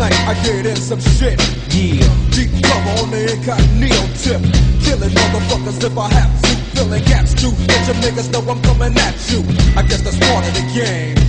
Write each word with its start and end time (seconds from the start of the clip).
night 0.00 0.16
I 0.24 0.34
get 0.42 0.64
in 0.64 0.76
some 0.76 0.98
shit. 0.98 1.36
Yeah. 1.76 2.08
Deep 2.32 2.48
cover 2.64 3.04
on 3.04 3.12
the 3.12 3.36
incognito 3.36 4.00
tip. 4.24 4.40
Killing 4.80 5.12
motherfuckers 5.12 5.76
if 5.84 5.96
I 5.96 6.08
have 6.08 6.32
to. 6.40 6.52
Filling 6.72 7.04
gaps 7.04 7.34
to 7.44 7.48
let 7.68 7.84
your 7.84 7.98
niggas 8.00 8.32
know 8.32 8.40
I'm 8.48 8.60
coming 8.62 8.96
at 8.96 9.16
you. 9.28 9.44
I 9.76 9.84
guess 9.84 10.00
that's 10.00 10.16
part 10.16 10.48
of 10.48 10.54
the 10.56 10.64
game. 10.72 11.20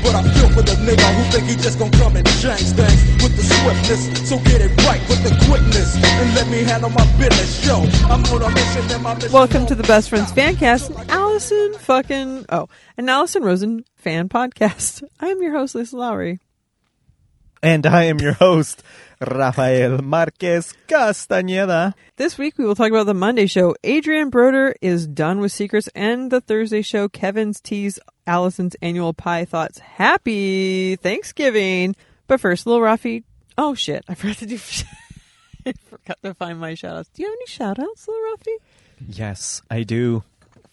But 0.00 0.14
I 0.16 0.22
feel 0.32 0.48
for 0.56 0.64
the 0.64 0.76
nigga 0.88 1.04
who 1.16 1.22
think 1.32 1.48
he 1.48 1.56
just 1.56 1.78
gon' 1.78 1.90
come 1.92 2.16
and 2.16 2.26
change 2.40 2.72
things 2.72 3.00
with 3.22 3.36
the 3.36 3.44
swiftness. 3.44 4.28
So 4.28 4.38
get 4.48 4.60
it 4.64 4.72
right 4.88 5.00
with 5.08 5.20
the 5.24 5.32
quickness 5.44 5.96
and 5.96 6.34
let 6.34 6.48
me 6.48 6.64
handle 6.64 6.90
my 6.90 7.04
business. 7.20 7.64
Yo, 7.64 7.84
I'm 8.08 8.24
on 8.32 8.42
a 8.42 8.50
mission 8.50 8.84
and 8.90 9.02
my 9.02 9.14
mission. 9.14 9.32
Welcome 9.32 9.66
to 9.66 9.74
the 9.74 9.84
Best 9.84 10.08
Friends 10.08 10.32
Fancast, 10.32 10.88
an 10.88 11.10
Allison 11.10 11.74
fucking 11.74 12.46
oh, 12.48 12.68
an 12.96 13.08
Allison 13.08 13.42
Rosen 13.42 13.84
fan 13.96 14.30
podcast. 14.30 15.04
I 15.20 15.28
am 15.28 15.42
your 15.42 15.52
host, 15.52 15.74
Lisa 15.74 15.96
Lowry. 15.96 16.40
And 17.64 17.86
I 17.86 18.04
am 18.04 18.20
your 18.20 18.34
host, 18.34 18.82
Rafael 19.26 20.02
Marquez 20.02 20.74
Castañeda. 20.86 21.94
This 22.16 22.36
week 22.36 22.58
we 22.58 22.66
will 22.66 22.74
talk 22.74 22.90
about 22.90 23.06
the 23.06 23.14
Monday 23.14 23.46
show. 23.46 23.74
Adrienne 23.82 24.28
Brodeur 24.28 24.74
is 24.82 25.06
done 25.06 25.40
with 25.40 25.50
Secrets, 25.50 25.88
and 25.94 26.30
the 26.30 26.42
Thursday 26.42 26.82
show. 26.82 27.08
Kevin's 27.08 27.62
tease 27.62 27.98
Allison's 28.26 28.76
annual 28.82 29.14
pie 29.14 29.46
thoughts. 29.46 29.78
Happy 29.78 30.96
Thanksgiving! 30.96 31.96
But 32.26 32.38
first, 32.38 32.66
little 32.66 32.82
Rafi. 32.82 33.24
Oh 33.56 33.74
shit! 33.74 34.04
I 34.10 34.14
forgot 34.14 34.36
to 34.36 34.46
do. 34.46 34.56
I 35.66 35.72
forgot 35.88 36.18
to 36.22 36.34
find 36.34 36.60
my 36.60 36.74
shout 36.74 36.98
outs. 36.98 37.08
Do 37.14 37.22
you 37.22 37.28
have 37.30 37.34
any 37.34 37.46
shout 37.46 37.78
outs, 37.78 38.06
little 38.06 38.22
Rafi? 38.36 38.56
Yes, 39.08 39.62
I 39.70 39.84
do. 39.84 40.22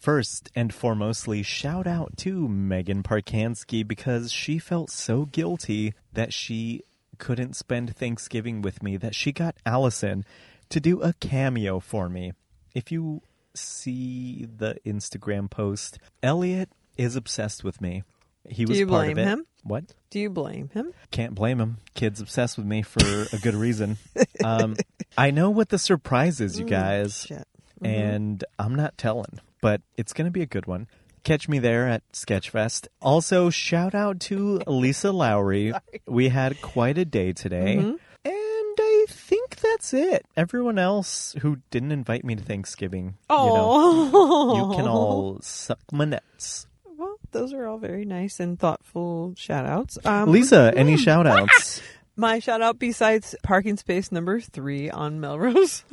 First 0.01 0.49
and 0.55 0.71
foremostly, 0.73 1.45
shout 1.45 1.85
out 1.85 2.17
to 2.17 2.47
Megan 2.47 3.03
Parkansky 3.03 3.87
because 3.87 4.31
she 4.31 4.57
felt 4.57 4.89
so 4.89 5.25
guilty 5.25 5.93
that 6.13 6.33
she 6.33 6.81
couldn't 7.19 7.55
spend 7.55 7.95
Thanksgiving 7.95 8.63
with 8.63 8.81
me 8.81 8.97
that 8.97 9.13
she 9.13 9.31
got 9.31 9.55
Allison 9.63 10.25
to 10.69 10.79
do 10.79 10.99
a 11.03 11.13
cameo 11.19 11.79
for 11.79 12.09
me. 12.09 12.33
If 12.73 12.91
you 12.91 13.21
see 13.53 14.47
the 14.57 14.77
Instagram 14.87 15.51
post, 15.51 15.99
Elliot 16.23 16.69
is 16.97 17.15
obsessed 17.15 17.63
with 17.63 17.79
me. 17.79 18.01
He 18.49 18.65
was 18.65 18.79
you 18.79 18.87
part 18.87 19.01
blame 19.05 19.11
of 19.11 19.17
it. 19.19 19.27
him? 19.27 19.45
What? 19.63 19.83
Do 20.09 20.19
you 20.19 20.31
blame 20.31 20.69
him? 20.73 20.93
Can't 21.11 21.35
blame 21.35 21.59
him. 21.59 21.77
Kid's 21.93 22.19
obsessed 22.19 22.57
with 22.57 22.65
me 22.65 22.81
for 22.81 23.05
a 23.31 23.37
good 23.39 23.53
reason. 23.53 23.97
Um, 24.43 24.77
I 25.15 25.29
know 25.29 25.51
what 25.51 25.69
the 25.69 25.77
surprise 25.77 26.41
is, 26.41 26.57
you 26.59 26.65
guys, 26.81 27.25
Shit. 27.27 27.47
and 27.83 28.43
I'm 28.57 28.73
not 28.73 28.97
telling, 28.97 29.39
but 29.61 29.81
it's 29.95 30.13
going 30.13 30.25
to 30.25 30.31
be 30.31 30.41
a 30.41 30.47
good 30.47 30.65
one. 30.65 30.87
Catch 31.23 31.47
me 31.47 31.59
there 31.59 31.87
at 31.87 32.01
Sketchfest. 32.11 32.87
Also, 32.99 33.51
shout 33.51 33.93
out 33.93 34.19
to 34.21 34.61
Lisa 34.67 35.11
Lowry. 35.11 35.73
We 36.07 36.29
had 36.29 36.61
quite 36.61 36.97
a 36.97 37.05
day 37.05 37.31
today. 37.31 37.77
Mm-hmm. 37.77 37.95
And 38.25 38.77
I 38.79 39.05
think 39.07 39.55
that's 39.57 39.93
it. 39.93 40.25
Everyone 40.35 40.77
else 40.77 41.35
who 41.41 41.59
didn't 41.69 41.91
invite 41.91 42.25
me 42.25 42.35
to 42.35 42.43
Thanksgiving, 42.43 43.17
you 43.29 43.35
know, 43.35 44.55
you 44.55 44.75
can 44.75 44.87
all 44.87 45.39
suck 45.41 45.79
my 45.91 46.05
nuts. 46.05 46.67
Well, 46.97 47.15
those 47.31 47.53
are 47.53 47.65
all 47.67 47.77
very 47.77 48.03
nice 48.03 48.39
and 48.39 48.59
thoughtful 48.59 49.33
shout 49.37 49.65
outs. 49.65 49.97
Um, 50.03 50.31
Lisa, 50.31 50.73
any 50.75 50.97
shout 50.97 51.27
outs? 51.27 51.81
My 52.21 52.37
shout 52.37 52.61
out 52.61 52.77
besides 52.77 53.33
parking 53.41 53.77
space 53.77 54.11
number 54.11 54.39
three 54.39 54.91
on 54.91 55.19
Melrose 55.19 55.83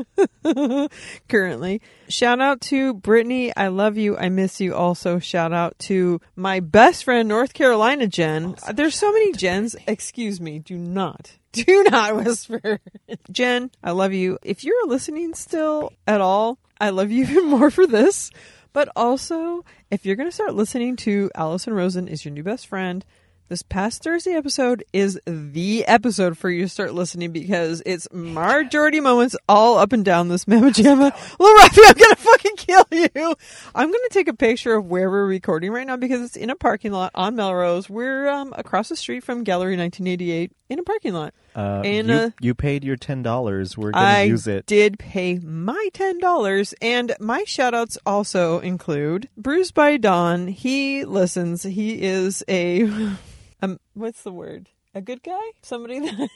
currently. 1.26 1.80
Shout 2.10 2.38
out 2.38 2.60
to 2.60 2.92
Brittany. 2.92 3.56
I 3.56 3.68
love 3.68 3.96
you. 3.96 4.14
I 4.14 4.28
miss 4.28 4.60
you. 4.60 4.74
Also, 4.74 5.20
shout 5.20 5.54
out 5.54 5.78
to 5.78 6.20
my 6.36 6.60
best 6.60 7.04
friend, 7.04 7.30
North 7.30 7.54
Carolina 7.54 8.06
Jen. 8.06 8.56
Uh, 8.66 8.72
there's 8.72 8.94
so 8.94 9.10
many 9.10 9.32
Jens. 9.32 9.74
Excuse 9.86 10.38
me. 10.38 10.58
Do 10.58 10.76
not. 10.76 11.32
Do 11.52 11.84
not 11.84 12.16
whisper. 12.16 12.78
Jen, 13.32 13.70
I 13.82 13.92
love 13.92 14.12
you. 14.12 14.38
If 14.42 14.64
you're 14.64 14.86
listening 14.86 15.32
still 15.32 15.94
at 16.06 16.20
all, 16.20 16.58
I 16.78 16.90
love 16.90 17.10
you 17.10 17.22
even 17.30 17.46
more 17.46 17.70
for 17.70 17.86
this. 17.86 18.30
But 18.74 18.90
also, 18.94 19.64
if 19.90 20.04
you're 20.04 20.16
going 20.16 20.28
to 20.28 20.34
start 20.34 20.54
listening 20.54 20.96
to 20.96 21.30
Allison 21.34 21.72
Rosen 21.72 22.06
is 22.06 22.26
your 22.26 22.34
new 22.34 22.42
best 22.42 22.66
friend, 22.66 23.02
this 23.48 23.62
past 23.62 24.02
Thursday 24.02 24.32
episode 24.32 24.84
is 24.92 25.18
the 25.26 25.84
episode 25.86 26.36
for 26.36 26.50
you 26.50 26.62
to 26.64 26.68
start 26.68 26.92
listening 26.92 27.32
because 27.32 27.82
it's 27.86 28.06
majority 28.12 29.00
moments 29.00 29.34
all 29.48 29.78
up 29.78 29.92
and 29.92 30.04
down 30.04 30.28
this 30.28 30.46
Mama 30.46 30.70
Jamma. 30.70 31.12
Little 31.38 31.56
Rafi, 31.56 31.80
I'm 31.86 31.94
gonna 31.94 32.16
fucking 32.16 32.56
kill 32.56 32.84
you. 32.92 33.34
I'm 33.74 33.86
gonna 33.90 34.08
take 34.10 34.28
a 34.28 34.34
picture 34.34 34.74
of 34.74 34.86
where 34.86 35.10
we're 35.10 35.26
recording 35.26 35.72
right 35.72 35.86
now 35.86 35.96
because 35.96 36.20
it's 36.22 36.36
in 36.36 36.50
a 36.50 36.56
parking 36.56 36.92
lot 36.92 37.10
on 37.14 37.36
Melrose. 37.36 37.88
We're 37.88 38.28
um, 38.28 38.52
across 38.56 38.90
the 38.90 38.96
street 38.96 39.24
from 39.24 39.44
Gallery 39.44 39.76
1988 39.76 40.52
in 40.68 40.78
a 40.78 40.82
parking 40.82 41.14
lot. 41.14 41.32
Uh, 41.56 41.80
And, 41.84 42.08
you, 42.08 42.14
uh, 42.14 42.30
you 42.40 42.54
paid 42.54 42.84
your 42.84 42.96
$10. 42.96 43.76
We're 43.78 43.92
going 43.92 44.04
I 44.04 44.24
to 44.24 44.28
use 44.28 44.46
it. 44.46 44.66
did 44.66 44.98
pay 44.98 45.38
my 45.38 45.88
ten 45.94 46.18
dollars, 46.18 46.74
and 46.82 47.14
my 47.18 47.44
shout 47.44 47.72
outs 47.74 47.96
also 48.04 48.60
include 48.60 49.28
Bruce 49.36 49.70
by 49.70 49.96
Dawn. 49.96 50.48
He 50.48 51.04
listens. 51.06 51.62
He 51.62 52.02
is 52.02 52.44
a 52.48 52.86
um, 53.62 53.80
what's 53.94 54.22
the 54.22 54.32
word? 54.32 54.68
A 54.94 55.00
good 55.00 55.22
guy? 55.22 55.40
Somebody 55.62 55.98
that 56.00 56.28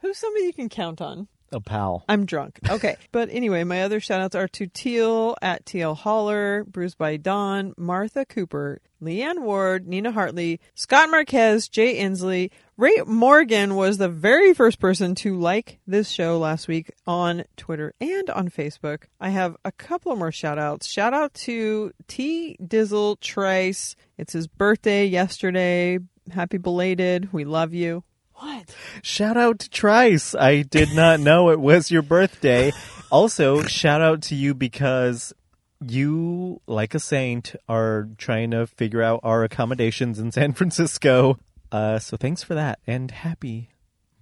who's 0.00 0.18
somebody 0.18 0.46
you 0.46 0.52
can 0.52 0.68
count 0.68 1.00
on. 1.00 1.28
A 1.52 1.60
pal. 1.60 2.04
I'm 2.08 2.26
drunk. 2.26 2.58
Okay. 2.68 2.96
but 3.12 3.28
anyway, 3.30 3.62
my 3.62 3.82
other 3.82 4.00
shout 4.00 4.20
outs 4.20 4.34
are 4.34 4.48
to 4.48 4.66
Teal 4.66 5.36
at 5.40 5.64
Teal 5.64 5.94
Holler, 5.94 6.64
Bruce 6.64 6.96
by 6.96 7.16
Dawn, 7.16 7.72
Martha 7.76 8.24
Cooper, 8.24 8.80
Leanne 9.00 9.42
Ward, 9.42 9.86
Nina 9.86 10.10
Hartley, 10.10 10.60
Scott 10.74 11.08
Marquez, 11.08 11.68
Jay 11.68 12.00
Inslee. 12.00 12.50
Ray 12.76 13.00
Morgan 13.06 13.76
was 13.76 13.96
the 13.96 14.08
very 14.08 14.54
first 14.54 14.80
person 14.80 15.14
to 15.16 15.38
like 15.38 15.78
this 15.86 16.10
show 16.10 16.38
last 16.38 16.66
week 16.66 16.90
on 17.06 17.44
Twitter 17.56 17.94
and 18.00 18.28
on 18.30 18.48
Facebook. 18.48 19.04
I 19.20 19.28
have 19.28 19.56
a 19.64 19.72
couple 19.72 20.14
more 20.16 20.32
shout 20.32 20.58
outs. 20.58 20.86
Shout 20.88 21.14
out 21.14 21.32
to 21.34 21.92
T 22.08 22.56
Dizzle 22.60 23.20
Trice. 23.20 23.94
It's 24.18 24.32
his 24.32 24.48
birthday 24.48 25.06
yesterday. 25.06 26.00
Happy 26.30 26.58
belated. 26.58 27.32
We 27.32 27.44
love 27.44 27.74
you. 27.74 28.04
What? 28.34 28.74
Shout 29.02 29.36
out 29.36 29.60
to 29.60 29.70
Trice. 29.70 30.34
I 30.34 30.62
did 30.62 30.94
not 30.94 31.20
know 31.20 31.50
it 31.50 31.60
was 31.60 31.90
your 31.90 32.02
birthday. 32.02 32.72
Also, 33.10 33.62
shout 33.62 34.02
out 34.02 34.22
to 34.22 34.34
you 34.34 34.52
because 34.54 35.32
you, 35.80 36.60
like 36.66 36.94
a 36.94 36.98
saint, 36.98 37.54
are 37.68 38.08
trying 38.18 38.50
to 38.50 38.66
figure 38.66 39.02
out 39.02 39.20
our 39.22 39.44
accommodations 39.44 40.18
in 40.18 40.32
San 40.32 40.52
Francisco. 40.52 41.38
Uh, 41.72 41.98
so 41.98 42.16
thanks 42.16 42.42
for 42.42 42.54
that 42.54 42.78
and 42.86 43.10
happy 43.10 43.70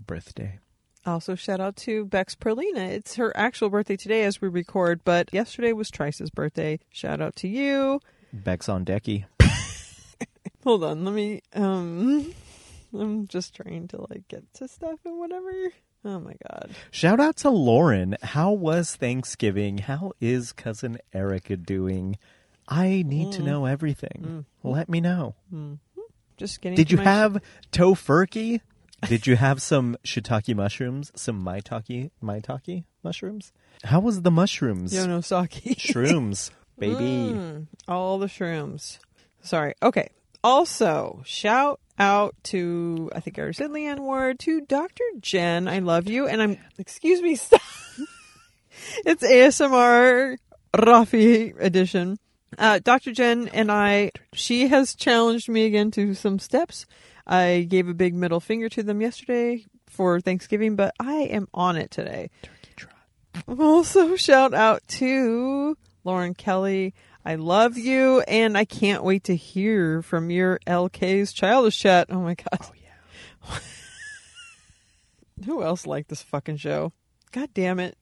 birthday. 0.05 0.59
Also, 1.07 1.35
shout 1.35 1.61
out 1.61 1.77
to 1.77 2.07
Bex 2.07 2.35
Perlina. 2.35 2.89
It's 2.89 3.17
her 3.17 3.37
actual 3.37 3.69
birthday 3.69 3.97
today 3.97 4.25
as 4.25 4.41
we 4.41 4.49
record, 4.49 5.03
but 5.05 5.29
yesterday 5.35 5.73
was 5.73 5.91
Trice's 5.91 6.31
birthday. 6.31 6.79
Shout 6.91 7.21
out 7.21 7.37
to 7.37 7.49
you. 7.49 8.01
Bex 8.33 8.69
on 8.69 8.85
decky. 8.85 9.27
Hold 10.65 10.85
on, 10.85 11.05
let 11.05 11.15
me. 11.15 11.43
Um, 11.55 12.33
I'm 12.99 13.27
just 13.29 13.55
trying 13.55 13.89
to 13.89 14.07
like 14.09 14.29
get 14.29 14.53
to 14.55 14.69
stuff 14.69 15.01
and 15.05 15.19
whatever. 15.19 15.51
Oh 16.05 16.21
my 16.21 16.35
god. 16.51 16.71
Shout 16.91 17.19
out 17.21 17.37
to 17.39 17.51
Lauren. 17.51 18.17
How 18.23 18.53
was 18.53 18.95
Thanksgiving? 18.95 19.79
How 19.79 20.13
is 20.21 20.53
cousin 20.53 20.99
Erica 21.13 21.57
doing? 21.57 22.19
I 22.69 23.03
need 23.07 23.33
to 23.33 23.43
know 23.43 23.67
everything. 23.67 24.47
Let 24.63 24.89
me 24.89 25.01
know. 25.01 25.35
Just 26.37 26.61
getting. 26.61 26.77
Did 26.77 26.91
you 26.91 26.99
my- 26.99 27.05
have 27.05 27.43
tofurkey? 27.73 28.61
Did 29.09 29.27
you 29.27 29.37
have 29.37 29.61
some 29.61 29.97
shiitake 30.05 30.55
mushrooms? 30.55 31.13
Some 31.15 31.45
maitake 31.45 32.11
maitake 32.23 32.85
mushrooms? 33.03 33.53
How 33.83 34.01
was 34.01 34.23
the 34.23 34.31
mushrooms? 34.31 34.95
Yo 34.95 35.07
no 35.07 35.21
sake? 35.21 35.51
Shrooms, 35.79 36.51
baby. 36.79 36.95
Mm, 36.95 37.67
all 37.87 38.19
the 38.19 38.27
shrooms. 38.27 38.99
Sorry. 39.43 39.75
Okay. 39.83 40.09
Also, 40.45 41.23
shout 41.25 41.81
out 41.99 42.35
to 42.43 43.11
I 43.15 43.21
think 43.21 43.39
I 43.39 43.43
already 43.43 43.55
said 43.55 43.71
Leanne 43.71 44.01
Ward 44.01 44.39
to 44.41 44.61
Dr. 44.61 45.03
Jen. 45.19 45.67
I 45.67 45.79
love 45.79 46.07
you, 46.07 46.27
and 46.27 46.43
I'm 46.43 46.59
excuse 46.77 47.23
me. 47.23 47.35
Stop. 47.35 47.63
it's 49.07 49.23
ASMR 49.25 50.37
Rafi 50.77 51.59
edition. 51.59 52.19
Uh, 52.59 52.79
Dr. 52.79 53.13
Jen 53.13 53.49
and 53.49 53.73
I, 53.73 54.11
she 54.35 54.69
has 54.69 54.95
challenged 54.95 55.49
me 55.49 55.65
again 55.65 55.91
to 55.93 56.13
some 56.13 56.39
steps. 56.39 56.85
I 57.27 57.67
gave 57.69 57.89
a 57.89 57.95
big 57.95 58.15
middle 58.15 58.39
finger 58.39 58.69
to 58.69 58.83
them 58.83 59.01
yesterday 59.01 59.65
for 59.89 60.21
Thanksgiving, 60.21 60.77
but 60.77 60.95
I 61.01 61.23
am 61.23 61.49
on 61.55 61.77
it 61.77 61.91
today. 61.91 62.31
Also, 63.49 64.15
shout 64.15 64.53
out 64.53 64.87
to 64.89 65.77
Lauren 66.05 66.35
Kelly. 66.35 66.93
I 67.25 67.37
love 67.37 67.79
you, 67.79 68.21
and 68.23 68.57
I 68.57 68.65
can't 68.65 69.03
wait 69.03 69.25
to 69.25 69.37
hear 69.37 70.03
from 70.03 70.31
your 70.31 70.61
LK's 70.67 71.33
childish 71.33 71.79
chat. 71.79 72.09
Oh 72.11 72.21
my 72.21 72.35
god. 72.35 72.59
Oh 72.61 72.73
yeah. 72.75 73.59
Who 75.47 75.63
else 75.63 75.87
liked 75.87 76.09
this 76.11 76.23
fucking 76.23 76.59
show? 76.59 76.93
God 77.33 77.51
damn 77.55 77.81
it. 77.81 77.97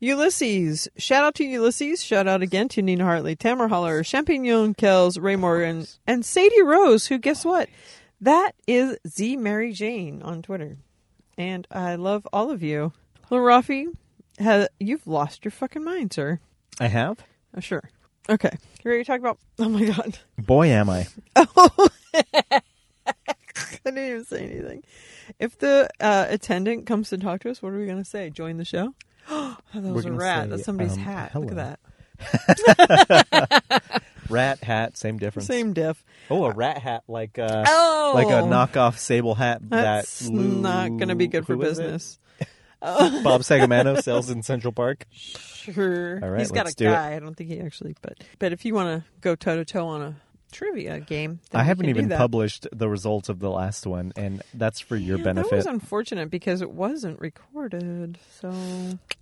Ulysses. 0.00 0.88
Shout 0.96 1.24
out 1.24 1.34
to 1.36 1.44
Ulysses. 1.44 2.02
Shout 2.02 2.26
out 2.26 2.42
again 2.42 2.68
to 2.70 2.82
Nina 2.82 3.04
Hartley, 3.04 3.36
Tamara 3.36 3.68
Holler, 3.68 4.02
Champignon 4.02 4.76
Kells, 4.76 5.18
Ray 5.18 5.36
Morgan, 5.36 5.86
and 6.06 6.24
Sadie 6.24 6.62
Rose, 6.62 7.06
who 7.06 7.18
guess 7.18 7.44
what? 7.44 7.68
That 8.20 8.52
is 8.66 8.96
Z 9.06 9.36
Mary 9.36 9.72
Jane 9.72 10.22
on 10.22 10.42
Twitter. 10.42 10.78
and 11.38 11.66
I 11.70 11.94
love 11.96 12.26
all 12.32 12.50
of 12.50 12.62
you. 12.62 12.92
Little 13.30 13.46
Rafi, 13.46 13.86
you've 14.80 15.06
lost 15.06 15.44
your 15.44 15.52
fucking 15.52 15.84
mind, 15.84 16.12
sir. 16.12 16.40
I 16.80 16.88
have. 16.88 17.18
Oh, 17.56 17.60
sure. 17.60 17.88
Okay. 18.28 18.50
You 18.84 18.90
ready 18.90 19.04
to 19.04 19.06
talk 19.06 19.20
about? 19.20 19.38
Oh 19.58 19.68
my 19.68 19.84
god. 19.84 20.18
Boy, 20.38 20.68
am 20.68 20.90
I. 20.90 21.06
I 21.36 22.60
didn't 23.84 23.98
even 23.98 24.24
say 24.24 24.44
anything. 24.44 24.82
If 25.38 25.58
the 25.58 25.88
uh, 26.00 26.26
attendant 26.28 26.86
comes 26.86 27.10
to 27.10 27.18
talk 27.18 27.40
to 27.42 27.50
us, 27.50 27.62
what 27.62 27.72
are 27.72 27.78
we 27.78 27.86
going 27.86 27.98
to 27.98 28.04
say? 28.04 28.30
Join 28.30 28.56
the 28.56 28.64
show? 28.64 28.94
Oh, 29.74 29.80
that 29.80 29.92
was 29.94 30.04
a 30.04 30.12
rat. 30.12 30.44
say, 30.44 30.50
That's 30.50 30.64
somebody's 30.64 30.92
um, 30.92 30.98
hat. 30.98 31.34
Look 31.34 31.52
at 31.52 31.56
that. 31.56 31.80
Rat 34.28 34.62
hat, 34.62 34.96
same 34.96 35.18
difference. 35.18 35.46
Same 35.46 35.72
diff. 35.72 36.04
Oh, 36.30 36.44
a 36.44 36.52
rat 36.52 36.78
hat, 36.78 37.04
like 37.08 37.38
uh, 37.38 37.64
Oh, 37.66 38.12
like 38.14 38.28
a 38.28 38.42
knockoff 38.42 38.98
sable 38.98 39.34
hat. 39.34 39.60
That's 39.62 40.20
that 40.20 40.32
not 40.32 40.88
going 40.88 41.08
to 41.08 41.14
be 41.14 41.26
good 41.26 41.46
for 41.46 41.54
who 41.54 41.60
Bob 43.22 43.42
Sacamano 43.42 44.02
sells 44.02 44.28
in 44.30 44.42
Central 44.42 44.72
Park. 44.72 45.06
Sure. 45.12 46.18
All 46.22 46.30
right, 46.30 46.40
He's 46.40 46.50
got 46.50 46.68
a 46.68 46.74
do 46.74 46.88
it. 46.88 46.92
guy. 46.92 47.14
I 47.14 47.18
don't 47.20 47.34
think 47.36 47.50
he 47.50 47.60
actually, 47.60 47.94
but 48.02 48.22
but 48.38 48.52
if 48.52 48.64
you 48.64 48.74
want 48.74 49.02
to 49.04 49.08
go 49.20 49.34
toe 49.36 49.56
to 49.56 49.64
toe 49.64 49.86
on 49.86 50.02
a 50.02 50.16
trivia 50.50 50.98
game, 51.00 51.38
I 51.54 51.62
haven't 51.62 51.88
even 51.88 52.08
published 52.08 52.66
the 52.72 52.88
results 52.88 53.28
of 53.28 53.38
the 53.38 53.50
last 53.50 53.86
one, 53.86 54.12
and 54.16 54.42
that's 54.54 54.80
for 54.80 54.96
your 54.96 55.18
Yeah, 55.18 55.24
benefit. 55.24 55.50
That 55.50 55.56
was 55.58 55.66
unfortunate 55.66 56.30
because 56.30 56.60
it 56.60 56.72
wasn't 56.72 57.20
recorded. 57.20 58.18
So 58.40 58.52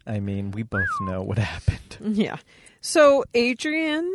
I 0.06 0.20
mean, 0.20 0.50
we 0.52 0.62
both 0.62 0.88
know 1.02 1.22
what 1.22 1.36
happened. 1.38 1.98
yeah. 2.16 2.36
So 2.80 3.24
Adrienne 3.36 4.10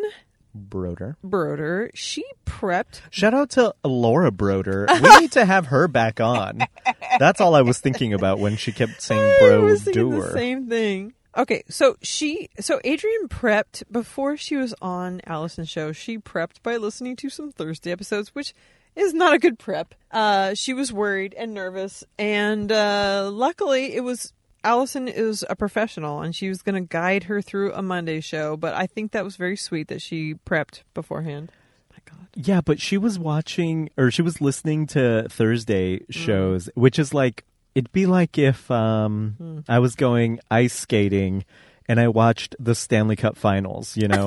Brodeur. 0.56 1.18
Brodeur, 1.24 1.92
she 1.94 2.24
prepped. 2.46 3.02
Shout 3.12 3.34
out 3.34 3.52
to 3.52 3.76
Laura 3.84 4.32
Broder. 4.32 4.88
We 5.02 5.20
need 5.20 5.32
to 5.34 5.46
have 5.46 5.68
her 5.68 5.88
back 5.88 6.20
on. 6.20 6.60
That's 7.20 7.42
all 7.42 7.54
I 7.56 7.62
was 7.62 7.80
thinking 7.80 8.14
about 8.14 8.40
when 8.40 8.56
she 8.56 8.72
kept 8.72 9.02
saying 9.02 9.22
I 9.22 9.58
was 9.58 9.84
thinking 9.84 10.10
the 10.10 10.18
Broder. 10.18 10.34
same 10.34 10.70
thing. 10.70 11.14
Okay, 11.38 11.64
so 11.70 11.98
she, 12.02 12.50
so 12.62 12.80
Adrienne 12.86 13.28
prepped 13.28 13.84
before 13.92 14.38
she 14.38 14.56
was 14.56 14.74
on 14.82 15.20
Allison's 15.28 15.68
show. 15.70 15.92
She 15.92 16.18
prepped 16.18 16.64
by 16.64 16.78
listening 16.78 17.18
to 17.18 17.30
some 17.30 17.52
Thursday 17.52 17.92
episodes, 17.92 18.34
which 18.34 18.54
is 18.96 19.14
not 19.14 19.34
a 19.34 19.38
good 19.40 19.60
prep. 19.60 19.94
Uh, 20.12 20.54
she 20.54 20.74
was 20.74 20.94
worried 20.94 21.34
and 21.38 21.54
nervous, 21.54 22.06
and 22.18 22.72
uh, 22.72 23.30
luckily 23.34 23.94
it 23.94 24.02
was 24.06 24.32
Allison 24.66 25.08
is 25.08 25.46
a 25.50 25.56
professional, 25.56 26.22
and 26.22 26.36
she 26.36 26.50
was 26.50 26.62
going 26.62 26.76
to 26.76 26.82
guide 26.88 27.26
her 27.26 27.42
through 27.42 27.72
a 27.74 27.82
Monday 27.82 28.20
show. 28.20 28.58
But 28.58 28.74
I 28.74 28.88
think 28.88 29.12
that 29.12 29.24
was 29.24 29.36
very 29.38 29.56
sweet 29.56 29.88
that 29.90 30.02
she 30.02 30.34
prepped 30.34 30.82
beforehand. 30.94 31.52
My 31.92 31.98
God. 32.04 32.28
Yeah, 32.36 32.62
but 32.62 32.82
she 32.82 32.98
was 32.98 33.18
watching 33.20 33.90
or 33.98 34.12
she 34.12 34.22
was 34.24 34.42
listening 34.42 34.88
to 34.88 35.28
Thursday 35.30 36.00
Mm. 36.00 36.06
shows, 36.12 36.70
which 36.76 36.98
is 37.00 37.14
like 37.14 37.46
it'd 37.76 37.92
be 37.92 38.06
like 38.06 38.38
if 38.38 38.70
um 38.72 39.36
Hmm. 39.38 39.60
I 39.70 39.80
was 39.80 39.96
going 39.96 40.40
ice 40.50 40.74
skating 40.74 41.46
and 41.88 42.00
I 42.00 42.08
watched 42.08 42.56
the 42.60 42.74
Stanley 42.76 43.16
Cup 43.16 43.38
finals, 43.38 43.96
you 43.96 44.08
know. 44.08 44.26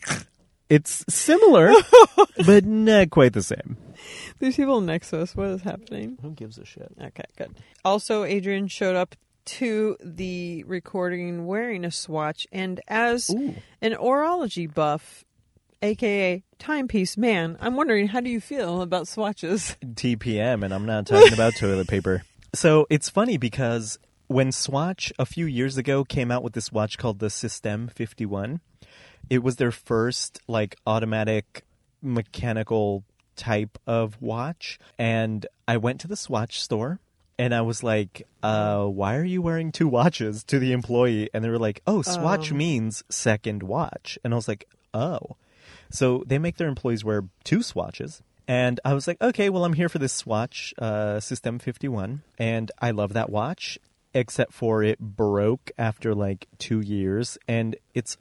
it's 0.68 1.04
similar, 1.08 1.72
but 2.46 2.64
not 2.64 3.10
quite 3.10 3.32
the 3.34 3.42
same. 3.42 3.76
These 4.38 4.56
people 4.56 4.80
next 4.80 5.10
to 5.10 5.20
us, 5.20 5.34
what 5.36 5.48
is 5.48 5.62
happening? 5.62 6.18
Who 6.22 6.30
gives 6.30 6.58
a 6.58 6.64
shit? 6.64 6.92
Okay, 7.00 7.24
good. 7.36 7.54
Also, 7.84 8.24
Adrienne 8.24 8.68
showed 8.68 8.96
up 8.96 9.14
to 9.46 9.96
the 10.02 10.64
recording 10.64 11.46
wearing 11.46 11.84
a 11.84 11.90
swatch, 11.90 12.46
and 12.52 12.80
as 12.88 13.30
Ooh. 13.30 13.54
an 13.80 13.92
orology 13.92 14.72
buff, 14.72 15.24
aka 15.82 16.42
timepiece 16.58 17.16
man, 17.16 17.56
I'm 17.60 17.76
wondering 17.76 18.08
how 18.08 18.20
do 18.20 18.30
you 18.30 18.40
feel 18.40 18.82
about 18.82 19.08
swatches? 19.08 19.76
TPM, 19.82 20.64
and 20.64 20.74
I'm 20.74 20.86
not 20.86 21.06
talking 21.06 21.32
about 21.32 21.54
toilet 21.58 21.88
paper. 21.88 22.22
So 22.54 22.86
it's 22.90 23.08
funny 23.08 23.36
because 23.36 23.98
when 24.28 24.50
Swatch 24.50 25.12
a 25.18 25.26
few 25.26 25.46
years 25.46 25.76
ago 25.76 26.04
came 26.04 26.30
out 26.30 26.42
with 26.42 26.52
this 26.52 26.72
watch 26.72 26.98
called 26.98 27.18
the 27.18 27.30
System 27.30 27.88
51, 27.88 28.60
it 29.30 29.42
was 29.42 29.56
their 29.56 29.70
first 29.70 30.40
like 30.48 30.76
automatic 30.86 31.64
mechanical 32.02 33.04
type 33.36 33.78
of 33.86 34.20
watch. 34.20 34.78
And 34.98 35.46
I 35.68 35.76
went 35.76 36.00
to 36.00 36.08
the 36.08 36.16
Swatch 36.16 36.60
store 36.60 37.00
and 37.38 37.54
I 37.54 37.60
was 37.62 37.82
like, 37.82 38.26
uh, 38.42 38.84
why 38.84 39.16
are 39.16 39.24
you 39.24 39.42
wearing 39.42 39.72
two 39.72 39.88
watches 39.88 40.42
to 40.44 40.58
the 40.58 40.72
employee? 40.72 41.28
And 41.34 41.44
they 41.44 41.48
were 41.50 41.58
like, 41.58 41.82
oh, 41.86 42.02
Swatch 42.02 42.50
Oh. 42.52 42.54
means 42.54 43.04
second 43.08 43.62
watch. 43.62 44.18
And 44.24 44.32
I 44.32 44.36
was 44.36 44.48
like, 44.48 44.66
oh. 44.94 45.36
So 45.90 46.24
they 46.26 46.38
make 46.38 46.56
their 46.56 46.68
employees 46.68 47.04
wear 47.04 47.24
two 47.44 47.62
swatches. 47.62 48.22
And 48.48 48.78
I 48.84 48.94
was 48.94 49.06
like, 49.08 49.20
okay, 49.20 49.50
well, 49.50 49.64
I'm 49.64 49.72
here 49.74 49.88
for 49.88 49.98
this 49.98 50.12
swatch, 50.12 50.72
uh, 50.78 51.20
System 51.20 51.58
51. 51.58 52.22
And 52.38 52.70
I 52.80 52.92
love 52.92 53.12
that 53.14 53.28
watch, 53.30 53.78
except 54.14 54.52
for 54.52 54.82
it 54.82 54.98
broke 55.00 55.70
after 55.76 56.14
like 56.14 56.46
two 56.58 56.80
years. 56.80 57.38
And 57.48 57.76
it's 57.92 58.16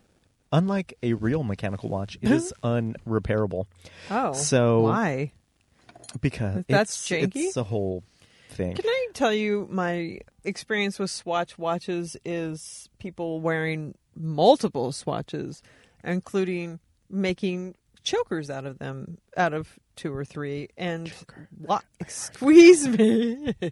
unlike 0.52 0.98
a 1.04 1.14
real 1.14 1.44
mechanical 1.44 1.90
watch, 1.90 2.18
it 2.22 2.32
is 2.32 2.52
unrepairable. 2.64 3.66
Oh, 4.12 4.34
So- 4.34 4.82
why? 4.82 5.32
Because 6.22 6.64
That's 6.70 7.12
it's, 7.12 7.34
janky? 7.36 7.46
It's 7.48 7.58
a 7.58 7.64
whole 7.64 8.04
thing. 8.56 8.76
Can 8.76 8.88
I 8.88 9.08
tell 9.14 9.34
you 9.34 9.68
my 9.70 10.20
experience 10.44 11.00
with 11.00 11.12
swatch 11.12 11.58
watches 11.58 12.18
is 12.26 12.90
people 13.00 13.42
wearing 13.42 13.96
multiple 14.16 14.92
swatches, 14.92 15.62
including 16.04 16.80
making 17.10 17.76
chokers 18.04 18.50
out 18.50 18.66
of 18.66 18.80
them, 18.80 19.18
out 19.36 19.54
of 19.54 19.78
two 19.96 20.14
or 20.14 20.24
three, 20.24 20.70
and 20.78 21.12
wa- 21.60 21.82
squeeze 22.08 22.88
me. 22.98 23.56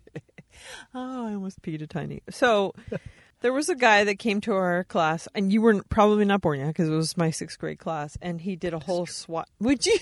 oh, 0.94 1.27
I 1.27 1.33
almost 1.33 1.62
peed 1.62 1.81
a 1.81 1.88
tiny. 1.88 2.21
So 2.30 2.74
there 3.41 3.53
was 3.53 3.69
a 3.69 3.75
guy 3.75 4.03
that 4.06 4.19
came 4.19 4.41
to 4.41 4.53
our 4.53 4.83
class, 4.85 5.27
and 5.35 5.51
you 5.51 5.62
were 5.62 5.83
probably 5.83 6.25
not 6.25 6.41
born 6.41 6.59
yet 6.59 6.68
because 6.68 6.89
it 6.89 6.94
was 6.94 7.18
my 7.18 7.30
sixth 7.30 7.59
grade 7.59 7.80
class, 7.80 8.18
and 8.21 8.41
he 8.41 8.56
did 8.56 8.74
a 8.74 8.80
whole 8.80 9.06
swatch. 9.06 9.47
Would 9.59 9.85
you, 9.85 10.00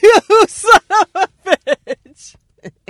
son 0.48 0.80
of 0.90 1.08
a 1.16 1.28
bitch? 1.46 2.36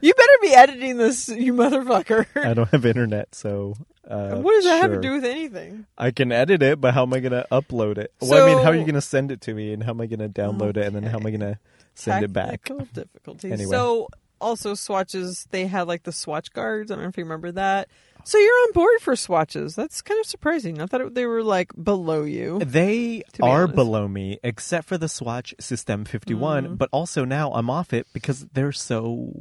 you 0.00 0.14
better 0.14 0.38
be 0.42 0.54
editing 0.54 0.96
this, 0.96 1.28
you 1.28 1.54
motherfucker. 1.54 2.26
I 2.36 2.54
don't 2.54 2.68
have 2.70 2.84
internet, 2.84 3.34
so. 3.34 3.74
Uh, 4.08 4.36
what 4.36 4.52
does 4.52 4.64
that 4.64 4.80
have 4.82 4.92
to 4.92 5.00
do 5.00 5.12
with 5.12 5.24
anything? 5.24 5.86
I 5.98 6.12
can 6.12 6.32
edit 6.32 6.62
it, 6.62 6.80
but 6.80 6.94
how 6.94 7.02
am 7.02 7.12
I 7.12 7.20
going 7.20 7.32
to 7.32 7.46
upload 7.52 7.98
it? 7.98 8.12
well, 8.20 8.42
I 8.42 8.54
mean, 8.54 8.64
how 8.64 8.70
are 8.70 8.74
you 8.74 8.82
going 8.82 8.94
to 8.94 9.00
send 9.00 9.30
it 9.30 9.40
to 9.42 9.54
me, 9.54 9.72
and 9.72 9.82
how 9.82 9.90
am 9.90 10.00
I 10.00 10.06
going 10.06 10.20
to 10.20 10.28
download 10.28 10.76
it, 10.76 10.86
and 10.86 10.96
then 10.96 11.02
how 11.02 11.18
am 11.18 11.26
I 11.26 11.30
going 11.30 11.40
to 11.40 11.58
send 11.94 12.24
it 12.24 12.32
back? 12.32 12.70
Difficulties. 12.94 13.52
Anyway. 13.52 13.70
So 13.70 14.08
also 14.40 14.74
swatches, 14.74 15.46
they 15.50 15.66
had 15.66 15.88
like 15.88 16.04
the 16.04 16.12
swatch 16.12 16.52
guards. 16.52 16.90
I 16.90 16.94
don't 16.94 17.04
know 17.04 17.08
if 17.08 17.16
you 17.18 17.24
remember 17.24 17.52
that. 17.52 17.88
So 18.24 18.36
you're 18.38 18.52
on 18.66 18.72
board 18.72 19.00
for 19.00 19.16
swatches. 19.16 19.74
That's 19.74 20.02
kind 20.02 20.20
of 20.20 20.26
surprising. 20.26 20.82
I 20.82 20.86
thought 20.86 21.00
it, 21.00 21.14
they 21.14 21.24
were 21.26 21.42
like 21.42 21.72
below 21.82 22.24
you. 22.24 22.58
They 22.58 23.22
be 23.22 23.24
are 23.40 23.62
honest. 23.62 23.74
below 23.74 24.06
me, 24.06 24.38
except 24.42 24.86
for 24.86 24.98
the 24.98 25.08
Swatch 25.08 25.54
System 25.60 26.04
51, 26.04 26.66
Mm. 26.68 26.78
but 26.78 26.88
also 26.92 27.24
now 27.24 27.52
I'm 27.52 27.70
off 27.70 27.92
it 27.94 28.06
because 28.12 28.46
they're 28.52 28.72
so 28.72 29.32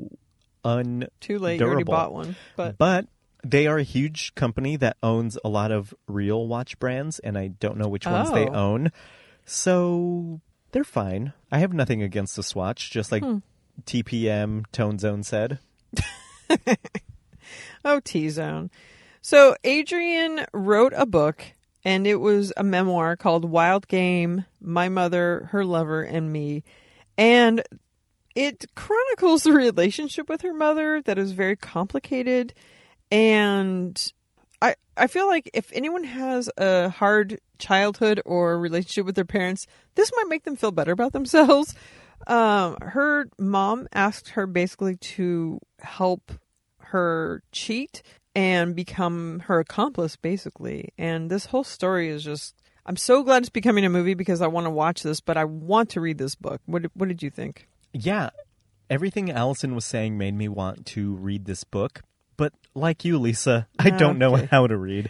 un. 0.64 1.08
Too 1.20 1.38
late. 1.40 1.60
You 1.60 1.66
already 1.68 1.84
bought 1.84 2.14
one. 2.14 2.36
But 2.56 2.78
But 2.78 3.08
they 3.44 3.68
are 3.68 3.78
a 3.78 3.84
huge 3.84 4.34
company 4.36 4.78
that 4.78 4.96
owns 5.04 5.38
a 5.44 5.50
lot 5.50 5.72
of 5.72 5.94
real 6.08 6.48
watch 6.48 6.80
brands, 6.80 7.20
and 7.20 7.38
I 7.38 7.48
don't 7.50 7.78
know 7.78 7.88
which 7.90 8.06
ones 8.06 8.32
they 8.32 8.48
Oh. 8.48 8.54
own. 8.54 8.92
So 9.46 10.40
they're 10.72 10.84
fine. 10.84 11.34
I 11.52 11.60
have 11.60 11.74
nothing 11.74 12.02
against 12.02 12.36
the 12.36 12.44
Swatch, 12.44 12.90
just 12.92 13.12
like 13.12 13.24
Hmm. 13.24 13.38
TPM 13.86 14.64
Tone 14.72 14.98
Zone 14.98 15.24
said. 15.24 15.60
Oh, 17.86 18.00
T 18.00 18.30
Zone. 18.30 18.70
So 19.22 19.56
Adrienne 19.66 20.46
wrote 20.54 20.94
a 20.96 21.06
book, 21.06 21.44
and 21.84 22.08
it 22.08 22.16
was 22.16 22.54
a 22.56 22.64
memoir 22.64 23.16
called 23.16 23.46
Wild 23.46 23.88
Game 23.88 24.46
My 24.62 24.90
Mother, 24.90 25.50
Her 25.52 25.66
Lover, 25.66 26.02
and 26.02 26.32
Me. 26.32 26.64
And 27.18 27.64
it 28.36 28.66
chronicles 28.76 29.44
the 29.44 29.52
relationship 29.54 30.30
with 30.30 30.42
her 30.42 30.54
mother 30.54 31.02
that 31.02 31.18
is 31.18 31.32
very 31.32 31.56
complicated. 31.56 32.54
And 33.12 34.12
I, 34.62 34.76
I 34.96 35.08
feel 35.08 35.28
like 35.28 35.50
if 35.54 35.72
anyone 35.74 36.04
has 36.04 36.50
a 36.58 36.90
hard 36.90 37.40
childhood 37.58 38.22
or 38.26 38.60
relationship 38.60 39.06
with 39.06 39.16
their 39.16 39.26
parents, 39.26 39.66
this 39.96 40.12
might 40.16 40.30
make 40.30 40.44
them 40.44 40.56
feel 40.56 40.72
better 40.72 40.92
about 40.92 41.14
themselves. 41.14 41.76
Um, 42.26 42.78
her 42.82 43.30
mom 43.38 43.88
asked 43.94 44.30
her 44.30 44.48
basically 44.48 44.96
to 44.96 45.60
help 45.80 46.32
her 46.92 47.42
cheat 47.52 48.02
and 48.36 48.76
become 48.76 49.40
her 49.46 49.60
accomplice 49.60 50.16
basically. 50.16 50.94
And 50.98 51.30
this 51.30 51.48
whole 51.48 51.64
story 51.64 52.10
is 52.10 52.24
just 52.24 52.56
i'm 52.86 52.98
so 52.98 53.24
glad 53.24 53.44
it's 53.44 53.50
becoming 53.50 53.84
a 53.86 53.90
movie 53.90 54.14
because 54.14 54.42
i 54.42 54.48
want 54.48 54.66
to 54.66 54.70
watch 54.70 55.04
this 55.04 55.20
but 55.20 55.36
i 55.36 55.44
want 55.44 55.90
to 55.90 56.02
read 56.02 56.18
this 56.18 56.36
book. 56.36 56.62
What 56.66 56.84
did, 56.84 56.92
what 56.94 57.10
did 57.10 57.22
you 57.24 57.30
think? 57.30 57.68
Yeah, 57.94 58.30
everything 58.90 59.32
Allison 59.32 59.76
was 59.76 59.86
saying 59.86 60.18
made 60.18 60.36
me 60.36 60.48
want 60.48 60.86
to 60.88 61.16
read 61.16 61.46
this 61.46 61.64
book. 61.64 62.02
But 62.36 62.54
like 62.76 63.04
you, 63.04 63.18
Lisa, 63.18 63.68
I 63.80 63.90
don't 63.90 64.20
know 64.20 64.36
how 64.36 64.68
to 64.68 64.78
read. 64.78 65.10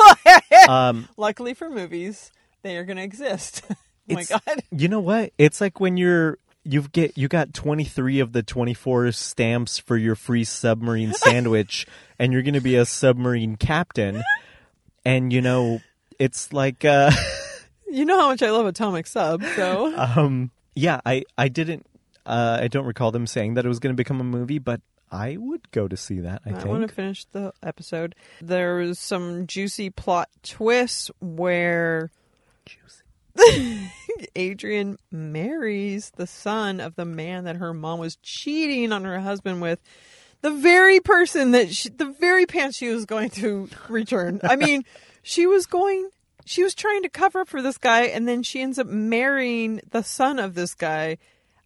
um, 0.68 1.08
luckily 1.16 1.54
for 1.54 1.68
movies 1.68 2.30
they 2.62 2.76
are 2.76 2.84
going 2.84 2.96
to 2.96 3.02
exist. 3.02 3.62
Oh 4.10 4.14
my 4.14 4.24
god. 4.24 4.64
You 4.72 4.88
know 4.88 4.98
what? 4.98 5.32
It's 5.38 5.60
like 5.60 5.78
when 5.78 5.96
you're 5.96 6.36
you've 6.64 6.92
get 6.92 7.18
you 7.18 7.28
got 7.28 7.52
23 7.54 8.20
of 8.20 8.32
the 8.32 8.42
24 8.42 9.12
stamps 9.12 9.78
for 9.78 9.96
your 9.96 10.14
free 10.14 10.44
submarine 10.44 11.12
sandwich 11.12 11.86
and 12.18 12.32
you're 12.32 12.42
going 12.42 12.54
to 12.54 12.60
be 12.60 12.76
a 12.76 12.84
submarine 12.84 13.56
captain. 13.56 14.22
And 15.04 15.32
you 15.32 15.40
know 15.40 15.80
it's 16.18 16.52
like 16.52 16.84
uh 16.84 17.10
You 17.88 18.06
know 18.06 18.18
how 18.18 18.28
much 18.28 18.42
I 18.42 18.50
love 18.50 18.64
Atomic 18.64 19.06
Sub, 19.06 19.42
so. 19.54 19.94
Um 19.96 20.50
yeah 20.74 21.00
i 21.04 21.22
i 21.36 21.48
didn't 21.48 21.86
uh 22.24 22.58
i 22.60 22.68
don't 22.68 22.86
recall 22.86 23.10
them 23.10 23.26
saying 23.26 23.54
that 23.54 23.64
it 23.64 23.68
was 23.68 23.78
going 23.78 23.92
to 23.92 23.96
become 23.96 24.20
a 24.20 24.24
movie 24.24 24.58
but 24.58 24.80
i 25.10 25.36
would 25.36 25.70
go 25.70 25.86
to 25.86 25.96
see 25.96 26.20
that 26.20 26.40
i, 26.46 26.50
I 26.50 26.64
want 26.64 26.88
to 26.88 26.94
finish 26.94 27.24
the 27.26 27.52
episode. 27.62 28.14
There 28.40 28.76
was 28.76 28.98
some 28.98 29.46
juicy 29.46 29.90
plot 29.90 30.28
twists 30.42 31.10
where 31.20 32.10
Adrienne 34.36 34.98
marries 35.10 36.10
the 36.16 36.26
son 36.26 36.80
of 36.80 36.96
the 36.96 37.04
man 37.04 37.44
that 37.44 37.56
her 37.56 37.72
mom 37.72 37.98
was 37.98 38.16
cheating 38.16 38.92
on 38.92 39.04
her 39.04 39.20
husband 39.20 39.60
with. 39.60 39.80
The 40.42 40.50
very 40.50 40.98
person 40.98 41.52
that 41.52 41.72
she, 41.72 41.88
the 41.88 42.14
very 42.18 42.46
pants 42.46 42.76
she 42.76 42.88
was 42.88 43.06
going 43.06 43.30
to 43.30 43.68
return. 43.88 44.40
I 44.42 44.56
mean, 44.56 44.84
she 45.22 45.46
was 45.46 45.66
going, 45.66 46.10
she 46.44 46.64
was 46.64 46.74
trying 46.74 47.02
to 47.02 47.08
cover 47.08 47.40
up 47.40 47.48
for 47.48 47.62
this 47.62 47.78
guy, 47.78 48.02
and 48.06 48.26
then 48.26 48.42
she 48.42 48.60
ends 48.60 48.78
up 48.78 48.88
marrying 48.88 49.80
the 49.90 50.02
son 50.02 50.40
of 50.40 50.54
this 50.54 50.74
guy. 50.74 51.18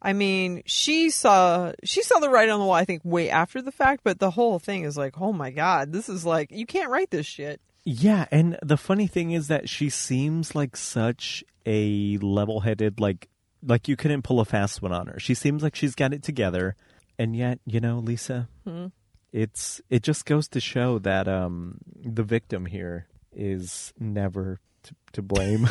I 0.03 0.13
mean, 0.13 0.63
she 0.67 1.09
saw 1.09 1.73
she 1.83 2.03
saw 2.03 2.19
the 2.19 2.29
writing 2.29 2.53
on 2.53 2.61
the 2.61 2.67
wall. 2.67 2.75
I 2.75 2.85
think 2.85 3.01
way 3.03 3.31
after 3.31 3.63
the 3.63 3.73
fact, 3.73 4.03
but 4.05 4.19
the 4.19 4.31
whole 4.31 4.59
thing 4.59 4.85
is 4.85 4.97
like, 4.97 5.21
oh 5.21 5.33
my 5.33 5.51
god, 5.51 5.93
this 5.93 6.09
is 6.09 6.27
like 6.27 6.51
you 6.53 6.67
can't 6.67 6.91
write 6.91 7.11
this 7.11 7.27
shit. 7.27 7.61
Yeah, 7.89 8.27
and 8.33 8.59
the 8.65 8.77
funny 8.77 9.07
thing 9.07 9.31
is 9.31 9.47
that 9.47 9.69
she 9.69 9.91
seems 9.91 10.57
like 10.57 10.77
such 10.77 11.45
a 11.65 12.19
level-headed 12.19 12.99
like 12.99 13.29
like 13.63 13.87
you 13.87 13.95
couldn't 13.97 14.23
pull 14.23 14.41
a 14.41 14.45
fast 14.45 14.83
one 14.83 14.93
on 14.93 15.07
her. 15.07 15.21
She 15.21 15.35
seems 15.35 15.63
like 15.63 15.77
she's 15.77 15.95
got 15.95 16.13
it 16.13 16.25
together. 16.25 16.75
And 17.17 17.37
yet, 17.37 17.61
you 17.65 17.79
know, 17.81 18.01
Lisa, 18.01 18.49
Hmm. 18.67 18.87
it's 19.33 19.81
it 19.89 20.03
just 20.03 20.27
goes 20.27 20.49
to 20.49 20.61
show 20.61 20.99
that 20.99 21.29
um 21.29 21.79
the 22.05 22.25
victim 22.25 22.67
here 22.67 23.07
is 23.33 23.95
never 24.01 24.59
to, 24.83 24.95
to 25.13 25.23
blame 25.23 25.69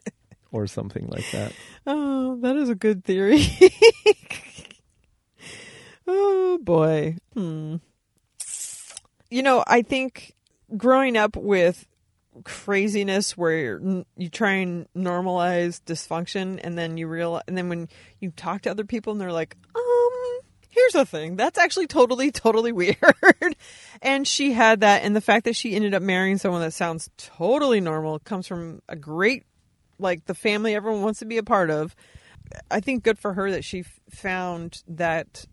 or 0.52 0.66
something 0.66 1.06
like 1.06 1.30
that. 1.30 1.52
Oh, 1.86 2.38
that 2.40 2.56
is 2.56 2.70
a 2.70 2.74
good 2.74 3.04
theory. 3.04 3.46
oh 6.08 6.58
boy. 6.60 7.18
Hmm. 7.34 7.76
You 9.30 9.42
know, 9.44 9.62
I 9.66 9.82
think 9.82 10.34
growing 10.76 11.16
up 11.16 11.36
with 11.36 11.86
craziness 12.44 13.36
where 13.36 13.78
you 14.16 14.28
try 14.30 14.52
and 14.52 14.86
normalize 14.96 15.82
dysfunction 15.82 16.58
and 16.62 16.78
then 16.78 16.96
you 16.96 17.06
realize 17.06 17.42
and 17.46 17.58
then 17.58 17.68
when 17.68 17.88
you 18.20 18.30
talk 18.30 18.62
to 18.62 18.70
other 18.70 18.84
people 18.84 19.12
and 19.12 19.20
they're 19.20 19.32
like, 19.32 19.56
"Um, 19.74 20.40
here's 20.70 20.92
the 20.92 21.04
thing. 21.04 21.36
That's 21.36 21.58
actually 21.58 21.86
totally 21.86 22.30
totally 22.30 22.72
weird." 22.72 22.96
and 24.00 24.26
she 24.26 24.52
had 24.52 24.80
that 24.80 25.02
and 25.02 25.14
the 25.14 25.20
fact 25.20 25.44
that 25.44 25.56
she 25.56 25.74
ended 25.74 25.94
up 25.94 26.02
marrying 26.02 26.38
someone 26.38 26.62
that 26.62 26.72
sounds 26.72 27.10
totally 27.18 27.80
normal 27.80 28.18
comes 28.18 28.46
from 28.46 28.80
a 28.88 28.96
great 28.96 29.44
like 29.98 30.24
the 30.26 30.34
family 30.34 30.74
everyone 30.74 31.02
wants 31.02 31.20
to 31.20 31.26
be 31.26 31.38
a 31.38 31.42
part 31.42 31.70
of. 31.70 31.94
I 32.70 32.80
think 32.80 33.02
good 33.02 33.18
for 33.18 33.34
her 33.34 33.50
that 33.50 33.64
she 33.64 33.84
found 34.10 34.82
that, 34.86 35.46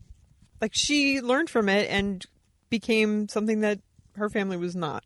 like, 0.60 0.74
she 0.74 1.22
learned 1.22 1.50
from 1.50 1.70
it 1.70 1.90
and 1.90 2.26
became 2.70 3.30
something 3.30 3.62
that 3.62 3.80
her 4.16 4.30
family 4.30 4.58
was 4.58 4.76
not. 4.76 5.04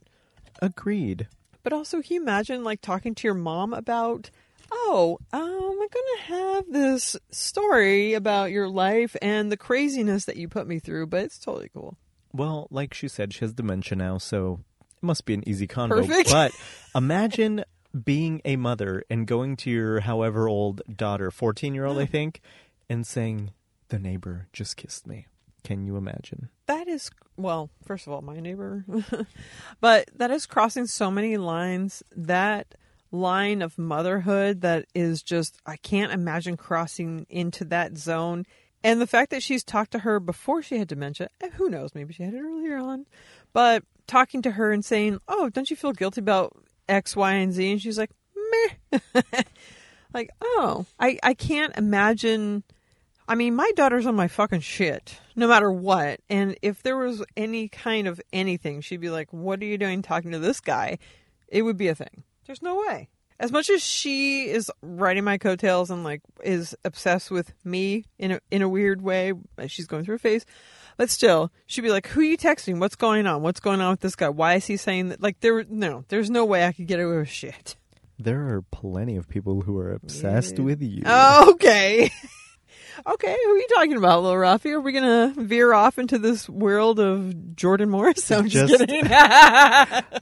Agreed. 0.61 1.27
But 1.63 1.73
also, 1.73 2.01
can 2.01 2.15
you 2.15 2.21
imagine, 2.21 2.63
like, 2.63 2.81
talking 2.81 3.15
to 3.15 3.27
your 3.27 3.33
mom 3.33 3.73
about, 3.73 4.29
oh, 4.71 5.17
um, 5.31 5.41
I'm 5.41 5.77
going 5.77 5.89
to 5.89 6.23
have 6.27 6.71
this 6.71 7.15
story 7.31 8.13
about 8.13 8.51
your 8.51 8.67
life 8.67 9.15
and 9.21 9.51
the 9.51 9.57
craziness 9.57 10.25
that 10.25 10.37
you 10.37 10.47
put 10.47 10.67
me 10.67 10.79
through, 10.79 11.07
but 11.07 11.23
it's 11.23 11.39
totally 11.39 11.69
cool. 11.73 11.97
Well, 12.33 12.67
like 12.71 12.93
she 12.93 13.07
said, 13.07 13.33
she 13.33 13.41
has 13.41 13.53
dementia 13.53 13.95
now, 13.95 14.17
so 14.17 14.59
it 14.81 15.03
must 15.03 15.25
be 15.25 15.33
an 15.33 15.47
easy 15.47 15.67
convo. 15.67 16.05
Perfect. 16.05 16.31
But 16.31 16.51
imagine 16.95 17.63
being 18.03 18.41
a 18.43 18.55
mother 18.55 19.03
and 19.09 19.27
going 19.27 19.55
to 19.57 19.69
your 19.69 19.99
however 20.01 20.47
old 20.47 20.81
daughter, 20.93 21.31
14 21.31 21.75
year 21.75 21.85
old, 21.85 21.99
I 21.99 22.05
think, 22.07 22.41
and 22.89 23.05
saying, 23.05 23.51
The 23.89 23.99
neighbor 23.99 24.47
just 24.51 24.77
kissed 24.77 25.07
me. 25.07 25.27
Can 25.63 25.85
you 25.85 25.95
imagine? 25.95 26.49
That 26.67 26.87
is, 26.87 27.09
well, 27.37 27.69
first 27.85 28.07
of 28.07 28.13
all, 28.13 28.21
my 28.21 28.39
neighbor, 28.39 28.85
but 29.81 30.09
that 30.15 30.31
is 30.31 30.45
crossing 30.45 30.87
so 30.87 31.09
many 31.09 31.37
lines. 31.37 32.03
That 32.15 32.75
line 33.11 33.61
of 33.61 33.77
motherhood 33.77 34.61
that 34.61 34.85
is 34.95 35.21
just, 35.21 35.57
I 35.65 35.77
can't 35.77 36.11
imagine 36.11 36.57
crossing 36.57 37.25
into 37.29 37.65
that 37.65 37.97
zone. 37.97 38.45
And 38.83 38.99
the 38.99 39.07
fact 39.07 39.31
that 39.31 39.43
she's 39.43 39.63
talked 39.63 39.91
to 39.91 39.99
her 39.99 40.19
before 40.19 40.61
she 40.61 40.77
had 40.77 40.87
dementia, 40.87 41.29
and 41.39 41.53
who 41.53 41.69
knows, 41.69 41.95
maybe 41.95 42.13
she 42.13 42.23
had 42.23 42.33
it 42.33 42.41
earlier 42.41 42.77
on, 42.77 43.05
but 43.53 43.83
talking 44.07 44.41
to 44.41 44.51
her 44.51 44.71
and 44.71 44.83
saying, 44.83 45.19
Oh, 45.27 45.49
don't 45.49 45.69
you 45.69 45.75
feel 45.75 45.93
guilty 45.93 46.19
about 46.19 46.57
X, 46.89 47.15
Y, 47.15 47.31
and 47.33 47.53
Z? 47.53 47.71
And 47.71 47.81
she's 47.81 47.97
like, 47.97 48.11
Meh. 48.91 49.01
like, 50.13 50.29
oh, 50.41 50.85
I, 50.99 51.17
I 51.23 51.33
can't 51.33 51.75
imagine. 51.77 52.63
I 53.33 53.35
mean, 53.35 53.55
my 53.55 53.71
daughter's 53.75 54.05
on 54.05 54.13
my 54.15 54.27
fucking 54.27 54.59
shit, 54.59 55.19
no 55.35 55.47
matter 55.47 55.71
what. 55.71 56.19
And 56.29 56.55
if 56.61 56.83
there 56.83 56.95
was 56.97 57.23
any 57.35 57.67
kind 57.67 58.07
of 58.07 58.21
anything, 58.31 58.81
she'd 58.81 59.01
be 59.01 59.09
like, 59.09 59.33
What 59.33 59.59
are 59.59 59.65
you 59.65 59.79
doing 59.79 60.03
talking 60.03 60.29
to 60.33 60.37
this 60.39 60.59
guy? 60.59 60.99
It 61.47 61.63
would 61.63 61.75
be 61.75 61.87
a 61.87 61.95
thing. 61.95 62.21
There's 62.45 62.61
no 62.61 62.75
way. 62.87 63.09
As 63.39 63.51
much 63.51 63.71
as 63.71 63.83
she 63.83 64.49
is 64.51 64.69
riding 64.83 65.23
my 65.23 65.39
coattails 65.39 65.89
and 65.89 66.03
like 66.03 66.21
is 66.43 66.75
obsessed 66.85 67.31
with 67.31 67.53
me 67.63 68.05
in 68.19 68.33
a 68.33 68.39
in 68.51 68.61
a 68.61 68.69
weird 68.69 69.01
way, 69.01 69.33
she's 69.65 69.87
going 69.87 70.05
through 70.05 70.15
a 70.17 70.19
phase. 70.19 70.45
But 70.95 71.09
still, 71.09 71.51
she'd 71.65 71.81
be 71.81 71.89
like, 71.89 72.05
"Who 72.09 72.19
are 72.19 72.23
you 72.23 72.37
texting? 72.37 72.77
What's 72.79 72.95
going 72.95 73.25
on? 73.25 73.41
What's 73.41 73.59
going 73.59 73.81
on 73.81 73.89
with 73.93 74.01
this 74.01 74.15
guy? 74.15 74.29
Why 74.29 74.53
is 74.53 74.67
he 74.67 74.77
saying 74.77 75.09
that?" 75.09 75.21
Like, 75.23 75.39
there, 75.39 75.63
no, 75.67 76.05
there's 76.09 76.29
no 76.29 76.45
way 76.45 76.67
I 76.67 76.71
could 76.71 76.85
get 76.85 76.99
away 76.99 77.17
with 77.17 77.29
shit. 77.29 77.75
There 78.19 78.47
are 78.53 78.61
plenty 78.61 79.15
of 79.15 79.27
people 79.27 79.61
who 79.61 79.79
are 79.79 79.91
obsessed 79.91 80.59
Yeah. 80.59 80.65
with 80.65 80.81
you. 80.83 81.01
Okay. 81.07 82.11
okay, 83.07 83.37
who 83.45 83.51
are 83.51 83.57
you 83.57 83.67
talking 83.73 83.97
about, 83.97 84.23
Lil 84.23 84.33
Rafi? 84.33 84.71
Are 84.71 84.81
we 84.81 84.91
gonna 84.91 85.33
veer 85.37 85.73
off 85.73 85.97
into 85.99 86.17
this 86.19 86.47
world 86.49 86.99
of 86.99 87.55
Jordan 87.55 87.89
Morris? 87.89 88.29
I'm 88.31 88.47
just, 88.49 88.69
Just- 88.71 88.87
kidding. 88.87 89.09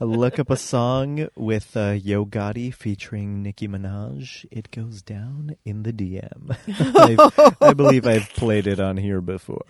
Look 0.00 0.38
up 0.38 0.50
a 0.50 0.56
song 0.56 1.28
with 1.36 1.76
uh, 1.76 1.90
Yo 2.02 2.24
Gotti 2.26 2.72
featuring 2.74 3.42
Nicki 3.42 3.68
Minaj. 3.68 4.46
It 4.50 4.70
goes 4.70 5.02
down 5.02 5.56
in 5.64 5.82
the 5.82 5.92
DM. 5.92 6.56
I 7.60 7.72
believe 7.74 8.06
I've 8.06 8.28
played 8.30 8.66
it 8.66 8.80
on 8.80 8.96
here 8.96 9.20
before. 9.20 9.64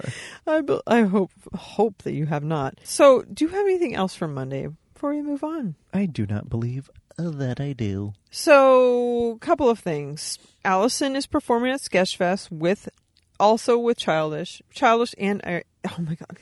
I, 0.46 0.60
be- 0.62 0.80
I 0.86 1.02
hope 1.02 1.30
hope 1.54 2.02
that 2.02 2.12
you 2.12 2.26
have 2.26 2.44
not. 2.44 2.74
So, 2.84 3.22
do 3.22 3.44
you 3.44 3.50
have 3.50 3.66
anything 3.66 3.94
else 3.94 4.14
from 4.14 4.34
Monday 4.34 4.68
before 4.94 5.10
we 5.10 5.22
move 5.22 5.42
on? 5.44 5.74
I 5.92 6.06
do 6.06 6.26
not 6.26 6.48
believe 6.48 6.90
Oh, 7.18 7.30
that 7.30 7.60
I 7.60 7.72
do. 7.72 8.14
So, 8.30 9.38
couple 9.40 9.68
of 9.68 9.78
things. 9.78 10.38
Allison 10.64 11.16
is 11.16 11.26
performing 11.26 11.72
at 11.72 11.80
Sketchfest 11.80 12.50
with, 12.50 12.88
also 13.38 13.78
with 13.78 13.98
Childish, 13.98 14.62
Childish 14.72 15.14
and 15.18 15.40
uh, 15.44 15.60
oh 15.88 16.02
my 16.02 16.14
god, 16.14 16.38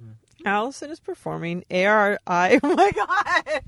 hmm. 0.00 0.12
Allison 0.44 0.90
is 0.90 1.00
performing 1.00 1.64
ARI. 1.70 2.18
Oh 2.62 2.74
my 2.74 2.90
god. 2.92 3.62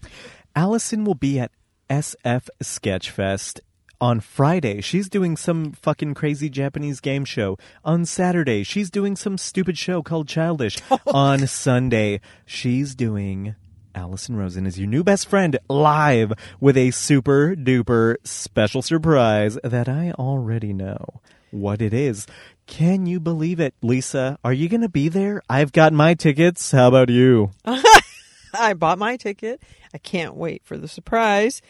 Allison 0.57 1.05
will 1.05 1.15
be 1.15 1.39
at 1.39 1.51
SF 1.89 2.49
Sketchfest 2.63 3.61
on 4.01 4.19
Friday. 4.19 4.81
She's 4.81 5.09
doing 5.09 5.37
some 5.37 5.73
fucking 5.73 6.15
crazy 6.15 6.51
Japanese 6.51 7.01
game 7.01 7.25
show. 7.25 7.57
On 7.85 8.05
Saturday, 8.05 8.65
she's 8.65 8.91
doing 8.91 9.15
some 9.15 9.39
stupid 9.39 9.79
show 9.79 10.03
called 10.03 10.27
Childish. 10.29 10.79
Oh. 10.91 10.99
on 11.15 11.47
Sunday, 11.47 12.21
she's 12.45 12.95
doing 12.95 13.55
Allison 13.95 14.37
Rosen 14.37 14.67
is 14.67 14.79
your 14.79 14.89
new 14.89 15.05
best 15.05 15.29
friend 15.29 15.59
live 15.69 16.33
with 16.61 16.77
a 16.77 16.91
super 16.91 17.55
duper 17.55 18.17
special 18.25 18.83
surprise 18.83 19.59
that 19.63 19.89
I 19.89 20.13
already 20.13 20.73
know 20.73 21.21
what 21.51 21.83
it 21.83 21.93
is. 21.93 22.27
Can 22.67 23.07
you 23.07 23.21
believe 23.21 23.61
it, 23.61 23.75
Lisa? 23.83 24.39
Are 24.45 24.53
you 24.53 24.69
going 24.69 24.81
to 24.81 24.89
be 24.89 25.09
there? 25.09 25.43
I've 25.49 25.73
got 25.73 25.93
my 25.93 26.15
tickets. 26.15 26.71
How 26.71 26.89
about 26.89 27.11
you? 27.11 27.51
I 28.55 28.75
bought 28.75 28.99
my 28.99 29.17
ticket. 29.17 29.63
I 29.93 29.99
can't 29.99 30.35
wait 30.35 30.63
for 30.65 30.77
the 30.77 30.89
surprise. 30.89 31.61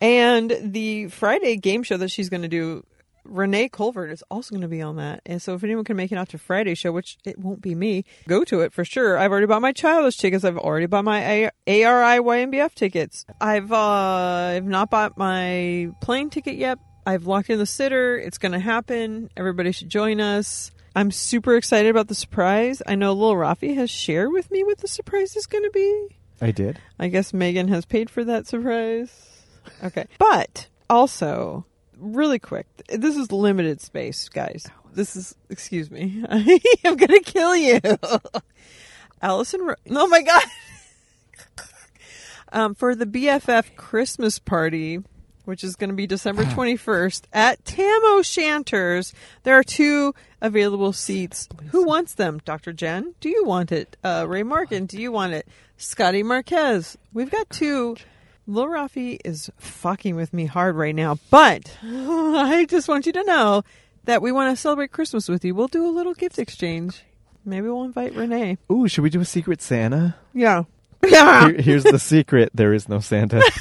And 0.00 0.56
the 0.62 1.08
Friday 1.08 1.56
game 1.56 1.82
show 1.82 1.96
that 1.96 2.10
she's 2.10 2.28
going 2.28 2.42
to 2.42 2.48
do, 2.48 2.84
Renee 3.24 3.68
Colvert 3.68 4.08
is 4.08 4.24
also 4.30 4.50
going 4.50 4.62
to 4.62 4.68
be 4.68 4.82
on 4.82 4.96
that. 4.96 5.20
And 5.26 5.40
so 5.40 5.54
if 5.54 5.64
anyone 5.64 5.84
can 5.84 5.96
make 5.96 6.12
it 6.12 6.18
out 6.18 6.28
to 6.30 6.38
Friday 6.38 6.74
show, 6.74 6.92
which 6.92 7.18
it 7.24 7.38
won't 7.38 7.60
be 7.60 7.74
me, 7.74 8.04
go 8.28 8.44
to 8.44 8.60
it 8.60 8.72
for 8.72 8.84
sure. 8.84 9.18
I've 9.18 9.30
already 9.30 9.46
bought 9.46 9.62
my 9.62 9.72
childish 9.72 10.16
tickets. 10.16 10.44
I've 10.44 10.58
already 10.58 10.86
bought 10.86 11.04
my 11.04 11.50
A- 11.66 11.84
ARI 11.84 12.18
YMBF 12.20 12.74
tickets. 12.74 13.26
I've 13.40 13.72
uh, 13.72 13.76
I've 14.56 14.64
not 14.66 14.90
bought 14.90 15.16
my 15.16 15.90
plane 16.00 16.30
ticket 16.30 16.56
yet. 16.56 16.78
I've 17.06 17.26
locked 17.26 17.50
in 17.50 17.58
the 17.58 17.66
sitter. 17.66 18.18
It's 18.18 18.38
going 18.38 18.52
to 18.52 18.58
happen. 18.58 19.30
Everybody 19.36 19.72
should 19.72 19.88
join 19.88 20.20
us. 20.20 20.70
I'm 20.94 21.10
super 21.10 21.56
excited 21.56 21.88
about 21.88 22.08
the 22.08 22.14
surprise. 22.14 22.82
I 22.86 22.94
know 22.96 23.12
Lil 23.12 23.34
Rafi 23.34 23.74
has 23.76 23.90
shared 23.90 24.32
with 24.32 24.50
me 24.50 24.64
what 24.64 24.78
the 24.78 24.88
surprise 24.88 25.36
is 25.36 25.46
going 25.46 25.64
to 25.64 25.70
be. 25.70 26.16
I 26.40 26.50
did. 26.50 26.78
I 26.98 27.08
guess 27.08 27.32
Megan 27.32 27.68
has 27.68 27.84
paid 27.84 28.10
for 28.10 28.24
that 28.24 28.46
surprise. 28.46 29.44
Okay. 29.84 30.06
But 30.18 30.68
also, 30.88 31.64
really 32.00 32.38
quick, 32.38 32.66
this 32.88 33.16
is 33.16 33.30
limited 33.30 33.80
space, 33.80 34.28
guys. 34.28 34.66
this 34.94 35.14
is 35.16 35.34
excuse 35.48 35.90
me. 35.90 36.24
I'm 36.84 36.96
gonna 36.96 37.20
kill 37.20 37.54
you. 37.56 37.80
Allison 39.22 39.60
Ro- 39.62 39.74
Oh 39.90 40.08
my 40.08 40.22
god. 40.22 40.42
um, 42.52 42.74
for 42.74 42.94
the 42.94 43.06
BFF 43.06 43.76
Christmas 43.76 44.38
party, 44.38 45.02
which 45.44 45.62
is 45.62 45.76
going 45.76 45.90
to 45.90 45.96
be 45.96 46.06
December 46.06 46.44
21st 46.56 47.24
at 47.32 47.64
Tam 47.64 48.00
O'Shanter's, 48.04 49.12
there 49.42 49.58
are 49.58 49.62
two 49.62 50.14
available 50.40 50.92
seats. 50.92 51.48
Who 51.70 51.84
wants 51.84 52.14
them? 52.14 52.40
Dr. 52.44 52.72
Jen, 52.72 53.14
do 53.20 53.28
you 53.28 53.44
want 53.44 53.72
it? 53.72 53.96
Uh, 54.02 54.24
Ray 54.26 54.42
Morgan, 54.42 54.86
do 54.86 54.98
you 55.00 55.12
want 55.12 55.34
it? 55.34 55.46
Scotty 55.76 56.22
Marquez, 56.22 56.96
we've 57.12 57.30
got 57.30 57.48
two. 57.50 57.96
Lil 58.50 58.66
Rafi 58.66 59.18
is 59.24 59.50
fucking 59.58 60.16
with 60.16 60.32
me 60.32 60.46
hard 60.46 60.74
right 60.74 60.94
now, 60.94 61.18
but 61.30 61.76
I 61.82 62.66
just 62.68 62.88
want 62.88 63.06
you 63.06 63.12
to 63.12 63.24
know 63.24 63.62
that 64.04 64.22
we 64.22 64.32
want 64.32 64.54
to 64.56 64.60
celebrate 64.60 64.90
Christmas 64.90 65.28
with 65.28 65.44
you. 65.44 65.54
We'll 65.54 65.68
do 65.68 65.86
a 65.86 65.90
little 65.92 66.14
gift 66.14 66.38
exchange. 66.38 67.02
Maybe 67.44 67.68
we'll 67.68 67.84
invite 67.84 68.14
Renee. 68.14 68.58
Ooh, 68.70 68.88
should 68.88 69.02
we 69.02 69.10
do 69.10 69.20
a 69.20 69.24
secret 69.24 69.62
Santa? 69.62 70.16
Yeah. 70.34 70.64
Yeah. 71.06 71.48
Here- 71.48 71.56
here's 71.62 71.84
the 71.84 71.98
secret: 71.98 72.50
there 72.52 72.72
is 72.74 72.88
no 72.88 73.00
Santa. 73.00 73.42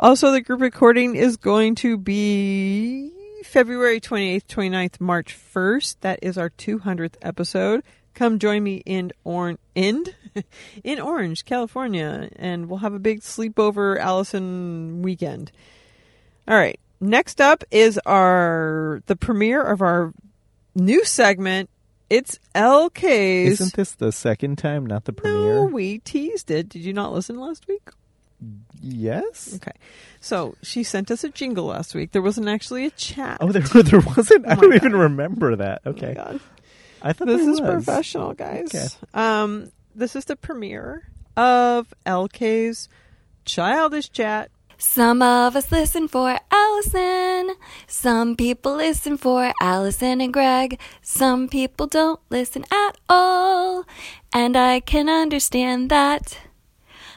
Also, 0.00 0.30
the 0.30 0.40
group 0.42 0.60
recording 0.60 1.16
is 1.16 1.38
going 1.38 1.74
to 1.76 1.96
be 1.96 3.10
February 3.42 4.00
28th, 4.00 4.44
29th, 4.46 5.00
March 5.00 5.36
1st. 5.54 5.96
That 6.02 6.18
is 6.22 6.36
our 6.38 6.50
200th 6.50 7.14
episode. 7.22 7.82
Come 8.14 8.38
join 8.38 8.62
me 8.62 8.82
in 8.84 9.12
Orange, 9.24 9.58
in, 9.74 10.04
in 10.84 11.00
Orange, 11.00 11.44
California, 11.44 12.28
and 12.36 12.68
we'll 12.68 12.78
have 12.80 12.94
a 12.94 12.98
big 12.98 13.20
sleepover 13.20 13.98
Allison 13.98 15.02
weekend. 15.02 15.50
All 16.46 16.56
right. 16.56 16.78
Next 17.00 17.40
up 17.40 17.62
is 17.70 17.98
our 18.06 19.02
the 19.06 19.14
premiere 19.16 19.62
of 19.62 19.80
our 19.82 20.12
new 20.74 21.04
segment. 21.04 21.70
It's 22.10 22.38
LK's. 22.54 23.60
Isn't 23.60 23.74
this 23.74 23.92
the 23.92 24.10
second 24.12 24.56
time, 24.56 24.86
not 24.86 25.04
the 25.04 25.12
no, 25.12 25.20
premiere? 25.20 25.64
we 25.66 25.98
teased 25.98 26.50
it. 26.50 26.68
Did 26.70 26.80
you 26.84 26.92
not 26.92 27.12
listen 27.12 27.38
last 27.38 27.68
week? 27.68 27.88
Yes. 28.80 29.54
Okay. 29.56 29.76
So 30.20 30.54
she 30.62 30.82
sent 30.84 31.10
us 31.10 31.24
a 31.24 31.28
jingle 31.28 31.66
last 31.66 31.94
week. 31.94 32.12
There 32.12 32.22
wasn't 32.22 32.48
actually 32.48 32.86
a 32.86 32.90
chat. 32.90 33.38
Oh, 33.40 33.52
there 33.52 33.62
there 33.82 34.00
wasn't. 34.00 34.48
I 34.48 34.54
don't 34.54 34.70
God. 34.70 34.74
even 34.76 34.96
remember 34.96 35.56
that. 35.56 35.82
Oh 35.84 35.90
Okay, 35.90 36.14
God. 36.14 36.40
I 37.02 37.12
thought 37.12 37.26
This 37.28 37.42
is 37.46 37.60
was. 37.60 37.70
professional, 37.84 38.34
guys. 38.34 38.74
Okay. 38.74 38.86
Um, 39.14 39.70
this 39.98 40.14
is 40.14 40.26
the 40.26 40.36
premiere 40.36 41.08
of 41.36 41.92
LK's 42.06 42.88
Childish 43.44 44.10
Chat. 44.10 44.50
Some 44.78 45.22
of 45.22 45.56
us 45.56 45.72
listen 45.72 46.06
for 46.06 46.38
Allison. 46.52 47.56
Some 47.88 48.36
people 48.36 48.76
listen 48.76 49.16
for 49.16 49.52
Allison 49.60 50.20
and 50.20 50.32
Greg. 50.32 50.78
Some 51.02 51.48
people 51.48 51.88
don't 51.88 52.20
listen 52.30 52.64
at 52.70 52.96
all. 53.08 53.84
And 54.32 54.56
I 54.56 54.78
can 54.78 55.08
understand 55.08 55.90
that. 55.90 56.38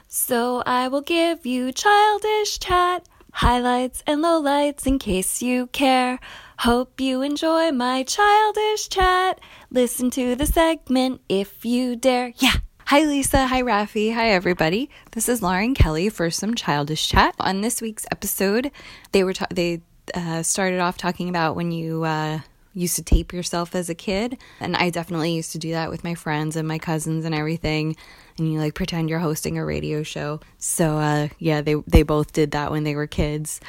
So 0.07 0.63
I 0.65 0.87
will 0.87 1.01
give 1.01 1.45
you 1.45 1.71
childish 1.71 2.57
chat, 2.57 3.07
highlights 3.31 4.01
and 4.07 4.23
lowlights 4.23 4.87
in 4.87 4.97
case 4.97 5.43
you 5.43 5.67
care. 5.67 6.19
Hope 6.59 6.99
you 6.99 7.21
enjoy 7.21 7.71
my 7.71 8.01
childish 8.01 8.89
chat. 8.89 9.39
Listen 9.69 10.09
to 10.11 10.35
the 10.35 10.47
segment 10.47 11.21
if 11.29 11.63
you 11.63 11.95
dare. 11.95 12.33
Yeah. 12.37 12.55
Hi 12.91 13.05
Lisa, 13.05 13.47
hi 13.47 13.61
Rafi, 13.61 14.13
hi 14.13 14.31
everybody. 14.31 14.89
This 15.11 15.29
is 15.29 15.41
Lauren 15.41 15.73
Kelly 15.73 16.09
for 16.09 16.29
some 16.29 16.55
childish 16.55 17.07
chat. 17.07 17.33
On 17.39 17.61
this 17.61 17.81
week's 17.81 18.05
episode, 18.11 18.69
they 19.13 19.23
were 19.23 19.31
ta- 19.31 19.47
they 19.49 19.81
uh, 20.13 20.43
started 20.43 20.81
off 20.81 20.97
talking 20.97 21.29
about 21.29 21.55
when 21.55 21.71
you 21.71 22.03
uh, 22.03 22.41
used 22.73 22.97
to 22.97 23.01
tape 23.01 23.31
yourself 23.31 23.75
as 23.75 23.89
a 23.89 23.95
kid, 23.95 24.37
and 24.59 24.75
I 24.75 24.89
definitely 24.89 25.31
used 25.31 25.53
to 25.53 25.57
do 25.57 25.71
that 25.71 25.89
with 25.89 26.03
my 26.03 26.15
friends 26.15 26.57
and 26.57 26.67
my 26.67 26.79
cousins 26.79 27.23
and 27.23 27.33
everything. 27.33 27.95
And 28.37 28.51
you 28.51 28.59
like 28.59 28.75
pretend 28.75 29.09
you're 29.09 29.19
hosting 29.19 29.57
a 29.57 29.63
radio 29.63 30.03
show. 30.03 30.41
So 30.57 30.97
uh, 30.97 31.29
yeah, 31.39 31.61
they 31.61 31.75
they 31.87 32.03
both 32.03 32.33
did 32.33 32.51
that 32.51 32.71
when 32.71 32.83
they 32.83 32.95
were 32.95 33.07
kids. 33.07 33.61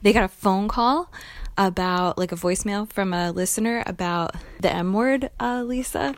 They 0.00 0.14
got 0.14 0.24
a 0.24 0.28
phone 0.28 0.68
call 0.68 1.12
about 1.58 2.16
like 2.16 2.32
a 2.32 2.36
voicemail 2.36 2.90
from 2.90 3.12
a 3.12 3.30
listener 3.30 3.82
about 3.84 4.36
the 4.58 4.72
M 4.72 4.94
word, 4.94 5.28
uh, 5.38 5.64
Lisa. 5.64 6.14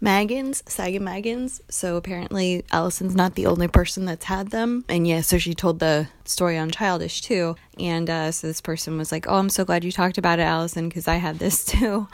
Magans, 0.00 0.62
Sagan 0.68 1.04
Magans. 1.04 1.60
So 1.68 1.96
apparently 1.96 2.64
Allison's 2.72 3.14
not 3.14 3.34
the 3.34 3.46
only 3.46 3.68
person 3.68 4.06
that's 4.06 4.24
had 4.24 4.50
them. 4.50 4.84
And 4.88 5.06
yeah, 5.06 5.20
so 5.20 5.38
she 5.38 5.54
told 5.54 5.78
the 5.78 6.08
story 6.24 6.56
on 6.56 6.70
Childish 6.70 7.20
too. 7.20 7.56
And 7.78 8.08
uh, 8.08 8.32
so 8.32 8.46
this 8.46 8.60
person 8.60 8.96
was 8.96 9.12
like, 9.12 9.26
"Oh, 9.28 9.36
I'm 9.36 9.50
so 9.50 9.64
glad 9.64 9.84
you 9.84 9.92
talked 9.92 10.18
about 10.18 10.38
it, 10.38 10.42
Allison, 10.42 10.88
because 10.88 11.06
I 11.06 11.16
had 11.16 11.38
this 11.38 11.64
too." 11.66 12.08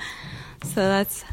So 0.65 0.75
that's 0.75 1.25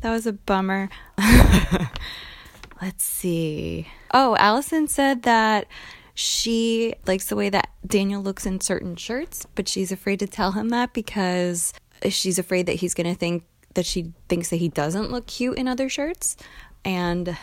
that 0.00 0.10
was 0.10 0.26
a 0.26 0.32
bummer. 0.32 0.90
Let's 2.82 3.04
see. 3.04 3.86
Oh, 4.12 4.36
Allison 4.36 4.88
said 4.88 5.22
that 5.22 5.66
she 6.14 6.94
likes 7.06 7.28
the 7.28 7.36
way 7.36 7.48
that 7.48 7.70
Daniel 7.86 8.20
looks 8.22 8.44
in 8.44 8.60
certain 8.60 8.96
shirts, 8.96 9.46
but 9.54 9.68
she's 9.68 9.92
afraid 9.92 10.18
to 10.18 10.26
tell 10.26 10.52
him 10.52 10.68
that 10.70 10.92
because 10.92 11.72
she's 12.08 12.38
afraid 12.38 12.66
that 12.66 12.76
he's 12.76 12.94
going 12.94 13.06
to 13.06 13.18
think 13.18 13.44
that 13.74 13.86
she 13.86 14.12
thinks 14.28 14.50
that 14.50 14.56
he 14.56 14.68
doesn't 14.68 15.10
look 15.10 15.26
cute 15.26 15.58
in 15.58 15.68
other 15.68 15.88
shirts. 15.88 16.36
And 16.84 17.36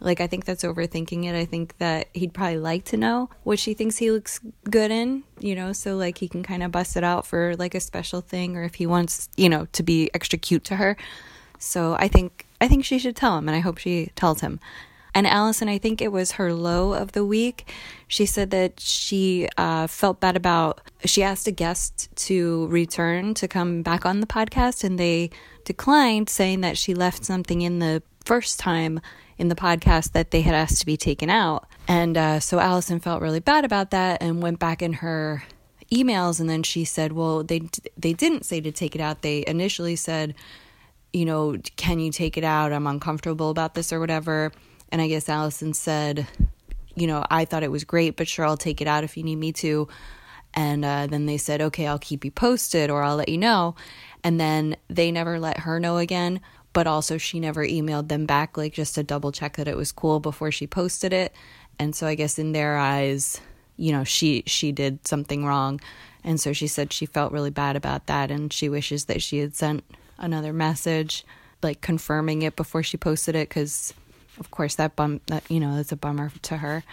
like, 0.00 0.20
I 0.20 0.26
think 0.26 0.44
that's 0.44 0.64
overthinking 0.64 1.24
it. 1.26 1.34
I 1.34 1.44
think 1.44 1.78
that 1.78 2.08
he'd 2.12 2.34
probably 2.34 2.58
like 2.58 2.84
to 2.86 2.96
know 2.96 3.30
what 3.44 3.58
she 3.58 3.74
thinks 3.74 3.98
he 3.98 4.10
looks 4.10 4.40
good 4.68 4.90
in, 4.90 5.22
you 5.38 5.54
know, 5.54 5.72
so 5.72 5.96
like 5.96 6.18
he 6.18 6.28
can 6.28 6.42
kind 6.42 6.62
of 6.62 6.72
bust 6.72 6.96
it 6.96 7.04
out 7.04 7.26
for 7.26 7.54
like 7.56 7.74
a 7.74 7.80
special 7.80 8.20
thing 8.20 8.56
or 8.56 8.64
if 8.64 8.74
he 8.74 8.86
wants, 8.86 9.28
you 9.36 9.48
know, 9.48 9.66
to 9.72 9.82
be 9.82 10.10
extra 10.12 10.38
cute 10.38 10.64
to 10.64 10.76
her. 10.76 10.96
So 11.58 11.94
I 11.98 12.08
think 12.08 12.46
I 12.60 12.68
think 12.68 12.84
she 12.84 12.98
should 12.98 13.16
tell 13.16 13.38
him 13.38 13.48
and 13.48 13.56
I 13.56 13.60
hope 13.60 13.78
she 13.78 14.10
tells 14.16 14.40
him. 14.40 14.58
And 15.14 15.26
Allison, 15.26 15.68
I 15.68 15.78
think 15.78 16.00
it 16.00 16.10
was 16.10 16.32
her 16.32 16.54
low 16.54 16.94
of 16.94 17.12
the 17.12 17.24
week. 17.24 17.70
She 18.08 18.24
said 18.24 18.50
that 18.50 18.80
she 18.80 19.48
uh, 19.58 19.86
felt 19.86 20.20
bad 20.20 20.36
about. 20.36 20.80
She 21.04 21.22
asked 21.22 21.46
a 21.46 21.52
guest 21.52 22.08
to 22.16 22.66
return 22.68 23.34
to 23.34 23.48
come 23.48 23.82
back 23.82 24.06
on 24.06 24.20
the 24.20 24.26
podcast, 24.26 24.84
and 24.84 24.98
they 24.98 25.30
declined, 25.64 26.30
saying 26.30 26.62
that 26.62 26.78
she 26.78 26.94
left 26.94 27.24
something 27.24 27.60
in 27.60 27.78
the 27.78 28.02
first 28.24 28.58
time 28.58 29.00
in 29.36 29.48
the 29.48 29.54
podcast 29.54 30.12
that 30.12 30.30
they 30.30 30.42
had 30.42 30.54
asked 30.54 30.78
to 30.80 30.86
be 30.86 30.96
taken 30.96 31.28
out. 31.28 31.66
And 31.88 32.16
uh, 32.16 32.40
so 32.40 32.58
Allison 32.58 33.00
felt 33.00 33.20
really 33.20 33.40
bad 33.40 33.64
about 33.64 33.90
that 33.90 34.22
and 34.22 34.42
went 34.42 34.58
back 34.58 34.80
in 34.80 34.94
her 34.94 35.44
emails, 35.90 36.40
and 36.40 36.48
then 36.48 36.62
she 36.62 36.84
said, 36.84 37.12
"Well, 37.12 37.42
they 37.42 37.68
they 37.98 38.14
didn't 38.14 38.46
say 38.46 38.60
to 38.62 38.72
take 38.72 38.94
it 38.94 39.00
out. 39.00 39.22
They 39.22 39.44
initially 39.46 39.96
said." 39.96 40.34
you 41.12 41.26
know, 41.26 41.56
can 41.76 42.00
you 42.00 42.10
take 42.10 42.38
it 42.38 42.44
out? 42.44 42.72
I'm 42.72 42.86
uncomfortable 42.86 43.50
about 43.50 43.74
this 43.74 43.92
or 43.92 44.00
whatever. 44.00 44.50
And 44.92 45.00
I 45.00 45.08
guess 45.08 45.28
Allison 45.28 45.72
said, 45.72 46.26
you 46.94 47.06
know, 47.06 47.24
I 47.30 47.46
thought 47.46 47.62
it 47.62 47.70
was 47.70 47.82
great, 47.82 48.16
but 48.16 48.28
sure, 48.28 48.44
I'll 48.44 48.58
take 48.58 48.82
it 48.82 48.86
out 48.86 49.04
if 49.04 49.16
you 49.16 49.22
need 49.22 49.36
me 49.36 49.52
to. 49.54 49.88
And 50.54 50.84
uh, 50.84 51.06
then 51.06 51.24
they 51.24 51.38
said, 51.38 51.62
okay, 51.62 51.86
I'll 51.86 51.98
keep 51.98 52.26
you 52.26 52.30
posted 52.30 52.90
or 52.90 53.02
I'll 53.02 53.16
let 53.16 53.30
you 53.30 53.38
know. 53.38 53.74
And 54.22 54.38
then 54.38 54.76
they 54.88 55.10
never 55.10 55.40
let 55.40 55.60
her 55.60 55.80
know 55.80 55.96
again, 55.96 56.40
but 56.74 56.86
also 56.86 57.16
she 57.16 57.40
never 57.40 57.66
emailed 57.66 58.08
them 58.08 58.26
back, 58.26 58.58
like 58.58 58.74
just 58.74 58.94
to 58.96 59.02
double 59.02 59.32
check 59.32 59.56
that 59.56 59.66
it 59.66 59.78
was 59.78 59.92
cool 59.92 60.20
before 60.20 60.52
she 60.52 60.66
posted 60.66 61.14
it. 61.14 61.34
And 61.78 61.96
so 61.96 62.06
I 62.06 62.14
guess 62.14 62.38
in 62.38 62.52
their 62.52 62.76
eyes, 62.76 63.40
you 63.78 63.92
know, 63.92 64.04
she 64.04 64.44
she 64.46 64.72
did 64.72 65.08
something 65.08 65.46
wrong. 65.46 65.80
And 66.22 66.38
so 66.38 66.52
she 66.52 66.66
said 66.66 66.92
she 66.92 67.06
felt 67.06 67.32
really 67.32 67.50
bad 67.50 67.74
about 67.74 68.06
that 68.06 68.30
and 68.30 68.52
she 68.52 68.68
wishes 68.68 69.06
that 69.06 69.22
she 69.22 69.38
had 69.38 69.54
sent 69.56 69.82
another 70.18 70.52
message 70.52 71.24
like 71.62 71.80
confirming 71.80 72.42
it 72.42 72.56
before 72.56 72.82
she 72.82 72.96
posted 72.96 73.34
it 73.34 73.48
cuz 73.48 73.92
of 74.38 74.50
course 74.50 74.74
that 74.76 74.96
bum 74.96 75.20
that 75.26 75.42
you 75.50 75.60
know 75.60 75.76
that's 75.76 75.92
a 75.92 75.96
bummer 75.96 76.30
to 76.42 76.58
her 76.58 76.84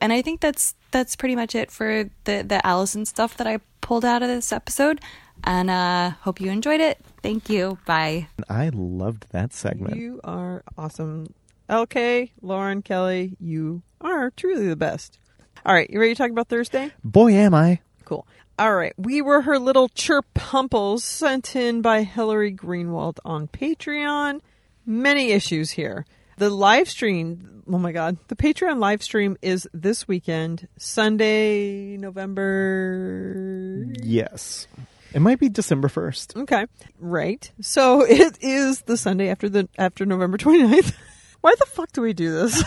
and 0.00 0.12
i 0.12 0.20
think 0.20 0.40
that's 0.40 0.74
that's 0.90 1.16
pretty 1.16 1.34
much 1.34 1.54
it 1.54 1.70
for 1.70 2.10
the 2.24 2.42
the 2.46 2.64
allison 2.66 3.04
stuff 3.06 3.36
that 3.36 3.46
i 3.46 3.58
pulled 3.80 4.04
out 4.04 4.22
of 4.22 4.28
this 4.28 4.52
episode 4.52 5.00
and 5.44 5.70
uh 5.70 6.10
hope 6.20 6.40
you 6.40 6.50
enjoyed 6.50 6.80
it 6.80 6.98
thank 7.22 7.48
you 7.48 7.78
bye 7.86 8.26
I 8.48 8.70
loved 8.72 9.26
that 9.30 9.52
segment. 9.52 9.96
You 9.96 10.20
are 10.22 10.62
awesome. 10.78 11.34
LK, 11.68 12.30
Lauren, 12.42 12.82
Kelly, 12.82 13.36
you 13.40 13.82
are 14.00 14.30
truly 14.30 14.68
the 14.68 14.76
best. 14.76 15.18
All 15.64 15.74
right, 15.74 15.90
you 15.90 15.98
ready 15.98 16.14
to 16.14 16.18
talk 16.18 16.30
about 16.30 16.48
Thursday? 16.48 16.92
Boy, 17.02 17.32
am 17.32 17.54
I. 17.54 17.80
Cool. 18.04 18.26
All 18.58 18.74
right, 18.74 18.92
we 18.96 19.20
were 19.20 19.42
her 19.42 19.58
little 19.58 19.88
chirp 19.88 20.26
humples 20.38 21.02
sent 21.02 21.56
in 21.56 21.82
by 21.82 22.04
Hillary 22.04 22.52
Greenwald 22.52 23.18
on 23.24 23.48
Patreon. 23.48 24.40
Many 24.86 25.32
issues 25.32 25.70
here. 25.70 26.06
The 26.38 26.48
live 26.48 26.88
stream, 26.88 27.64
oh 27.68 27.78
my 27.78 27.92
god, 27.92 28.18
the 28.28 28.36
Patreon 28.36 28.78
live 28.78 29.02
stream 29.02 29.36
is 29.42 29.68
this 29.74 30.06
weekend, 30.06 30.68
Sunday, 30.78 31.96
November. 31.96 33.86
Yes. 34.02 34.68
It 35.12 35.20
might 35.20 35.40
be 35.40 35.48
December 35.48 35.88
1st. 35.88 36.42
Okay, 36.42 36.66
right. 37.00 37.50
So 37.60 38.02
it 38.08 38.38
is 38.42 38.82
the 38.82 38.96
Sunday 38.96 39.28
after 39.28 39.48
the 39.48 39.68
after 39.78 40.06
November 40.06 40.38
29th. 40.38 40.94
Why 41.40 41.54
the 41.58 41.66
fuck 41.66 41.90
do 41.92 42.02
we 42.02 42.12
do 42.12 42.32
this? 42.32 42.62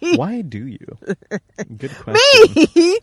Why 0.16 0.42
do 0.42 0.66
you? 0.66 0.98
Good 1.76 1.94
question. 1.96 2.66
Me? 2.76 2.98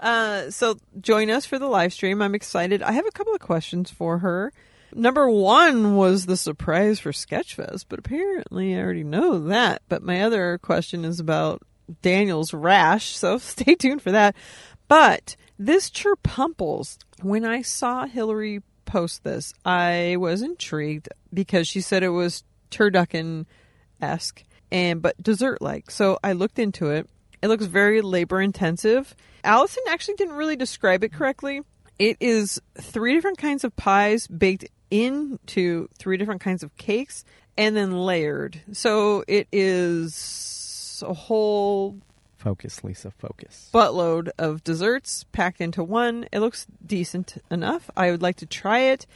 Uh, 0.00 0.50
so 0.50 0.78
join 1.00 1.30
us 1.30 1.44
for 1.44 1.58
the 1.58 1.66
live 1.66 1.92
stream. 1.92 2.22
I'm 2.22 2.34
excited. 2.34 2.82
I 2.82 2.92
have 2.92 3.06
a 3.06 3.10
couple 3.10 3.34
of 3.34 3.40
questions 3.40 3.90
for 3.90 4.18
her. 4.18 4.52
Number 4.94 5.30
one 5.30 5.96
was 5.96 6.26
the 6.26 6.36
surprise 6.36 6.98
for 6.98 7.12
Sketchfest, 7.12 7.86
but 7.88 7.98
apparently 7.98 8.76
I 8.76 8.80
already 8.80 9.04
know 9.04 9.38
that. 9.46 9.82
But 9.88 10.02
my 10.02 10.22
other 10.22 10.58
question 10.58 11.04
is 11.04 11.20
about 11.20 11.62
Daniel's 12.02 12.52
rash, 12.52 13.16
so 13.16 13.38
stay 13.38 13.74
tuned 13.74 14.02
for 14.02 14.12
that. 14.12 14.34
But 14.88 15.36
this 15.58 15.90
Chirpumples, 15.90 16.98
when 17.22 17.44
I 17.44 17.62
saw 17.62 18.06
Hillary 18.06 18.62
post 18.84 19.22
this, 19.22 19.54
I 19.64 20.16
was 20.18 20.42
intrigued 20.42 21.08
because 21.32 21.68
she 21.68 21.80
said 21.80 22.02
it 22.02 22.08
was 22.08 22.42
turducken 22.70 23.46
esque 24.00 24.44
and 24.72 25.02
but 25.02 25.22
dessert 25.22 25.62
like. 25.62 25.90
So 25.90 26.18
I 26.22 26.32
looked 26.32 26.58
into 26.58 26.90
it. 26.90 27.08
It 27.42 27.48
looks 27.48 27.66
very 27.66 28.02
labor 28.02 28.40
intensive. 28.40 29.14
Allison 29.44 29.82
actually 29.88 30.14
didn't 30.14 30.34
really 30.34 30.56
describe 30.56 31.04
it 31.04 31.12
correctly. 31.12 31.62
It 31.98 32.16
is 32.20 32.60
three 32.78 33.14
different 33.14 33.38
kinds 33.38 33.62
of 33.64 33.76
pies 33.76 34.26
baked 34.26 34.66
into 34.90 35.88
three 35.98 36.16
different 36.16 36.40
kinds 36.40 36.62
of 36.62 36.76
cakes 36.76 37.24
and 37.56 37.76
then 37.76 37.92
layered. 37.92 38.60
So 38.72 39.24
it 39.28 39.48
is 39.52 41.02
a 41.06 41.14
whole 41.14 41.98
Focus, 42.36 42.82
Lisa, 42.82 43.10
focus. 43.10 43.68
buttload 43.72 44.30
of 44.38 44.64
desserts 44.64 45.24
packed 45.30 45.60
into 45.60 45.84
one. 45.84 46.26
It 46.32 46.40
looks 46.40 46.66
decent 46.84 47.36
enough. 47.50 47.90
I 47.96 48.10
would 48.10 48.22
like 48.22 48.36
to 48.36 48.46
try 48.46 48.80
it. 48.80 49.06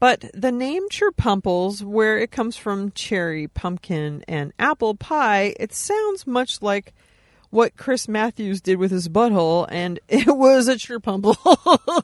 But 0.00 0.30
the 0.34 0.52
name 0.52 0.88
Chirpumples, 0.90 1.82
where 1.82 2.18
it 2.18 2.30
comes 2.30 2.56
from 2.56 2.92
cherry, 2.92 3.48
pumpkin, 3.48 4.22
and 4.28 4.52
apple 4.58 4.94
pie, 4.94 5.54
it 5.58 5.72
sounds 5.72 6.26
much 6.26 6.60
like 6.62 6.92
what 7.50 7.76
Chris 7.76 8.08
Matthews 8.08 8.60
did 8.60 8.78
with 8.78 8.90
his 8.90 9.08
butthole, 9.08 9.66
and 9.70 10.00
it 10.08 10.26
was 10.26 10.68
a 10.68 10.76
Chirpumple, 10.76 12.02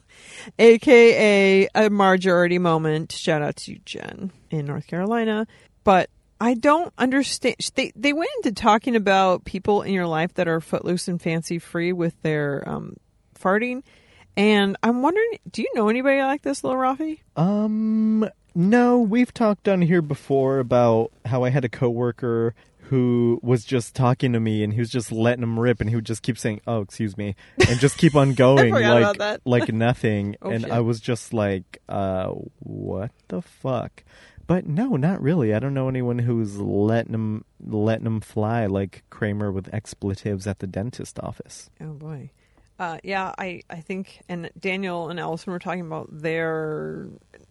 aka 0.59 1.67
a 1.75 1.89
majority 1.89 2.59
moment. 2.59 3.11
Shout 3.11 3.41
out 3.41 3.55
to 3.57 3.73
you, 3.73 3.79
Jen 3.85 4.31
in 4.49 4.65
North 4.65 4.87
Carolina. 4.87 5.47
But 5.83 6.09
I 6.39 6.55
don't 6.55 6.93
understand. 6.97 7.55
They 7.75 7.91
they 7.95 8.13
went 8.13 8.29
into 8.37 8.51
talking 8.51 8.95
about 8.95 9.45
people 9.45 9.81
in 9.81 9.93
your 9.93 10.07
life 10.07 10.33
that 10.35 10.47
are 10.47 10.61
footloose 10.61 11.07
and 11.07 11.21
fancy 11.21 11.59
free 11.59 11.93
with 11.93 12.19
their 12.21 12.67
um, 12.67 12.97
farting, 13.39 13.83
and 14.35 14.75
I'm 14.83 15.01
wondering, 15.01 15.39
do 15.49 15.61
you 15.61 15.71
know 15.75 15.89
anybody 15.89 16.21
like 16.21 16.41
this, 16.41 16.63
Lil 16.63 16.73
Rafi? 16.73 17.19
Um, 17.35 18.29
no, 18.53 18.99
we've 18.99 19.33
talked 19.33 19.67
on 19.67 19.81
here 19.81 20.01
before 20.01 20.59
about 20.59 21.11
how 21.25 21.43
I 21.43 21.49
had 21.49 21.65
a 21.65 21.69
coworker 21.69 22.53
who 22.89 23.39
was 23.41 23.65
just 23.65 23.95
talking 23.95 24.33
to 24.33 24.39
me 24.39 24.63
and 24.63 24.73
he 24.73 24.79
was 24.79 24.89
just 24.89 25.11
letting 25.11 25.43
him 25.43 25.59
rip 25.59 25.81
and 25.81 25.89
he 25.89 25.95
would 25.95 26.05
just 26.05 26.21
keep 26.21 26.37
saying, 26.37 26.61
"Oh, 26.67 26.81
excuse 26.81 27.17
me," 27.17 27.35
and 27.67 27.79
just 27.79 27.97
keep 27.97 28.15
on 28.15 28.33
going 28.35 28.73
like 28.73 29.39
like 29.45 29.73
nothing. 29.73 30.35
Oh, 30.41 30.49
and 30.49 30.63
shit. 30.63 30.71
I 30.71 30.79
was 30.79 30.99
just 30.99 31.33
like, 31.33 31.81
"Uh, 31.89 32.29
what 32.59 33.11
the 33.27 33.41
fuck?" 33.41 34.03
But 34.47 34.67
no, 34.67 34.95
not 34.95 35.21
really. 35.21 35.53
I 35.53 35.59
don't 35.59 35.73
know 35.73 35.89
anyone 35.89 36.19
who's 36.19 36.57
letting 36.57 37.13
him 37.13 37.45
letting 37.65 38.05
him 38.05 38.21
fly 38.21 38.67
like 38.67 39.03
Kramer 39.09 39.51
with 39.51 39.73
expletives 39.73 40.45
at 40.45 40.59
the 40.59 40.67
dentist 40.67 41.19
office. 41.19 41.69
Oh 41.81 41.93
boy. 41.93 42.31
Uh, 42.77 42.97
yeah, 43.03 43.33
I, 43.37 43.61
I 43.69 43.79
think, 43.79 44.19
and 44.27 44.49
Daniel 44.59 45.09
and 45.09 45.17
Allison 45.17 45.53
were 45.53 45.59
talking 45.59 45.85
about 45.85 46.09
their, 46.11 47.07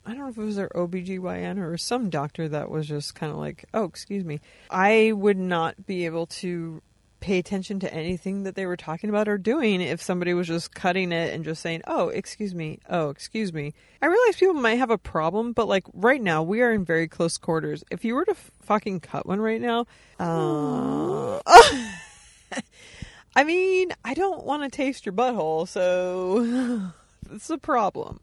I 0.07 0.11
don't 0.11 0.19
know 0.19 0.29
if 0.29 0.39
it 0.39 0.45
was 0.45 0.57
their 0.57 0.69
OBGYN 0.71 1.59
or 1.59 1.79
some 1.79 2.11
doctor 2.11 2.49
that 2.49 2.71
was 2.71 2.87
just 2.87 3.15
kind 3.15 3.33
of 3.33 3.39
like, 3.39 3.65
oh, 3.73 3.85
excuse 3.85 4.25
me. 4.25 4.41
I 4.71 5.13
would 5.13 5.39
not 5.39 5.87
be 5.87 6.05
able 6.05 6.27
to 6.27 6.83
pay 7.25 7.39
attention 7.39 7.81
to 7.81 7.93
anything 7.95 8.43
that 8.43 8.55
they 8.55 8.67
were 8.67 8.77
talking 8.77 9.09
about 9.09 9.29
or 9.29 9.39
doing 9.39 9.81
if 9.81 10.03
somebody 10.03 10.35
was 10.35 10.47
just 10.47 10.75
cutting 10.75 11.11
it 11.11 11.33
and 11.33 11.43
just 11.43 11.63
saying, 11.63 11.81
oh, 11.87 12.09
excuse 12.11 12.55
me, 12.55 12.79
oh, 12.91 13.09
excuse 13.09 13.51
me. 13.51 13.73
I 14.03 14.07
realize 14.07 14.37
people 14.37 14.53
might 14.53 14.75
have 14.75 14.91
a 14.91 14.99
problem, 14.99 15.55
but 15.55 15.67
like 15.67 15.85
right 15.95 16.21
now, 16.21 16.43
we 16.43 16.61
are 16.61 16.71
in 16.71 16.85
very 16.85 17.09
close 17.09 17.39
quarters. 17.39 17.83
If 17.91 18.05
you 18.05 18.15
were 18.15 18.27
to 18.27 18.33
f- 18.33 18.51
fucking 18.61 19.01
cut 19.01 19.25
one 19.25 19.41
right 19.41 19.61
now, 19.61 19.87
uh, 20.21 21.41
I 23.35 23.43
mean, 23.43 23.93
I 24.05 24.13
don't 24.13 24.45
want 24.45 24.63
to 24.63 24.69
taste 24.69 25.07
your 25.07 25.15
butthole, 25.15 25.67
so 25.67 26.91
it's 27.33 27.49
a 27.49 27.57
problem. 27.57 28.21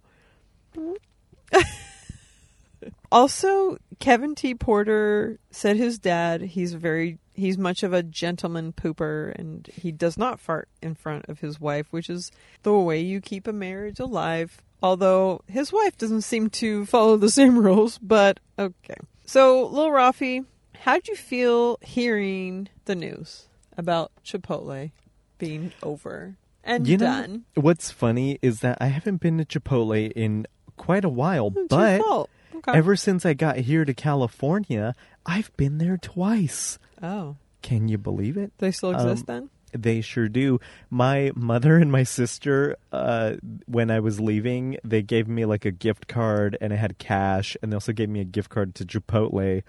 Also, 3.11 3.77
Kevin 3.99 4.35
T. 4.35 4.55
Porter 4.55 5.39
said 5.51 5.77
his 5.77 5.99
dad, 5.99 6.41
he's 6.41 6.73
very 6.73 7.17
he's 7.33 7.57
much 7.57 7.81
of 7.81 7.93
a 7.93 8.03
gentleman 8.03 8.71
pooper 8.73 9.33
and 9.35 9.67
he 9.73 9.91
does 9.91 10.17
not 10.17 10.39
fart 10.39 10.67
in 10.81 10.93
front 10.95 11.25
of 11.27 11.39
his 11.39 11.59
wife, 11.59 11.87
which 11.91 12.09
is 12.09 12.31
the 12.63 12.73
way 12.73 12.99
you 12.99 13.19
keep 13.21 13.47
a 13.47 13.53
marriage 13.53 13.99
alive. 13.99 14.61
Although 14.83 15.41
his 15.47 15.71
wife 15.71 15.97
doesn't 15.97 16.21
seem 16.21 16.49
to 16.51 16.85
follow 16.85 17.17
the 17.17 17.29
same 17.29 17.57
rules, 17.63 17.97
but 17.99 18.39
okay. 18.59 18.95
So, 19.25 19.65
Lil 19.67 19.89
Rafi, 19.89 20.45
how'd 20.81 21.07
you 21.07 21.15
feel 21.15 21.77
hearing 21.81 22.67
the 22.85 22.95
news 22.95 23.47
about 23.77 24.11
Chipotle 24.25 24.91
being 25.37 25.71
over 25.81 26.35
and 26.63 26.87
You 26.87 26.97
know, 26.97 27.05
done? 27.05 27.45
what's 27.55 27.91
funny 27.91 28.39
is 28.41 28.59
that 28.59 28.77
I 28.81 28.87
haven't 28.87 29.17
been 29.21 29.37
to 29.37 29.45
Chipotle 29.45 30.11
in 30.11 30.47
quite 30.77 31.05
a 31.05 31.09
while, 31.09 31.47
It's 31.47 31.55
your 31.57 31.65
but 31.67 32.01
fault. 32.01 32.29
Okay. 32.55 32.71
ever 32.77 32.95
since 32.95 33.25
I 33.25 33.33
got 33.33 33.57
here 33.57 33.85
to 33.85 33.93
California, 33.93 34.95
I've 35.25 35.55
been 35.57 35.77
there 35.77 35.97
twice. 35.97 36.77
oh, 37.01 37.35
Can 37.61 37.87
you 37.87 37.97
believe 37.97 38.37
it? 38.37 38.51
they 38.57 38.71
still 38.71 38.89
Um, 38.89 38.95
exist 39.07 39.27
then? 39.27 39.49
They 39.73 40.01
sure 40.01 40.27
do. 40.27 40.59
My 40.89 41.31
mother 41.33 41.77
and 41.77 41.89
my 41.91 42.03
sister, 42.03 42.75
uh, 42.91 43.35
when 43.67 43.89
I 43.89 44.01
was 44.01 44.19
leaving, 44.19 44.77
they 44.83 45.01
gave 45.01 45.27
me 45.29 45.45
like 45.45 45.63
a 45.63 45.71
gift 45.71 46.07
card 46.09 46.57
and 46.59 46.73
it 46.73 46.75
had 46.77 46.97
cash, 46.97 47.55
and 47.61 47.71
they 47.71 47.75
also 47.75 47.93
gave 47.93 48.09
me 48.09 48.19
a 48.19 48.25
gift 48.25 48.49
card 48.49 48.75
to 48.75 48.85
Chipotle. 48.85 49.63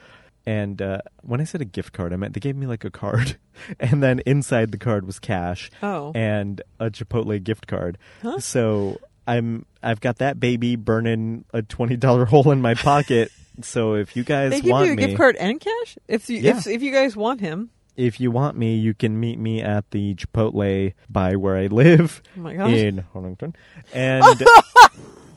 And 0.45 0.83
uh, 0.83 1.03
when 1.21 1.41
I 1.41 1.45
said 1.45 1.61
a 1.61 1.65
gift 1.65 1.93
card, 1.93 2.13
I 2.13 2.17
meant 2.17 2.35
they 2.35 2.41
gave 2.41 2.57
me 2.57 2.67
like 2.67 2.85
a 2.85 2.91
card, 2.91 3.37
and 3.79 4.03
then 4.03 4.19
inside 4.27 4.73
the 4.73 4.79
card 4.79 5.07
was 5.07 5.21
cash 5.21 5.71
Oh. 5.85 6.11
and 6.17 6.61
a 6.81 6.91
Chipotle 6.91 7.41
gift 7.45 7.69
card. 7.69 7.97
So 8.41 8.99
I'm 9.27 9.67
I've 9.83 10.01
got 10.01 10.19
that 10.19 10.39
baby 10.41 10.77
burning 10.77 11.45
a 11.53 11.63
twenty 11.63 11.97
dollar 11.97 12.25
hole 12.33 12.51
in 12.51 12.61
my 12.61 12.75
pocket. 12.75 13.31
so 13.63 13.95
if 13.95 14.17
you 14.17 14.25
guys 14.25 14.51
They 14.51 14.61
give 14.61 14.71
want 14.71 14.87
you 14.87 14.93
a 14.93 14.97
me, 14.97 15.07
gift 15.07 15.17
card 15.19 15.37
and 15.37 15.61
cash 15.61 15.99
if 16.09 16.29
you 16.31 16.39
Yeah. 16.39 16.59
if 16.59 16.67
if 16.67 16.83
you 16.83 16.91
guys 16.93 17.15
want 17.17 17.41
him. 17.41 17.71
if 17.97 18.19
you 18.21 18.31
want 18.31 18.57
me, 18.57 18.77
you 18.77 18.95
can 18.95 19.19
meet 19.21 19.39
me 19.39 19.61
at 19.63 19.91
the 19.91 20.15
Chipotle 20.15 20.95
by 21.11 21.37
where 21.37 21.57
I 21.57 21.67
live 21.67 22.23
Oh 22.37 22.41
my 22.41 22.55
gosh. 22.55 22.71
in 22.73 23.05
Huntington, 23.13 23.55
and 23.93 24.25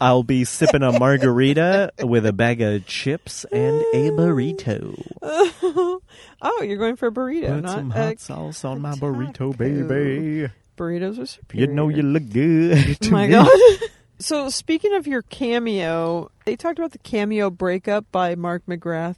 I'll 0.02 0.24
be 0.24 0.44
sipping 0.46 0.82
a 0.84 0.98
margarita 1.00 1.92
with 2.04 2.26
a 2.26 2.34
bag 2.34 2.62
of 2.62 2.86
chips 2.86 3.46
and 3.46 3.82
a 3.94 4.12
burrito. 4.12 4.94
oh, 6.42 6.62
you're 6.64 6.78
going 6.78 6.96
for 6.98 7.08
a 7.08 7.12
burrito, 7.12 7.56
Put 7.56 7.64
not 7.64 7.76
some 7.78 7.92
a 7.92 7.94
hot 7.94 8.20
sauce 8.20 8.66
on 8.66 8.82
my 8.82 8.92
burrito, 8.96 9.34
taco. 9.34 9.54
baby. 9.54 10.50
Burritos 10.76 11.20
are 11.20 11.26
superior. 11.26 11.68
You 11.70 11.74
know 11.74 11.90
you 11.90 12.04
look 12.04 12.30
good. 12.30 12.98
Oh 13.06 13.10
my 13.10 13.28
me. 13.28 13.32
god. 13.34 13.50
so 14.20 14.50
speaking 14.50 14.94
of 14.96 15.08
your 15.08 15.22
cameo, 15.24 16.32
they 16.46 16.56
talked 16.56 16.80
about 16.80 16.92
the 16.92 17.00
cameo 17.00 17.50
breakup 17.50 18.12
by 18.12 18.36
Mark 18.36 18.66
McGrath 18.68 19.16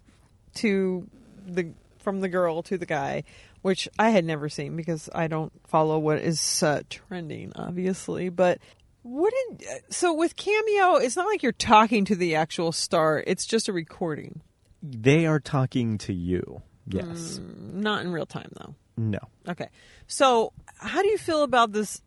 to 0.56 1.08
the 1.46 1.72
from 2.00 2.22
the 2.22 2.30
girl 2.30 2.64
to 2.64 2.78
the 2.78 2.86
guy, 2.86 3.24
which 3.62 3.88
I 4.00 4.10
had 4.12 4.24
never 4.26 4.50
seen 4.50 4.76
because 4.76 5.10
I 5.14 5.28
don't 5.28 5.52
follow 5.68 6.00
what 6.00 6.20
is 6.20 6.64
uh, 6.64 6.82
trending, 6.90 7.52
obviously. 7.56 8.30
But 8.30 8.60
what 9.04 9.34
did 9.60 9.68
so 9.90 10.14
with 10.14 10.36
cameo? 10.36 10.96
It's 10.96 11.16
not 11.16 11.28
like 11.28 11.44
you're 11.44 11.52
talking 11.52 12.06
to 12.06 12.16
the 12.16 12.36
actual 12.36 12.72
star; 12.72 13.24
it's 13.28 13.46
just 13.46 13.68
a 13.68 13.74
recording, 13.74 14.42
They 14.82 15.26
are 15.26 15.40
talking 15.40 15.98
to 16.00 16.14
you. 16.14 16.62
Yes. 16.90 17.42
not 17.44 18.06
in 18.06 18.12
real 18.14 18.26
time 18.26 18.50
though. 18.60 18.74
No. 18.98 19.20
Okay. 19.48 19.70
So, 20.08 20.54
how 20.78 21.02
do 21.02 21.08
you 21.08 21.18
feel 21.18 21.44
about 21.44 21.72
this 21.72 22.02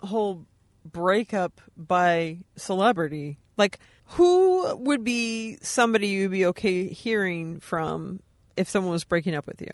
whole 0.00 0.44
breakup 0.84 1.60
by 1.76 2.38
celebrity? 2.56 3.38
Like, 3.56 3.78
who 4.06 4.74
would 4.76 5.04
be 5.04 5.58
somebody 5.62 6.08
you'd 6.08 6.32
be 6.32 6.46
okay 6.46 6.88
hearing 6.88 7.60
from 7.60 8.20
if 8.56 8.68
someone 8.68 8.92
was 8.92 9.04
breaking 9.04 9.34
up 9.34 9.46
with 9.46 9.60
you? 9.62 9.70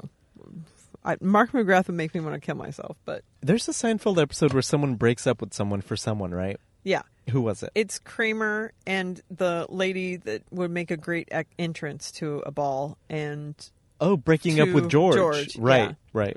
I, 1.03 1.17
Mark 1.21 1.53
McGrath 1.53 1.87
would 1.87 1.97
make 1.97 2.15
me 2.15 2.21
want 2.21 2.35
to 2.35 2.41
kill 2.41 2.57
myself, 2.57 2.99
but 3.07 3.25
There's 3.41 3.67
a 3.69 3.73
Seinfeld 3.73 4.21
episode 4.21 4.53
where 4.53 4.61
someone 4.61 4.97
breaks 4.97 5.27
up 5.27 5.41
with 5.41 5.55
someone 5.55 5.81
for 5.81 5.97
someone, 5.97 6.33
right? 6.33 6.59
yeah. 6.85 7.03
Who 7.31 7.41
was 7.43 7.63
it? 7.63 7.71
It's 7.77 7.99
Kramer 8.01 8.73
and 8.87 9.21
the 9.31 9.65
lady 9.69 10.17
that 10.17 10.43
would 10.51 10.71
make 10.73 10.91
a 10.91 10.97
great 10.97 11.31
entrance 11.59 12.11
to 12.13 12.43
a 12.45 12.51
ball. 12.51 12.99
And 13.09 13.55
Oh, 14.01 14.17
breaking 14.17 14.61
up 14.61 14.71
with 14.71 14.89
George. 14.89 15.15
George, 15.17 15.57
Right, 15.59 15.91
yeah. 15.91 15.95
right. 16.13 16.37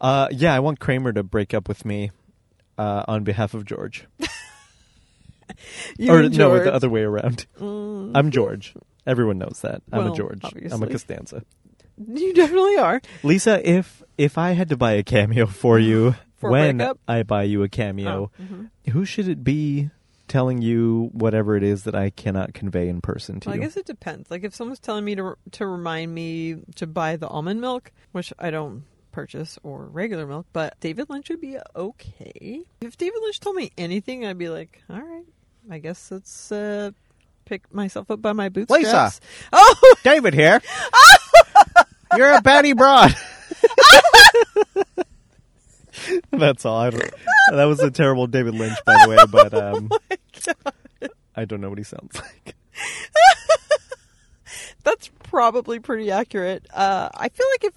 Uh, 0.00 0.28
yeah, 0.30 0.54
I 0.54 0.60
want 0.60 0.78
Kramer 0.80 1.12
to 1.12 1.22
break 1.22 1.52
up 1.52 1.68
with 1.68 1.84
me 1.84 2.10
uh, 2.78 3.04
on 3.08 3.24
behalf 3.24 3.52
of 3.54 3.64
George. 3.66 4.06
or 6.08 6.20
and 6.20 6.36
no, 6.38 6.58
the 6.62 6.72
other 6.72 6.88
way 6.88 7.02
around. 7.02 7.46
I'm 7.60 8.30
George. 8.30 8.74
Everyone 9.06 9.38
knows 9.38 9.60
that. 9.62 9.82
I'm 9.92 10.06
a 10.06 10.14
George. 10.14 10.42
I'm 10.70 10.82
a. 10.82 10.86
Costanza. 10.86 11.44
You 12.08 12.32
definitely 12.32 12.76
are. 12.78 13.02
Lisa, 13.22 13.68
if 13.68 14.02
if 14.16 14.38
I 14.38 14.52
had 14.52 14.68
to 14.70 14.76
buy 14.76 14.92
a 14.92 15.02
cameo 15.02 15.46
for 15.46 15.78
you 15.78 16.14
For 16.38 16.50
when? 16.50 16.80
I 17.06 17.22
buy 17.24 17.42
you 17.42 17.62
a 17.62 17.68
cameo, 17.68 18.30
Oh, 18.38 18.42
mhm. 18.42 18.70
who 18.92 19.04
should 19.04 19.28
it 19.28 19.44
be 19.44 19.90
telling 20.30 20.62
you 20.62 21.10
whatever 21.12 21.56
it 21.56 21.64
is 21.64 21.82
that 21.84 21.96
I 21.96 22.10
cannot 22.10 22.54
convey 22.54 22.88
in 22.88 23.00
person 23.00 23.40
to 23.40 23.48
Well, 23.48 23.58
I 23.58 23.60
guess 23.60 23.76
it 23.76 23.84
depends. 23.84 24.30
Like 24.30 24.44
if 24.44 24.54
someone's 24.54 24.78
telling 24.78 25.04
me 25.04 25.16
to 25.16 25.36
to 25.52 25.66
remind 25.66 26.14
me 26.14 26.56
to 26.76 26.86
buy 26.86 27.16
the 27.16 27.26
almond 27.26 27.60
milk, 27.60 27.90
which 28.12 28.32
I 28.38 28.50
don't 28.50 28.84
purchase, 29.10 29.58
or 29.64 29.86
regular 29.86 30.26
milk, 30.28 30.46
but 30.52 30.78
David 30.78 31.10
Lynch 31.10 31.28
would 31.30 31.40
be 31.40 31.58
okay. 31.74 32.60
If 32.80 32.96
David 32.96 33.18
Lynch 33.22 33.40
told 33.40 33.56
me 33.56 33.72
anything, 33.76 34.24
I'd 34.24 34.38
be 34.38 34.48
like, 34.48 34.80
all 34.88 35.00
right, 35.00 35.24
I 35.68 35.78
guess 35.78 36.12
let's 36.12 36.52
uh, 36.52 36.92
pick 37.44 37.74
myself 37.74 38.08
up 38.10 38.22
by 38.22 38.32
my 38.32 38.48
bootstraps. 38.48 39.20
Oh, 39.52 39.94
David 40.04 40.32
here. 40.32 40.62
You're 42.16 42.34
a 42.34 42.40
Betty 42.40 42.72
Broad. 42.72 43.16
That's 46.30 46.64
all. 46.64 46.78
I 46.78 46.90
don't, 46.90 47.10
that 47.52 47.64
was 47.64 47.80
a 47.80 47.90
terrible 47.90 48.26
David 48.26 48.54
Lynch, 48.54 48.78
by 48.84 48.96
the 49.04 49.10
way, 49.10 49.18
but 49.30 49.54
um, 49.54 49.90
I 51.34 51.44
don't 51.44 51.60
know 51.60 51.68
what 51.68 51.78
he 51.78 51.84
sounds 51.84 52.16
like. 52.16 52.54
that's 54.82 55.10
probably 55.24 55.78
pretty 55.78 56.10
accurate. 56.10 56.66
Uh, 56.72 57.10
I 57.12 57.28
feel 57.28 57.46
like 57.52 57.64
if 57.64 57.74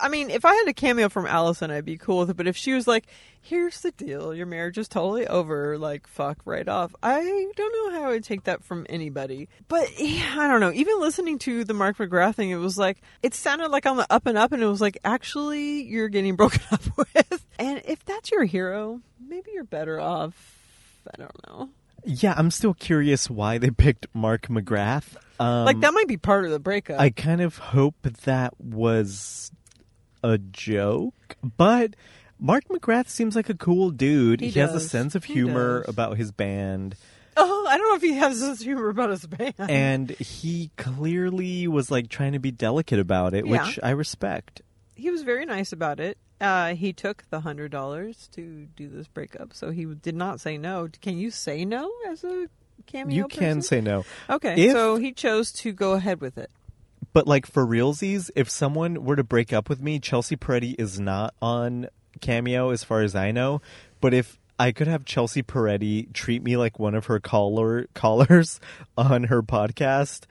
I 0.00 0.08
mean, 0.08 0.30
if 0.30 0.44
I 0.44 0.54
had 0.54 0.68
a 0.68 0.72
cameo 0.72 1.08
from 1.08 1.26
Allison, 1.26 1.70
I'd 1.70 1.84
be 1.84 1.96
cool 1.98 2.18
with 2.20 2.30
it. 2.30 2.36
But 2.36 2.46
if 2.46 2.56
she 2.56 2.72
was 2.72 2.86
like, 2.86 3.06
"Here's 3.40 3.80
the 3.80 3.90
deal, 3.92 4.34
your 4.34 4.46
marriage 4.46 4.78
is 4.78 4.88
totally 4.88 5.26
over," 5.26 5.76
like 5.78 6.06
fuck 6.06 6.38
right 6.44 6.66
off, 6.68 6.94
I 7.02 7.20
don't 7.56 7.72
know 7.92 7.98
how 8.00 8.06
I 8.06 8.10
would 8.10 8.24
take 8.24 8.44
that 8.44 8.62
from 8.62 8.86
anybody. 8.88 9.48
But 9.68 9.88
yeah, 9.98 10.36
I 10.38 10.46
don't 10.48 10.60
know. 10.60 10.72
Even 10.72 11.00
listening 11.00 11.38
to 11.40 11.64
the 11.64 11.74
Mark 11.74 11.96
McGrath 11.98 12.36
thing, 12.36 12.50
it 12.50 12.56
was 12.56 12.78
like 12.78 13.02
it 13.22 13.34
sounded 13.34 13.70
like 13.70 13.86
on 13.86 13.96
the 13.96 14.06
up 14.12 14.26
and 14.26 14.38
up, 14.38 14.52
and 14.52 14.62
it 14.62 14.66
was 14.66 14.80
like 14.80 14.98
actually 15.04 15.82
you're 15.82 16.08
getting 16.08 16.36
broken 16.42 16.62
up 16.70 16.82
with. 16.96 17.46
And 17.58 17.82
if 17.84 18.04
that's 18.04 18.30
your 18.30 18.44
hero, 18.44 19.00
maybe 19.20 19.50
you're 19.52 19.64
better 19.64 20.00
off. 20.00 20.58
I 21.12 21.16
don't 21.18 21.46
know. 21.48 21.70
Yeah, 22.04 22.34
I'm 22.36 22.50
still 22.50 22.74
curious 22.74 23.30
why 23.30 23.58
they 23.58 23.70
picked 23.70 24.06
Mark 24.12 24.48
McGrath. 24.48 25.16
Um, 25.38 25.64
Like 25.64 25.80
that 25.80 25.94
might 25.94 26.08
be 26.08 26.16
part 26.16 26.44
of 26.44 26.50
the 26.50 26.58
breakup. 26.58 27.00
I 27.00 27.10
kind 27.10 27.40
of 27.40 27.58
hope 27.58 27.94
that 28.02 28.60
was 28.60 29.52
a 30.22 30.38
joke, 30.38 31.36
but 31.56 31.94
Mark 32.38 32.64
McGrath 32.68 33.08
seems 33.08 33.36
like 33.36 33.48
a 33.48 33.54
cool 33.54 33.90
dude. 33.90 34.40
He 34.40 34.50
has 34.52 34.74
a 34.74 34.80
sense 34.80 35.14
of 35.14 35.24
humor 35.24 35.84
about 35.88 36.16
his 36.16 36.32
band, 36.32 36.96
oh, 37.36 37.66
I 37.68 37.78
don't 37.78 37.88
know 37.88 37.94
if 37.96 38.02
he 38.02 38.14
has 38.18 38.40
this 38.40 38.60
humor 38.60 38.88
about 38.88 39.10
his 39.10 39.26
band. 39.26 39.54
and 39.58 40.10
he 40.10 40.70
clearly 40.76 41.66
was 41.68 41.90
like 41.90 42.08
trying 42.08 42.32
to 42.32 42.38
be 42.38 42.50
delicate 42.50 42.98
about 42.98 43.34
it, 43.34 43.46
Yeah. 43.46 43.64
which 43.64 43.78
I 43.82 43.90
respect. 43.90 44.62
he 44.94 45.10
was 45.10 45.22
very 45.22 45.44
nice 45.46 45.72
about 45.72 45.98
it. 46.00 46.18
Uh, 46.40 46.74
he 46.74 46.92
took 46.92 47.22
the 47.30 47.40
hundred 47.40 47.70
dollars 47.70 48.28
to 48.32 48.66
do 48.76 48.88
this 48.88 49.06
breakup, 49.06 49.54
so 49.54 49.70
he 49.70 49.84
did 49.84 50.14
not 50.16 50.40
say 50.40 50.58
no. 50.58 50.88
Can 51.00 51.16
you 51.16 51.30
say 51.30 51.64
no 51.64 51.90
as 52.08 52.24
a 52.24 52.48
cameo? 52.86 53.14
You 53.16 53.28
can 53.28 53.62
say 53.62 53.80
no, 53.80 54.04
okay. 54.28 54.54
if- 54.66 54.72
so 54.72 54.96
he 54.96 55.12
chose 55.12 55.52
to 55.52 55.72
go 55.72 55.92
ahead 55.92 56.20
with 56.20 56.36
it. 56.36 56.50
But 57.12 57.26
like 57.26 57.46
for 57.46 57.66
realsies, 57.66 58.30
if 58.36 58.48
someone 58.48 59.04
were 59.04 59.16
to 59.16 59.24
break 59.24 59.52
up 59.52 59.68
with 59.68 59.82
me, 59.82 59.98
Chelsea 59.98 60.36
Peretti 60.36 60.74
is 60.78 61.00
not 61.00 61.34
on 61.42 61.88
Cameo 62.20 62.70
as 62.70 62.84
far 62.84 63.02
as 63.02 63.14
I 63.14 63.32
know. 63.32 63.60
But 64.00 64.14
if 64.14 64.38
I 64.58 64.72
could 64.72 64.86
have 64.86 65.04
Chelsea 65.04 65.42
Peretti 65.42 66.12
treat 66.12 66.42
me 66.42 66.56
like 66.56 66.78
one 66.78 66.94
of 66.94 67.06
her 67.06 67.18
caller 67.18 67.86
callers 67.94 68.60
on 68.96 69.24
her 69.24 69.42
podcast, 69.42 70.24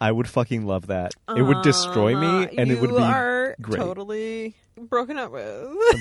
I 0.00 0.12
would 0.12 0.28
fucking 0.28 0.64
love 0.66 0.86
that. 0.88 1.12
It 1.36 1.42
would 1.42 1.62
destroy 1.62 2.14
me, 2.16 2.44
Uh, 2.44 2.48
and 2.58 2.70
it 2.70 2.80
would 2.80 2.90
be 2.90 2.96
are 3.02 3.56
great. 3.60 3.78
totally 3.80 4.54
broken 4.76 5.18
up 5.18 5.32
with. 5.32 5.42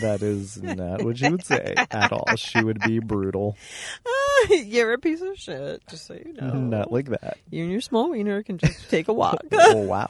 That 0.02 0.20
is 0.22 0.62
not 0.62 1.04
what 1.04 1.18
she 1.18 1.30
would 1.30 1.44
say 1.44 1.74
at 1.90 2.12
all. 2.12 2.26
She 2.36 2.64
would 2.64 2.80
be 2.82 3.00
brutal. 3.00 3.58
You're 4.50 4.94
a 4.94 5.00
piece 5.00 5.22
of 5.22 5.36
shit. 5.38 5.82
Just 5.90 6.06
so 6.06 6.14
you 6.14 6.34
know. 6.34 6.52
Not 6.54 6.92
like 6.92 7.08
that. 7.10 7.38
you 7.50 7.64
and 7.64 7.72
your 7.72 7.82
small 7.82 8.12
wiener 8.12 8.44
can 8.44 8.60
just 8.60 8.88
take 8.90 9.08
a 9.08 9.14
walk. 9.14 9.42
Oh 9.52 9.78
wow. 9.78 10.10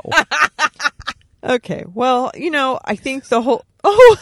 okay. 1.43 1.85
Well, 1.93 2.31
you 2.35 2.51
know, 2.51 2.79
I 2.83 2.95
think 2.95 3.27
the 3.29 3.41
whole 3.41 3.63
oh. 3.83 4.17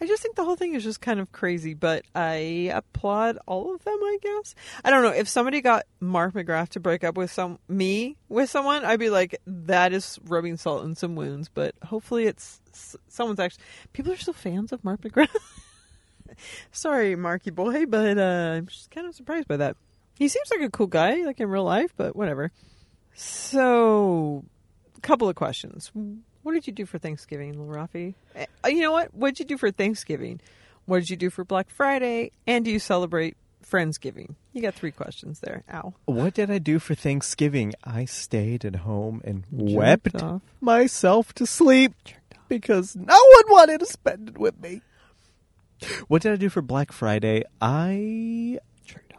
I 0.00 0.06
just 0.06 0.22
think 0.22 0.36
the 0.36 0.44
whole 0.44 0.56
thing 0.56 0.74
is 0.74 0.82
just 0.82 1.00
kind 1.00 1.20
of 1.20 1.30
crazy, 1.32 1.74
but 1.74 2.04
I 2.14 2.70
applaud 2.72 3.38
all 3.46 3.74
of 3.74 3.84
them. 3.84 3.98
I 4.02 4.18
guess 4.20 4.54
I 4.84 4.90
don't 4.90 5.02
know 5.02 5.10
if 5.10 5.28
somebody 5.28 5.60
got 5.60 5.86
Mark 6.00 6.34
McGrath 6.34 6.70
to 6.70 6.80
break 6.80 7.04
up 7.04 7.16
with 7.16 7.30
some 7.30 7.58
me 7.68 8.16
with 8.28 8.50
someone, 8.50 8.84
I'd 8.84 8.98
be 8.98 9.10
like, 9.10 9.40
that 9.46 9.92
is 9.92 10.18
rubbing 10.24 10.56
salt 10.56 10.84
in 10.84 10.94
some 10.94 11.14
wounds. 11.14 11.48
But 11.52 11.74
hopefully, 11.82 12.26
it's 12.26 12.60
someone's 13.08 13.40
actually 13.40 13.64
people 13.92 14.12
are 14.12 14.16
still 14.16 14.34
fans 14.34 14.72
of 14.72 14.84
Mark 14.84 15.02
McGrath. 15.02 15.28
Sorry, 16.72 17.14
Marky 17.16 17.50
boy, 17.50 17.86
but 17.86 18.18
uh, 18.18 18.54
I'm 18.56 18.66
just 18.66 18.90
kind 18.90 19.06
of 19.06 19.14
surprised 19.14 19.48
by 19.48 19.58
that. 19.58 19.76
He 20.16 20.28
seems 20.28 20.50
like 20.50 20.60
a 20.60 20.70
cool 20.70 20.86
guy, 20.86 21.16
like 21.24 21.40
in 21.40 21.48
real 21.48 21.64
life, 21.64 21.92
but 21.96 22.14
whatever. 22.14 22.52
So, 23.14 24.44
couple 25.02 25.28
of 25.28 25.36
questions. 25.36 25.92
What 26.44 26.52
did 26.52 26.66
you 26.68 26.72
do 26.72 26.86
for 26.86 26.98
Thanksgiving, 26.98 27.58
Lil 27.58 27.74
Rafi? 27.76 28.14
Uh, 28.38 28.68
You 28.68 28.82
know 28.82 28.92
what? 28.92 29.12
What 29.14 29.30
did 29.34 29.40
you 29.40 29.46
do 29.46 29.58
for 29.58 29.70
Thanksgiving? 29.72 30.40
What 30.86 31.00
did 31.00 31.10
you 31.10 31.16
do 31.16 31.30
for 31.30 31.42
Black 31.44 31.68
Friday? 31.70 32.30
And 32.46 32.64
do 32.64 32.70
you 32.70 32.78
celebrate 32.78 33.36
Friendsgiving? 33.68 34.34
You 34.52 34.60
got 34.62 34.74
three 34.74 34.92
questions 34.92 35.40
there. 35.40 35.64
Ow. 35.72 35.94
What 36.04 36.34
did 36.34 36.50
I 36.50 36.58
do 36.58 36.78
for 36.78 36.94
Thanksgiving? 36.94 37.72
I 37.82 38.04
stayed 38.04 38.64
at 38.64 38.76
home 38.76 39.20
and 39.24 39.44
Jerked 39.50 39.72
wept 39.74 40.22
off. 40.22 40.42
myself 40.60 41.32
to 41.34 41.46
sleep 41.46 41.94
because 42.48 42.94
no 42.94 43.14
one 43.14 43.44
wanted 43.48 43.80
to 43.80 43.86
spend 43.86 44.28
it 44.28 44.38
with 44.38 44.60
me. 44.60 44.82
What 46.08 46.22
did 46.22 46.32
I 46.32 46.36
do 46.36 46.48
for 46.50 46.62
Black 46.62 46.92
Friday? 46.92 47.44
I 47.60 48.58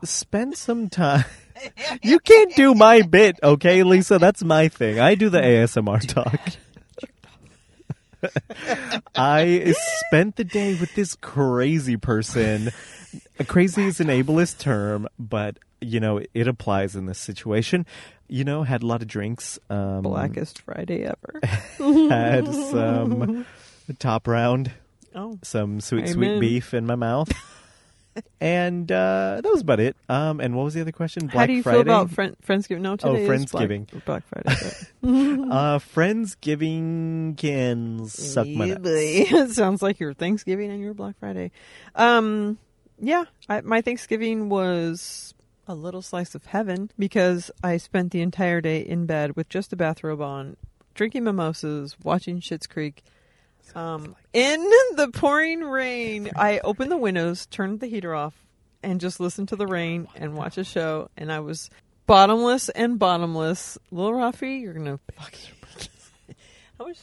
spent 0.04 0.58
some 0.58 0.90
time. 0.90 1.26
you 2.04 2.20
can't 2.20 2.56
do 2.56 2.76
my 2.76 3.02
bit, 3.02 3.40
okay, 3.42 3.82
Lisa? 3.84 4.20
That's 4.20 4.44
my 4.44 4.68
thing. 4.68 5.00
I 5.00 5.16
do 5.16 5.30
the 5.30 5.42
ASMR 5.42 6.00
talk. 6.08 6.40
I 9.16 9.74
spent 10.08 10.36
the 10.36 10.44
day 10.44 10.76
with 10.76 10.94
this 10.96 11.16
crazy 11.16 11.98
person. 11.98 12.72
Crazy 13.48 13.84
is 13.86 14.00
an 14.00 14.08
ableist 14.08 14.60
term, 14.60 15.08
but 15.20 15.58
you 15.82 16.00
know 16.00 16.22
it 16.34 16.48
applies 16.48 16.96
in 16.96 17.06
this 17.06 17.20
situation. 17.20 17.86
You 18.28 18.44
know, 18.44 18.64
had 18.64 18.82
a 18.82 18.86
lot 18.88 19.02
of 19.02 19.08
drinks. 19.08 19.60
Um, 19.70 20.02
Blackest 20.02 20.62
Friday 20.62 21.04
ever. 21.06 21.40
had 22.10 22.52
some 22.52 23.46
top 24.00 24.28
round, 24.28 24.72
Oh. 25.14 25.38
some 25.44 25.80
sweet 25.80 26.06
Amen. 26.06 26.14
sweet 26.14 26.40
beef 26.40 26.74
in 26.74 26.86
my 26.86 26.96
mouth, 26.96 27.30
and 28.40 28.92
uh, 28.92 29.40
that 29.42 29.52
was 29.52 29.62
about 29.62 29.80
it. 29.80 29.96
Um, 30.10 30.40
and 30.40 30.56
what 30.56 30.64
was 30.64 30.74
the 30.74 30.82
other 30.82 30.92
question? 30.92 31.28
Black 31.28 31.36
How 31.36 31.46
do 31.46 31.54
you 31.54 31.64
Friday? 31.64 31.78
feel 31.78 31.82
about 31.82 32.12
friend, 32.12 32.36
Friendsgiving? 32.46 32.82
No, 32.82 32.96
today 32.96 33.24
is 33.24 33.30
Friendsgiving. 33.30 33.90
Black, 34.06 34.06
Black 34.06 34.24
Friday. 34.46 34.70
uh, 35.52 35.80
Friendsgiving 35.80 37.38
can 37.38 38.08
suck 38.08 38.48
my 38.48 38.68
nuts. 38.68 38.82
it 38.86 39.52
sounds 39.52 39.82
like 39.82 40.00
your 40.00 40.14
Thanksgiving 40.14 40.72
and 40.72 40.82
your 40.82 40.94
Black 40.94 41.18
Friday. 41.20 41.52
Um, 41.96 42.58
yeah, 43.00 43.26
I, 43.50 43.62
my 43.62 43.82
Thanksgiving 43.82 44.50
was 44.50 45.34
a 45.68 45.76
little 45.76 46.02
slice 46.02 46.36
of 46.36 46.46
heaven 46.46 46.92
because 46.98 47.50
I 47.64 47.78
spent 47.78 48.12
the 48.12 48.22
entire 48.22 48.62
day 48.62 48.80
in 48.80 49.06
bed 49.06 49.36
with 49.36 49.50
just 49.50 49.74
a 49.74 49.76
bathrobe 49.76 50.22
on, 50.22 50.58
drinking 50.94 51.24
mimosas, 51.24 51.96
watching 52.04 52.40
Schitt's 52.40 52.68
Creek. 52.68 53.04
Um, 53.74 54.16
in 54.34 54.62
the 54.96 55.10
pouring 55.14 55.62
rain, 55.62 56.32
I 56.36 56.60
opened 56.60 56.92
the 56.92 56.98
windows, 56.98 57.46
turned 57.48 57.80
the 57.80 57.88
heater 57.88 58.14
off, 58.14 58.34
and 58.84 59.02
just 59.02 59.20
listened 59.20 59.50
to 59.50 59.56
the 59.56 59.68
rain 59.68 60.08
and 60.16 60.36
watch 60.36 60.58
a 60.58 60.64
show. 60.64 61.10
And 61.18 61.32
I 61.32 61.40
was 61.40 61.70
bottomless 62.06 62.70
and 62.70 63.00
bottomless. 63.00 63.78
Little 63.92 64.14
Rafi, 64.14 64.62
you're 64.62 64.74
gonna 64.74 65.00
fucking. 65.16 65.54
How 66.78 66.88
much? 66.88 67.00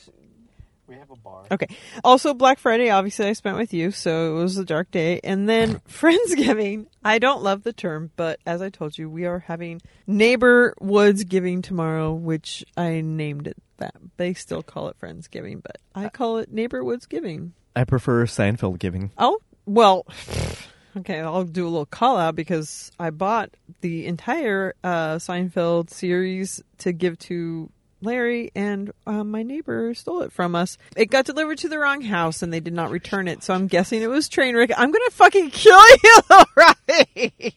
We 0.93 0.99
have 0.99 1.11
a 1.11 1.17
bar. 1.17 1.47
Okay. 1.51 1.69
Also, 2.05 2.35
Black 2.35 2.59
Friday, 2.59 2.91
obviously, 2.91 3.27
I 3.27 3.33
spent 3.33 3.57
with 3.57 3.73
you, 3.73 3.93
so 3.93 4.37
it 4.37 4.43
was 4.43 4.59
a 4.59 4.65
dark 4.65 4.91
day. 4.91 5.21
And 5.25 5.49
then 5.49 5.81
Friendsgiving. 5.89 6.85
I 7.03 7.19
don't 7.19 7.43
love 7.43 7.63
the 7.63 7.73
term, 7.73 8.11
but 8.17 8.41
as 8.45 8.61
I 8.61 8.69
told 8.69 8.99
you, 8.99 9.09
we 9.09 9.25
are 9.25 9.39
having 9.39 9.81
Neighbor 10.07 10.75
Woods 10.83 11.25
Giving 11.25 11.63
tomorrow, 11.63 12.13
which 12.13 12.63
I 12.77 13.01
named 13.01 13.47
it 13.47 13.57
that. 13.79 13.95
They 14.19 14.35
still 14.35 14.63
call 14.63 14.89
it 14.89 15.01
Friendsgiving, 15.01 15.63
but 15.63 15.79
I 15.95 16.11
call 16.11 16.37
it 16.37 16.53
Neighbor 16.53 16.85
Woods 16.85 17.07
Giving. 17.07 17.55
I 17.75 17.85
prefer 17.85 18.27
Seinfeld 18.27 18.79
giving. 18.79 19.13
Oh, 19.17 19.39
well, 19.65 20.07
okay, 20.99 21.21
I'll 21.21 21.45
do 21.45 21.67
a 21.67 21.71
little 21.71 21.87
call 21.87 22.19
out 22.19 22.37
because 22.37 22.93
I 22.99 23.09
bought 23.09 23.49
the 23.81 24.05
entire 24.05 24.75
uh, 24.85 25.17
Seinfeld 25.17 25.89
series 25.89 26.63
to 26.79 26.93
give 26.93 27.19
to 27.21 27.71
Larry, 28.03 28.51
and 28.55 28.93
uh, 29.07 29.25
my 29.25 29.43
neighbor 29.43 29.95
stole 29.95 30.23
it 30.23 30.33
from 30.33 30.55
us. 30.55 30.77
It 30.97 31.07
got 31.07 31.25
delivered 31.25 31.59
to 31.59 31.69
the 31.69 31.79
wrong 31.79 32.03
house, 32.03 32.43
and 32.43 32.53
they 32.53 32.61
did 32.61 32.75
not 32.75 32.91
return 32.91 33.29
it, 33.29 33.43
so 33.43 33.55
I'm 33.55 33.67
guessing 33.69 34.03
it 34.03 34.09
was 34.09 34.29
Trainwreck. 34.29 34.73
I'm 34.77 34.91
gonna 34.93 35.11
fucking 35.11 35.51
kill 35.53 35.81
you, 36.03 36.21
right? 36.57 37.55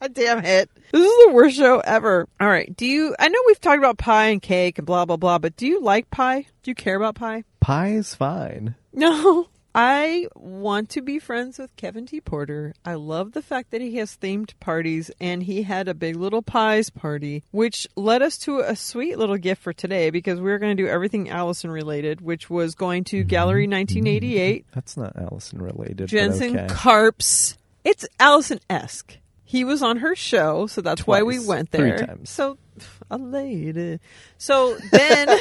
God 0.00 0.14
damn 0.14 0.44
it. 0.44 0.70
This 0.92 1.02
is 1.10 1.26
the 1.26 1.32
worst 1.32 1.56
show 1.56 1.80
ever. 1.80 2.28
All 2.40 2.48
right. 2.48 2.74
Do 2.76 2.86
you, 2.86 3.14
I 3.18 3.28
know 3.28 3.38
we've 3.46 3.60
talked 3.60 3.78
about 3.78 3.98
pie 3.98 4.28
and 4.28 4.42
cake 4.42 4.78
and 4.78 4.86
blah, 4.86 5.04
blah, 5.04 5.16
blah, 5.16 5.38
but 5.38 5.56
do 5.56 5.66
you 5.66 5.80
like 5.80 6.10
pie? 6.10 6.46
Do 6.62 6.70
you 6.70 6.74
care 6.74 6.96
about 6.96 7.14
pie? 7.14 7.44
Pie 7.60 7.92
is 7.92 8.14
fine. 8.14 8.74
No. 8.92 9.48
I 9.78 10.28
want 10.34 10.88
to 10.90 11.02
be 11.02 11.18
friends 11.18 11.58
with 11.58 11.76
Kevin 11.76 12.06
T. 12.06 12.22
Porter. 12.22 12.72
I 12.82 12.94
love 12.94 13.32
the 13.32 13.42
fact 13.42 13.72
that 13.72 13.82
he 13.82 13.96
has 13.96 14.16
themed 14.16 14.58
parties 14.58 15.10
and 15.20 15.42
he 15.42 15.64
had 15.64 15.86
a 15.86 15.92
big 15.92 16.16
little 16.16 16.40
pies 16.40 16.88
party, 16.88 17.44
which 17.50 17.86
led 17.94 18.22
us 18.22 18.38
to 18.38 18.60
a 18.60 18.74
sweet 18.74 19.18
little 19.18 19.36
gift 19.36 19.62
for 19.62 19.74
today 19.74 20.08
because 20.08 20.40
we 20.40 20.50
are 20.50 20.58
going 20.58 20.74
to 20.74 20.82
do 20.82 20.88
everything 20.88 21.28
Allison 21.28 21.70
related, 21.70 22.22
which 22.22 22.48
was 22.48 22.74
going 22.74 23.04
to 23.04 23.18
mm-hmm. 23.18 23.28
Gallery 23.28 23.68
1988, 23.68 24.62
mm-hmm. 24.62 24.70
That's 24.74 24.96
not 24.96 25.14
Allison 25.14 25.60
related. 25.60 26.08
Jensen 26.08 26.58
okay. 26.58 26.74
Karp's. 26.74 27.58
It's 27.84 28.06
Allison 28.18 28.60
esque. 28.70 29.18
He 29.44 29.62
was 29.62 29.82
on 29.82 29.98
her 29.98 30.16
show, 30.16 30.66
so 30.68 30.80
that's 30.80 31.06
why 31.06 31.22
we 31.22 31.36
Twice. 31.36 31.46
went 31.46 31.70
Three 31.70 31.90
there. 31.90 31.98
times. 31.98 32.30
So, 32.30 32.56
a 33.10 33.18
lady. 33.18 34.00
So 34.38 34.78
then. 34.90 35.38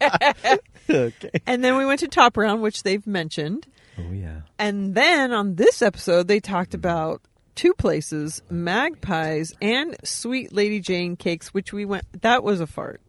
okay. 0.90 1.30
And 1.46 1.62
then 1.64 1.76
we 1.76 1.86
went 1.86 2.00
to 2.00 2.08
Top 2.08 2.36
Round, 2.36 2.62
which 2.62 2.82
they've 2.82 3.06
mentioned. 3.06 3.66
Oh 3.98 4.12
yeah. 4.12 4.42
And 4.58 4.94
then 4.94 5.32
on 5.32 5.54
this 5.54 5.82
episode, 5.82 6.28
they 6.28 6.40
talked 6.40 6.72
mm. 6.72 6.74
about 6.74 7.22
two 7.54 7.74
places 7.74 8.42
oh, 8.50 8.54
Magpies 8.54 9.52
and 9.60 9.96
Sweet 10.04 10.52
Lady 10.52 10.80
Jane 10.80 11.16
cakes, 11.16 11.54
which 11.54 11.72
we 11.72 11.84
went. 11.84 12.22
That 12.22 12.42
was 12.42 12.60
a 12.60 12.66
fart. 12.66 13.00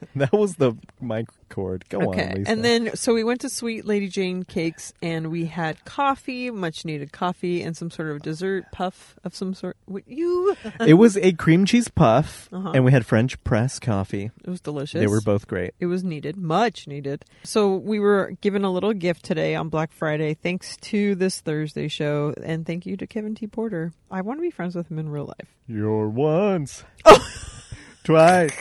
That 0.16 0.32
was 0.32 0.56
the 0.56 0.74
mic 1.00 1.26
cord. 1.48 1.84
Go 1.88 2.00
Okay. 2.10 2.28
on, 2.30 2.34
Lisa. 2.38 2.50
And 2.50 2.64
then, 2.64 2.96
so 2.96 3.14
we 3.14 3.22
went 3.24 3.40
to 3.42 3.48
Sweet 3.48 3.84
Lady 3.84 4.08
Jane 4.08 4.42
cakes 4.42 4.92
and 5.00 5.30
we 5.30 5.46
had 5.46 5.84
coffee, 5.84 6.50
much 6.50 6.84
needed 6.84 7.12
coffee, 7.12 7.62
and 7.62 7.76
some 7.76 7.90
sort 7.90 8.10
of 8.10 8.22
dessert 8.22 8.66
puff 8.72 9.16
of 9.24 9.34
some 9.34 9.54
sort. 9.54 9.76
You. 10.06 10.56
it 10.80 10.94
was 10.94 11.16
a 11.16 11.32
cream 11.32 11.64
cheese 11.66 11.88
puff, 11.88 12.48
Uh-huh. 12.52 12.72
and 12.74 12.84
we 12.84 12.92
had 12.92 13.06
French 13.06 13.42
press 13.44 13.78
coffee. 13.78 14.30
It 14.44 14.50
was 14.50 14.60
delicious. 14.60 14.98
They 15.00 15.06
were 15.06 15.20
both 15.20 15.46
great. 15.46 15.74
It 15.80 15.86
was 15.86 16.02
needed, 16.04 16.36
much 16.36 16.86
needed. 16.88 17.24
So 17.44 17.76
we 17.76 17.98
were 18.00 18.32
given 18.40 18.64
a 18.64 18.70
little 18.70 18.92
gift 18.92 19.24
today 19.24 19.54
on 19.54 19.68
Black 19.68 19.92
Friday, 19.92 20.34
thanks 20.34 20.76
to 20.78 21.14
this 21.14 21.40
Thursday 21.40 21.88
show, 21.88 22.34
and 22.42 22.66
thank 22.66 22.86
you 22.86 22.96
to 22.96 23.06
Kevin 23.06 23.34
T. 23.34 23.46
Porter. 23.46 23.92
I 24.10 24.20
want 24.22 24.38
to 24.38 24.42
be 24.42 24.50
friends 24.50 24.74
with 24.74 24.90
him 24.90 24.98
in 24.98 25.08
real 25.10 25.26
life. 25.26 25.48
You're 25.66 26.08
once, 26.08 26.84
twice, 28.04 28.52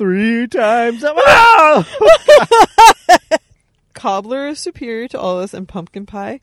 three 0.00 0.46
times. 0.48 1.04
Cobbler 3.94 4.48
is 4.48 4.58
superior 4.58 5.08
to 5.08 5.20
all 5.20 5.40
this, 5.40 5.52
and 5.52 5.68
pumpkin 5.68 6.06
pie 6.06 6.40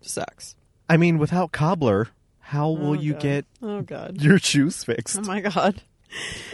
sucks. 0.00 0.56
I 0.88 0.96
mean, 0.96 1.18
without 1.18 1.52
cobbler, 1.52 2.08
how 2.40 2.70
will 2.70 2.90
Oh, 2.90 2.94
you 2.94 3.12
God. 3.12 3.22
get 3.22 3.44
Oh 3.62 3.82
God! 3.82 4.20
your 4.20 4.38
shoes 4.38 4.82
fixed? 4.82 5.18
Oh 5.18 5.22
my 5.22 5.40
God! 5.40 5.82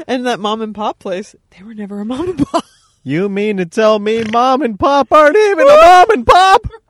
And 0.07 0.27
that 0.27 0.41
mom 0.41 0.61
and 0.61 0.75
pop 0.75 0.99
place, 0.99 1.35
they 1.57 1.63
were 1.65 1.73
never 1.75 2.01
a 2.01 2.05
mom 2.05 2.29
and 2.29 2.39
pop. 2.47 2.65
You 3.03 3.29
mean 3.29 3.57
to 3.57 3.67
tell 3.67 3.99
me 3.99 4.25
mom 4.25 4.63
and 4.63 4.79
pop 4.79 5.11
aren't 5.13 5.37
even 5.37 5.67
a 5.67 5.75
mom 5.77 6.11
and 6.11 6.27
pop? 6.27 6.67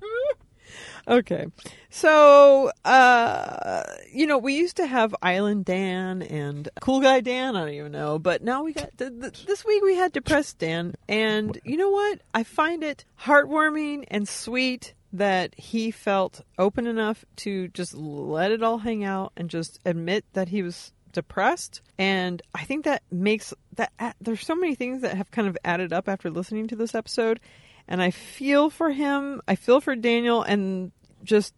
Okay. 1.07 1.47
So, 1.91 2.71
uh, 2.85 3.83
you 4.13 4.27
know, 4.27 4.39
we 4.39 4.55
used 4.57 4.77
to 4.77 4.87
have 4.87 5.15
Island 5.23 5.65
Dan 5.65 6.23
and 6.23 6.69
Cool 6.81 7.01
Guy 7.01 7.21
Dan. 7.21 7.57
I 7.57 7.61
don't 7.61 7.75
even 7.75 7.93
know. 7.93 8.19
But 8.19 8.43
now 8.43 8.63
we 8.63 8.73
got, 8.73 8.97
th- 8.97 9.13
th- 9.21 9.47
this 9.47 9.65
week 9.65 9.83
we 9.83 9.97
had 9.97 10.13
Depressed 10.13 10.59
Dan. 10.59 10.95
And 11.09 11.59
you 11.65 11.77
know 11.77 11.91
what? 11.91 12.21
I 12.35 12.45
find 12.45 12.83
it 12.85 13.05
heartwarming 13.21 14.05
and 14.09 14.29
sweet 14.29 14.95
that 15.13 15.55
he 15.59 15.91
felt 15.91 16.41
open 16.59 16.87
enough 16.87 17.25
to 17.37 17.69
just 17.69 17.95
let 17.95 18.51
it 18.51 18.63
all 18.63 18.79
hang 18.79 19.05
out 19.05 19.33
and 19.37 19.51
just 19.51 19.79
admit 19.85 20.25
that 20.33 20.49
he 20.49 20.63
was 20.63 20.93
depressed. 21.13 21.83
And 21.99 22.41
I 22.55 22.65
think 22.65 22.85
that 22.85 23.03
makes 23.11 23.53
that, 23.77 23.93
there's 24.21 24.47
so 24.47 24.55
many 24.55 24.75
things 24.75 25.03
that 25.03 25.17
have 25.17 25.31
kind 25.31 25.49
of 25.49 25.59
added 25.65 25.93
up 25.93 26.09
after 26.09 26.31
listening 26.31 26.69
to 26.69 26.77
this 26.77 26.95
episode 26.95 27.41
and 27.89 28.03
I 28.03 28.11
feel 28.11 28.71
for 28.71 28.91
him. 28.91 29.41
I 29.47 29.55
feel 29.55 29.81
for 29.81 29.95
Daniel 29.97 30.43
and 30.43 30.93
just 31.23 31.55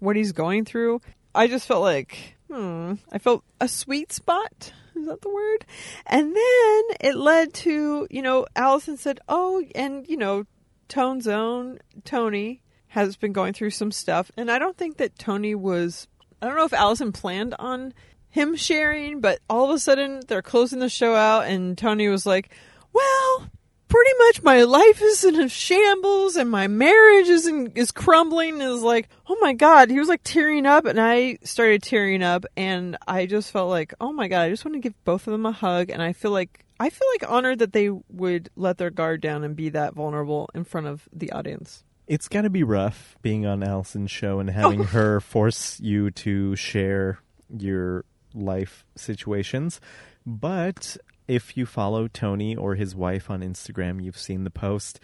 what 0.00 0.16
he's 0.16 0.32
going 0.32 0.64
through. 0.64 1.00
I 1.34 1.46
just 1.46 1.66
felt 1.66 1.82
like, 1.82 2.36
hmm, 2.50 2.94
I 3.12 3.18
felt 3.18 3.44
a 3.60 3.68
sweet 3.68 4.12
spot. 4.12 4.72
Is 4.94 5.06
that 5.06 5.22
the 5.22 5.30
word? 5.30 5.64
And 6.06 6.34
then 6.34 6.82
it 7.00 7.16
led 7.16 7.54
to, 7.54 8.06
you 8.10 8.22
know, 8.22 8.46
Allison 8.56 8.96
said, 8.96 9.20
oh, 9.28 9.64
and, 9.74 10.08
you 10.08 10.16
know, 10.16 10.44
Tone's 10.88 11.28
own 11.28 11.78
Tony 12.04 12.62
has 12.88 13.16
been 13.16 13.32
going 13.32 13.52
through 13.52 13.70
some 13.70 13.92
stuff. 13.92 14.30
And 14.36 14.50
I 14.50 14.58
don't 14.58 14.76
think 14.76 14.96
that 14.96 15.18
Tony 15.18 15.54
was, 15.54 16.08
I 16.42 16.46
don't 16.46 16.56
know 16.56 16.64
if 16.64 16.72
Allison 16.72 17.12
planned 17.12 17.54
on 17.58 17.92
him 18.30 18.56
sharing, 18.56 19.20
but 19.20 19.38
all 19.48 19.68
of 19.68 19.70
a 19.70 19.78
sudden 19.78 20.20
they're 20.26 20.42
closing 20.42 20.78
the 20.80 20.88
show 20.88 21.14
out 21.14 21.46
and 21.46 21.76
Tony 21.76 22.08
was 22.08 22.26
like, 22.26 22.50
well, 22.92 23.50
pretty 23.88 24.10
much 24.18 24.42
my 24.42 24.62
life 24.62 25.02
is 25.02 25.24
in 25.24 25.40
a 25.40 25.48
shambles 25.48 26.36
and 26.36 26.50
my 26.50 26.66
marriage 26.66 27.28
is 27.28 27.46
in, 27.46 27.72
is 27.74 27.90
crumbling. 27.90 28.60
Is 28.60 28.82
like 28.82 29.08
oh 29.28 29.36
my 29.40 29.52
god. 29.52 29.90
He 29.90 29.98
was 29.98 30.08
like 30.08 30.22
tearing 30.22 30.66
up 30.66 30.84
and 30.84 31.00
i 31.00 31.38
started 31.42 31.82
tearing 31.82 32.22
up 32.22 32.44
and 32.56 32.96
i 33.06 33.26
just 33.26 33.50
felt 33.50 33.70
like 33.70 33.94
oh 34.00 34.12
my 34.12 34.28
god 34.28 34.42
i 34.42 34.50
just 34.50 34.64
want 34.64 34.74
to 34.74 34.80
give 34.80 34.94
both 35.04 35.26
of 35.26 35.32
them 35.32 35.46
a 35.46 35.52
hug. 35.52 35.90
And 35.90 36.02
i 36.02 36.12
feel 36.12 36.30
like 36.30 36.64
i 36.78 36.90
feel 36.90 37.08
like 37.14 37.30
honored 37.30 37.58
that 37.60 37.72
they 37.72 37.90
would 37.90 38.50
let 38.56 38.78
their 38.78 38.90
guard 38.90 39.20
down 39.20 39.44
and 39.44 39.56
be 39.56 39.70
that 39.70 39.94
vulnerable 39.94 40.48
in 40.54 40.64
front 40.64 40.86
of 40.86 41.08
the 41.12 41.32
audience. 41.32 41.84
It's 42.06 42.28
got 42.28 42.42
to 42.42 42.50
be 42.50 42.62
rough 42.62 43.16
being 43.20 43.44
on 43.44 43.62
Allison's 43.62 44.10
show 44.10 44.40
and 44.40 44.48
oh. 44.48 44.52
having 44.52 44.84
her 44.84 45.20
force 45.20 45.78
you 45.80 46.10
to 46.12 46.56
share 46.56 47.18
your 47.56 48.04
life 48.34 48.84
situations. 48.96 49.80
But 50.26 50.96
if 51.28 51.56
you 51.56 51.66
follow 51.66 52.08
Tony 52.08 52.56
or 52.56 52.74
his 52.74 52.96
wife 52.96 53.30
on 53.30 53.40
Instagram, 53.40 54.02
you've 54.02 54.18
seen 54.18 54.42
the 54.44 54.50
post. 54.50 54.98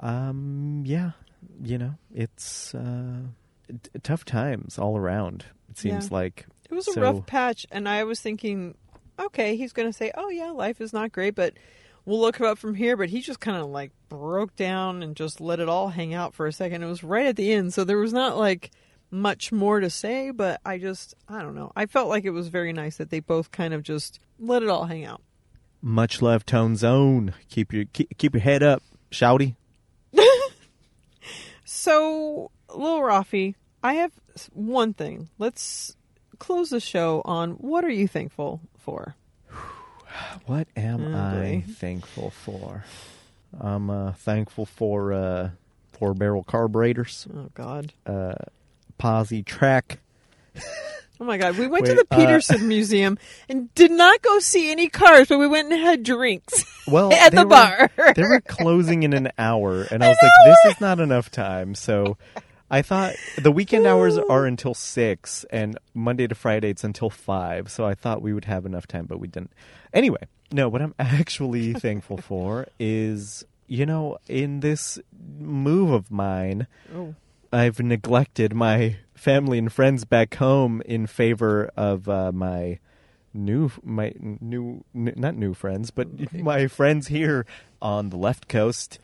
Um, 0.00 0.82
yeah, 0.86 1.12
you 1.62 1.78
know, 1.78 1.94
it's 2.14 2.74
uh, 2.74 3.18
t- 3.68 3.90
tough 4.02 4.24
times 4.24 4.78
all 4.78 4.96
around. 4.96 5.44
It 5.70 5.78
seems 5.78 6.08
Yeah. 6.10 6.14
like 6.16 6.46
it 6.70 6.74
was 6.74 6.88
a 6.88 7.00
rough 7.00 7.26
patch 7.26 7.66
and 7.70 7.86
i 7.86 8.02
was 8.04 8.18
thinking 8.20 8.74
okay 9.18 9.56
he's 9.56 9.74
going 9.74 9.86
to 9.88 9.92
say 9.92 10.10
oh 10.16 10.30
yeah 10.30 10.50
life 10.52 10.80
is 10.80 10.92
not 10.94 11.12
great 11.12 11.34
but 11.34 11.52
we'll 12.06 12.18
look 12.20 12.36
him 12.38 12.46
up 12.46 12.56
from 12.56 12.74
here 12.74 12.96
but 12.96 13.10
he 13.10 13.20
just 13.20 13.40
kind 13.40 13.58
of 13.58 13.68
like 13.68 13.90
broke 14.08 14.56
down 14.56 15.02
and 15.02 15.14
just 15.16 15.38
let 15.38 15.60
it 15.60 15.68
all 15.68 15.88
hang 15.90 16.14
out 16.14 16.32
for 16.32 16.46
a 16.46 16.52
second 16.52 16.82
it 16.82 16.86
was 16.86 17.04
right 17.04 17.26
at 17.26 17.36
the 17.36 17.52
end 17.52 17.74
so 17.74 17.84
there 17.84 17.98
was 17.98 18.12
not 18.14 18.38
like 18.38 18.70
much 19.10 19.52
more 19.52 19.80
to 19.80 19.90
say 19.90 20.30
but 20.30 20.60
i 20.64 20.78
just 20.78 21.14
i 21.28 21.42
don't 21.42 21.54
know 21.54 21.70
i 21.76 21.84
felt 21.84 22.08
like 22.08 22.24
it 22.24 22.30
was 22.30 22.48
very 22.48 22.72
nice 22.72 22.96
that 22.96 23.10
they 23.10 23.20
both 23.20 23.50
kind 23.50 23.74
of 23.74 23.82
just 23.82 24.18
let 24.38 24.62
it 24.62 24.70
all 24.70 24.84
hang 24.86 25.04
out 25.04 25.20
much 25.82 26.22
love, 26.22 26.46
Tone 26.46 26.76
Zone. 26.76 27.34
Keep 27.50 27.72
your 27.72 27.84
keep, 27.92 28.16
keep 28.16 28.34
your 28.34 28.40
head 28.42 28.62
up, 28.62 28.82
shouty. 29.10 29.56
so 31.64 32.50
lil 32.74 33.00
rafi 33.00 33.54
i 33.82 33.94
have 33.94 34.12
one 34.52 34.92
thing 34.94 35.28
let's 35.38 35.96
close 36.38 36.70
the 36.70 36.80
show 36.80 37.20
on 37.24 37.52
what 37.52 37.84
are 37.84 37.90
you 37.90 38.06
thankful 38.08 38.60
for 38.78 39.14
What 40.46 40.68
am 40.76 41.14
Oh, 41.14 41.18
I 41.42 41.64
thankful 41.66 42.30
for? 42.30 42.84
I'm 43.58 43.88
uh, 43.90 44.12
thankful 44.12 44.66
for 44.66 45.12
uh, 45.12 45.50
four 45.92 46.12
barrel 46.14 46.42
carburetors, 46.42 47.26
oh 47.34 47.48
god 47.54 47.92
uh, 48.06 48.34
Posi-Trac. 48.98 49.98
Oh 51.22 51.24
my 51.24 51.36
god, 51.36 51.56
we 51.56 51.68
went 51.68 51.86
to 51.86 51.92
Wait, 51.92 52.08
the 52.08 52.14
uh, 52.16 52.18
Petersen 52.18 52.66
Museum 52.66 53.16
and 53.48 53.72
did 53.76 53.92
not 53.92 54.20
go 54.22 54.40
see 54.40 54.72
any 54.72 54.88
cars, 54.88 55.28
but 55.28 55.38
we 55.38 55.46
went 55.46 55.72
and 55.72 55.80
had 55.80 56.02
drinks 56.02 56.64
Well, 56.88 57.12
at 57.12 57.30
the 57.30 57.42
were- 57.42 57.46
bar. 57.46 57.90
they 58.16 58.24
were 58.24 58.40
closing 58.40 59.04
in 59.04 59.12
an 59.12 59.30
hour, 59.38 59.82
and 59.82 60.02
I 60.04 60.08
was 60.08 60.16
like, 60.20 60.32
"This 60.64 60.74
is 60.74 60.80
not 60.80 60.98
enough 60.98 61.30
time." 61.30 61.76
So, 61.76 62.16
I 62.68 62.82
thought 62.82 63.14
the 63.38 63.52
weekend 63.52 63.86
hours 63.86 64.18
are 64.18 64.46
until 64.46 64.74
six, 64.74 65.44
and 65.50 65.78
Monday 65.94 66.26
to 66.26 66.34
Friday 66.34 66.70
it's 66.70 66.82
until 66.82 67.08
five. 67.08 67.70
So 67.70 67.84
I 67.86 67.94
thought 67.94 68.20
we 68.20 68.32
would 68.32 68.46
have 68.46 68.66
enough 68.66 68.88
time, 68.88 69.06
but 69.06 69.20
we 69.20 69.28
didn't. 69.28 69.52
Anyway, 69.94 70.26
no. 70.50 70.68
What 70.68 70.82
I'm 70.82 70.94
actually 70.98 71.72
thankful 71.72 72.16
for 72.16 72.66
is, 72.80 73.44
you 73.68 73.86
know, 73.86 74.18
in 74.26 74.58
this 74.58 74.98
move 75.38 75.90
of 75.92 76.10
mine, 76.10 76.66
Oh. 76.92 77.14
I've 77.52 77.80
neglected 77.80 78.54
my 78.54 78.96
family 79.14 79.58
and 79.58 79.72
friends 79.72 80.04
back 80.04 80.34
home 80.36 80.82
in 80.86 81.06
favor 81.06 81.70
of 81.76 82.08
uh, 82.08 82.32
my 82.32 82.78
new 83.34 83.70
my 83.82 84.14
new 84.18 84.84
n- 84.94 85.14
not 85.16 85.36
new 85.36 85.54
friends, 85.54 85.90
but 85.90 86.32
my 86.34 86.66
friends 86.66 87.08
here 87.08 87.46
on 87.80 88.10
the 88.10 88.16
left 88.16 88.48
coast. 88.48 88.98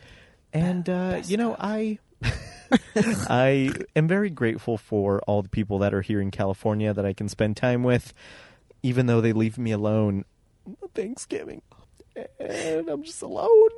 And 0.53 0.88
uh, 0.88 1.22
you 1.26 1.36
know, 1.36 1.57
I 1.59 1.99
I 2.96 3.70
am 3.94 4.09
very 4.09 4.30
grateful 4.30 4.78
for 4.78 5.20
all 5.26 5.42
the 5.42 5.49
people 5.49 5.78
that 5.80 5.92
are 5.92 6.03
here 6.03 6.20
in 6.20 6.30
California 6.30 6.92
that 6.94 7.05
I 7.05 7.12
can 7.12 7.28
spend 7.28 7.57
time 7.57 7.82
with, 7.82 8.14
even 8.82 9.07
though 9.07 9.20
they 9.20 9.32
leave 9.32 9.59
me 9.59 9.72
alone. 9.72 10.24
Thanksgiving, 10.94 11.62
and 12.38 12.88
I'm 12.88 13.03
just 13.03 13.22
alone 13.22 13.70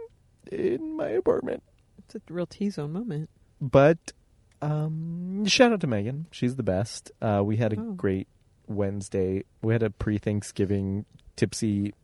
in 0.51 0.97
my 0.97 1.09
apartment. 1.09 1.63
It's 1.99 2.15
a 2.15 2.21
real 2.33 2.47
T 2.47 2.71
zone 2.71 2.93
moment. 2.93 3.31
but 3.61 4.13
um, 4.63 5.45
shout 5.47 5.73
out 5.73 5.81
to 5.81 5.87
Megan. 5.87 6.27
She's 6.31 6.57
the 6.57 6.63
best. 6.63 7.11
Uh, 7.21 7.43
we 7.45 7.57
had 7.57 7.73
a 7.73 7.81
Oh. 7.81 7.93
great 7.93 8.29
Wednesday. 8.67 9.45
We 9.63 9.73
had 9.73 9.83
a 9.83 9.91
pre-Thanksgiving 9.91 11.05
tipsy 11.37 11.95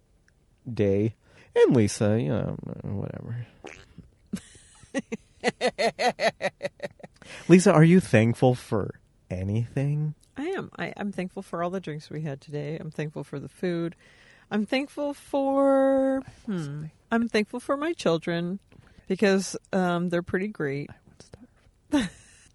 day, 0.72 1.14
and 1.54 1.76
Lisa, 1.76 2.20
you 2.20 2.28
know, 2.28 2.56
whatever. 2.82 3.46
Lisa, 7.48 7.72
are 7.72 7.84
you 7.84 8.00
thankful 8.00 8.54
for 8.54 8.94
anything? 9.30 10.14
I 10.36 10.44
am. 10.48 10.70
I, 10.78 10.92
I'm 10.96 11.12
thankful 11.12 11.42
for 11.42 11.62
all 11.62 11.70
the 11.70 11.80
drinks 11.80 12.10
we 12.10 12.22
had 12.22 12.40
today. 12.40 12.76
I'm 12.80 12.90
thankful 12.90 13.24
for 13.24 13.38
the 13.38 13.48
food. 13.48 13.94
I'm 14.50 14.66
thankful 14.66 15.14
for. 15.14 16.22
Hmm, 16.46 16.84
I'm 17.10 17.28
thankful 17.28 17.60
for 17.60 17.76
my 17.76 17.92
children 17.92 18.58
because 19.08 19.56
um, 19.72 20.08
they're 20.08 20.22
pretty 20.22 20.48
great. 20.48 20.90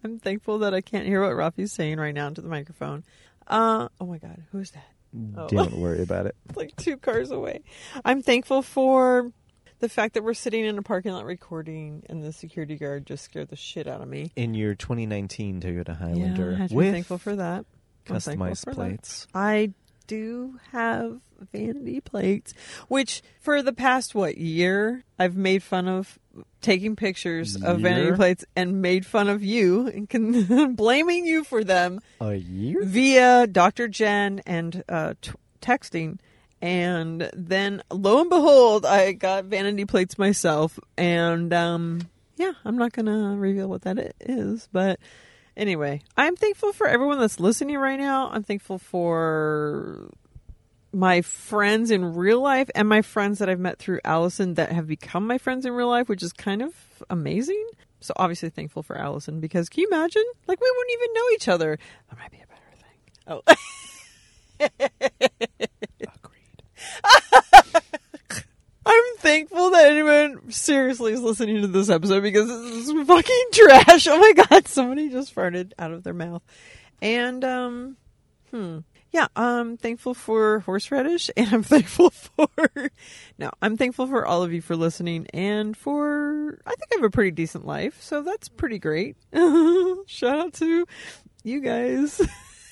I'm 0.04 0.18
thankful 0.18 0.58
that 0.58 0.74
I 0.74 0.80
can't 0.80 1.06
hear 1.06 1.22
what 1.22 1.36
Rafi's 1.36 1.72
saying 1.72 1.98
right 1.98 2.14
now 2.14 2.28
into 2.28 2.40
the 2.40 2.48
microphone. 2.48 3.04
Uh, 3.46 3.88
oh 4.00 4.06
my 4.06 4.18
God, 4.18 4.42
who 4.52 4.58
is 4.58 4.70
that? 4.72 4.88
Oh. 5.36 5.46
Don't 5.48 5.74
worry 5.74 6.02
about 6.02 6.26
it. 6.26 6.36
It's 6.48 6.56
like 6.56 6.76
two 6.76 6.96
cars 6.96 7.30
away. 7.30 7.62
I'm 8.04 8.22
thankful 8.22 8.62
for 8.62 9.30
the 9.80 9.88
fact 9.88 10.14
that 10.14 10.22
we're 10.22 10.34
sitting 10.34 10.64
in 10.64 10.78
a 10.78 10.82
parking 10.82 11.12
lot 11.12 11.24
recording, 11.24 12.04
and 12.08 12.22
the 12.22 12.32
security 12.32 12.76
guard 12.76 13.06
just 13.06 13.24
scared 13.24 13.48
the 13.48 13.56
shit 13.56 13.86
out 13.86 14.00
of 14.00 14.08
me. 14.08 14.32
In 14.36 14.54
your 14.54 14.74
2019 14.74 15.60
Toyota 15.60 15.96
Highlander 15.98 16.50
yeah, 16.50 16.56
I 16.56 16.60
have 16.60 16.70
to 16.70 16.74
with 16.74 16.92
thankful 16.92 17.18
for 17.18 17.36
that. 17.36 17.66
I'm 18.08 18.16
customized 18.16 18.64
for 18.64 18.70
that. 18.70 18.76
plates. 18.76 19.26
I 19.34 19.72
do 20.06 20.58
have 20.72 21.20
vanity 21.52 22.00
plates, 22.00 22.54
which 22.88 23.22
for 23.40 23.62
the 23.62 23.72
past 23.72 24.14
what 24.14 24.38
year 24.38 25.04
I've 25.18 25.36
made 25.36 25.62
fun 25.62 25.88
of 25.88 26.18
taking 26.62 26.96
pictures 26.96 27.56
of 27.62 27.80
vanity 27.80 28.16
plates 28.16 28.44
and 28.56 28.80
made 28.80 29.04
fun 29.04 29.28
of 29.28 29.42
you 29.42 29.88
and 29.88 30.08
can, 30.08 30.74
blaming 30.76 31.26
you 31.26 31.44
for 31.44 31.62
them 31.64 32.00
A 32.20 32.34
year? 32.36 32.84
via 32.84 33.46
Dr. 33.46 33.88
Jen 33.88 34.40
and 34.46 34.82
uh, 34.88 35.14
t- 35.20 35.32
texting. 35.60 36.18
And 36.62 37.28
then 37.34 37.82
lo 37.90 38.20
and 38.20 38.30
behold, 38.30 38.86
I 38.86 39.12
got 39.12 39.46
vanity 39.46 39.84
plates 39.84 40.16
myself. 40.16 40.78
And 40.96 41.52
um, 41.52 42.08
yeah, 42.36 42.52
I'm 42.64 42.78
not 42.78 42.92
going 42.92 43.06
to 43.06 43.36
reveal 43.36 43.66
what 43.68 43.82
that 43.82 43.98
i- 43.98 44.68
But 44.72 45.00
anyway, 45.56 46.02
I'm 46.16 46.36
thankful 46.36 46.72
for 46.72 46.86
everyone 46.86 47.18
that's 47.18 47.40
listening 47.40 47.76
right 47.78 47.98
now. 47.98 48.30
I'm 48.30 48.44
thankful 48.44 48.78
for 48.78 50.08
my 50.92 51.22
friends 51.22 51.90
in 51.90 52.14
real 52.14 52.40
life 52.40 52.70
and 52.74 52.88
my 52.88 53.02
friends 53.02 53.38
that 53.38 53.48
I've 53.48 53.60
met 53.60 53.78
through 53.78 54.00
Allison 54.04 54.54
that 54.54 54.72
have 54.72 54.86
become 54.86 55.26
my 55.26 55.38
friends 55.38 55.64
in 55.64 55.72
real 55.72 55.88
life, 55.88 56.08
which 56.08 56.22
is 56.22 56.32
kind 56.32 56.62
of 56.62 56.74
amazing. 57.08 57.66
So 58.00 58.12
obviously 58.16 58.50
thankful 58.50 58.82
for 58.82 58.98
Allison 58.98 59.40
because 59.40 59.68
can 59.68 59.82
you 59.82 59.88
imagine? 59.88 60.24
Like 60.46 60.60
we 60.60 60.70
wouldn't 60.76 60.94
even 60.94 61.14
know 61.14 61.30
each 61.34 61.48
other. 61.48 61.78
That 62.10 62.18
might 62.18 62.30
be 62.30 62.38
a 62.38 62.46
better 62.46 62.60
thing. 62.76 62.98
Oh. 63.28 63.42
Agreed. 66.00 66.42
I'm 68.84 69.16
thankful 69.18 69.70
that 69.70 69.86
anyone 69.86 70.50
seriously 70.50 71.12
is 71.12 71.20
listening 71.20 71.62
to 71.62 71.68
this 71.68 71.88
episode 71.88 72.22
because 72.22 72.48
this 72.48 72.88
is 72.88 73.06
fucking 73.06 73.44
trash. 73.52 74.08
Oh 74.08 74.18
my 74.18 74.44
god, 74.44 74.66
somebody 74.66 75.08
just 75.08 75.34
farted 75.34 75.72
out 75.78 75.92
of 75.92 76.02
their 76.02 76.12
mouth. 76.12 76.42
And 77.00 77.44
um 77.44 77.96
hmm. 78.50 78.78
Yeah, 79.12 79.26
I'm 79.36 79.76
thankful 79.76 80.14
for 80.14 80.60
horseradish 80.60 81.30
and 81.36 81.52
I'm 81.52 81.62
thankful 81.74 82.10
for 82.10 82.48
No, 83.38 83.50
I'm 83.60 83.76
thankful 83.76 84.06
for 84.06 84.24
all 84.24 84.42
of 84.42 84.52
you 84.52 84.62
for 84.62 84.74
listening 84.74 85.26
and 85.34 85.76
for 85.76 86.58
I 86.66 86.70
think 86.70 86.88
I 86.92 86.96
have 86.96 87.04
a 87.04 87.10
pretty 87.10 87.30
decent 87.30 87.66
life, 87.66 88.00
so 88.02 88.22
that's 88.22 88.48
pretty 88.48 88.78
great. 88.78 89.16
Shout 90.06 90.38
out 90.38 90.52
to 90.54 90.86
you 91.44 91.60
guys. 91.60 92.20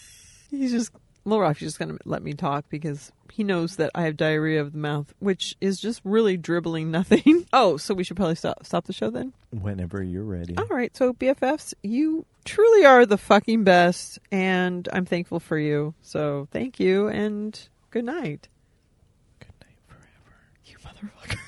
He's 0.51 0.73
just 0.73 0.93
Lil 1.31 1.41
Rock's 1.41 1.61
just 1.61 1.79
gonna 1.79 1.97
let 2.05 2.23
me 2.23 2.33
talk 2.33 2.65
because 2.69 3.13
he 3.33 3.45
knows 3.45 3.77
that 3.77 3.93
I 3.95 4.03
have 4.03 4.17
diarrhea 4.17 4.61
of 4.61 4.73
the 4.73 4.79
mouth, 4.79 5.15
which 5.21 5.57
is 5.61 5.81
just 5.81 6.01
really 6.05 6.37
dribbling 6.37 6.91
nothing. 6.91 7.47
oh, 7.53 7.77
so 7.77 7.95
we 7.95 8.03
should 8.03 8.17
probably 8.17 8.35
stop 8.35 8.67
stop 8.67 8.85
the 8.85 8.93
show 8.93 9.11
then. 9.11 9.33
Whenever 9.51 10.03
you're 10.03 10.25
ready. 10.25 10.57
All 10.57 10.67
right, 10.67 10.95
so 10.97 11.13
BFFs, 11.13 11.75
you 11.83 12.27
truly 12.45 12.85
are 12.85 13.07
the 13.07 13.17
fucking 13.17 13.63
best, 13.65 14.19
and 14.33 14.89
I'm 14.93 15.07
thankful 15.07 15.39
for 15.39 15.57
you. 15.57 15.95
So 16.03 16.49
thank 16.51 16.81
you, 16.81 17.07
and 17.07 17.59
good 17.91 18.05
night. 18.05 18.49
Good 19.39 19.55
night 19.63 19.79
forever. 19.87 20.37
You 20.67 20.77
motherfucker. 20.79 21.39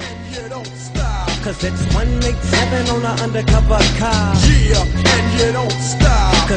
And 0.00 0.34
you 0.34 0.48
don't 0.48 0.66
stop. 0.66 1.28
Cause 1.42 1.62
it's 1.62 1.82
187 1.94 2.88
on 2.88 3.04
an 3.04 3.20
undercover 3.20 3.78
car. 3.98 4.34
Yeah, 4.36 4.82
and 4.82 5.40
you 5.40 5.52
don't 5.52 5.70
stop. 5.70 6.01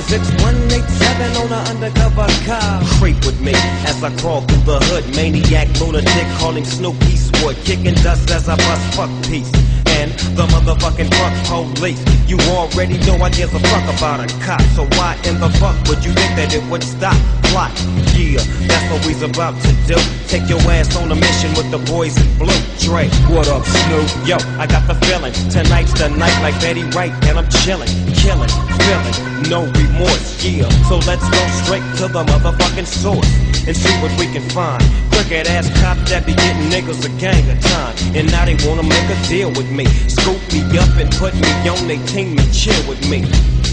Cause 0.06 0.14
it's 0.14 0.44
187 0.44 1.36
on 1.38 1.52
an 1.52 1.66
undercover 1.66 2.28
car. 2.46 2.80
Creep 3.00 3.18
with 3.26 3.42
me 3.42 3.54
as 3.90 4.04
I 4.04 4.16
crawl 4.18 4.42
through 4.42 4.62
the 4.62 4.78
hood. 4.86 5.16
Maniac, 5.16 5.68
lunatic, 5.82 6.28
calling 6.38 6.64
Snoop 6.64 6.94
Eastwood. 7.06 7.56
Kicking 7.66 7.96
dust 8.06 8.30
as 8.30 8.48
I 8.48 8.56
bust 8.56 8.96
fuck 8.96 9.10
peace. 9.26 9.50
And 9.96 10.12
the 10.36 10.46
motherfucking 10.48 11.10
fuck 11.16 11.34
police. 11.48 12.02
You 12.28 12.38
already 12.52 12.98
know 13.06 13.18
I 13.24 13.30
give 13.30 13.54
a 13.54 13.60
fuck 13.60 13.86
about 13.98 14.20
a 14.20 14.28
cop. 14.44 14.62
So 14.76 14.84
why 14.98 15.18
in 15.26 15.40
the 15.40 15.50
fuck 15.62 15.76
would 15.88 16.04
you 16.04 16.14
think 16.14 16.36
that 16.36 16.54
it 16.54 16.64
would 16.70 16.84
stop? 16.84 17.16
Plot. 17.50 17.72
Yeah, 18.16 18.44
that's 18.68 18.86
what 18.92 19.06
we's 19.06 19.22
about 19.22 19.56
to 19.62 19.72
do. 19.88 19.96
Take 20.28 20.50
your 20.50 20.60
ass 20.72 20.96
on 20.98 21.12
a 21.12 21.16
mission 21.16 21.52
with 21.56 21.70
the 21.72 21.80
boys 21.92 22.18
in 22.18 22.28
blue. 22.38 22.56
Dre. 22.80 23.08
What 23.34 23.48
up, 23.48 23.64
Snoop? 23.66 24.28
Yo, 24.28 24.38
I 24.60 24.68
got 24.68 24.86
the 24.88 24.96
feeling. 25.06 25.34
Tonight's 25.50 25.94
the 25.94 26.10
night 26.10 26.36
like 26.42 26.60
Betty 26.62 26.84
Wright, 26.94 27.12
and 27.26 27.38
I'm 27.40 27.50
chilling, 27.64 27.90
killing, 28.14 28.52
feeling, 28.84 29.16
no 29.50 29.66
remorse, 29.72 30.44
yeah. 30.44 30.70
So 30.90 30.98
let's 31.08 31.24
go 31.30 31.42
straight 31.64 31.86
to 31.98 32.08
the 32.08 32.24
motherfucking 32.24 32.86
source 32.86 33.28
and 33.68 33.76
see 33.76 33.94
what 34.02 34.12
we 34.20 34.28
can 34.28 34.48
find. 34.50 34.84
Crooked 35.16 35.48
ass 35.48 35.72
cops 35.80 36.12
that 36.12 36.26
be 36.26 36.36
getting 36.36 36.68
niggas 36.68 37.00
a 37.08 37.12
gang 37.16 37.40
of 37.48 37.56
time, 37.64 37.96
and 38.12 38.28
now 38.36 38.44
they 38.44 38.60
wanna 38.68 38.84
make 38.84 39.08
a 39.08 39.16
deal 39.32 39.48
with 39.48 39.72
me. 39.72 39.86
Scoop 40.12 40.36
me 40.52 40.60
up 40.76 40.92
and 41.00 41.08
put 41.16 41.34
me 41.40 41.48
on 41.72 41.88
they 41.88 42.04
team 42.12 42.38
and 42.38 42.52
chill 42.52 42.76
with 42.84 43.00
me. 43.08 43.24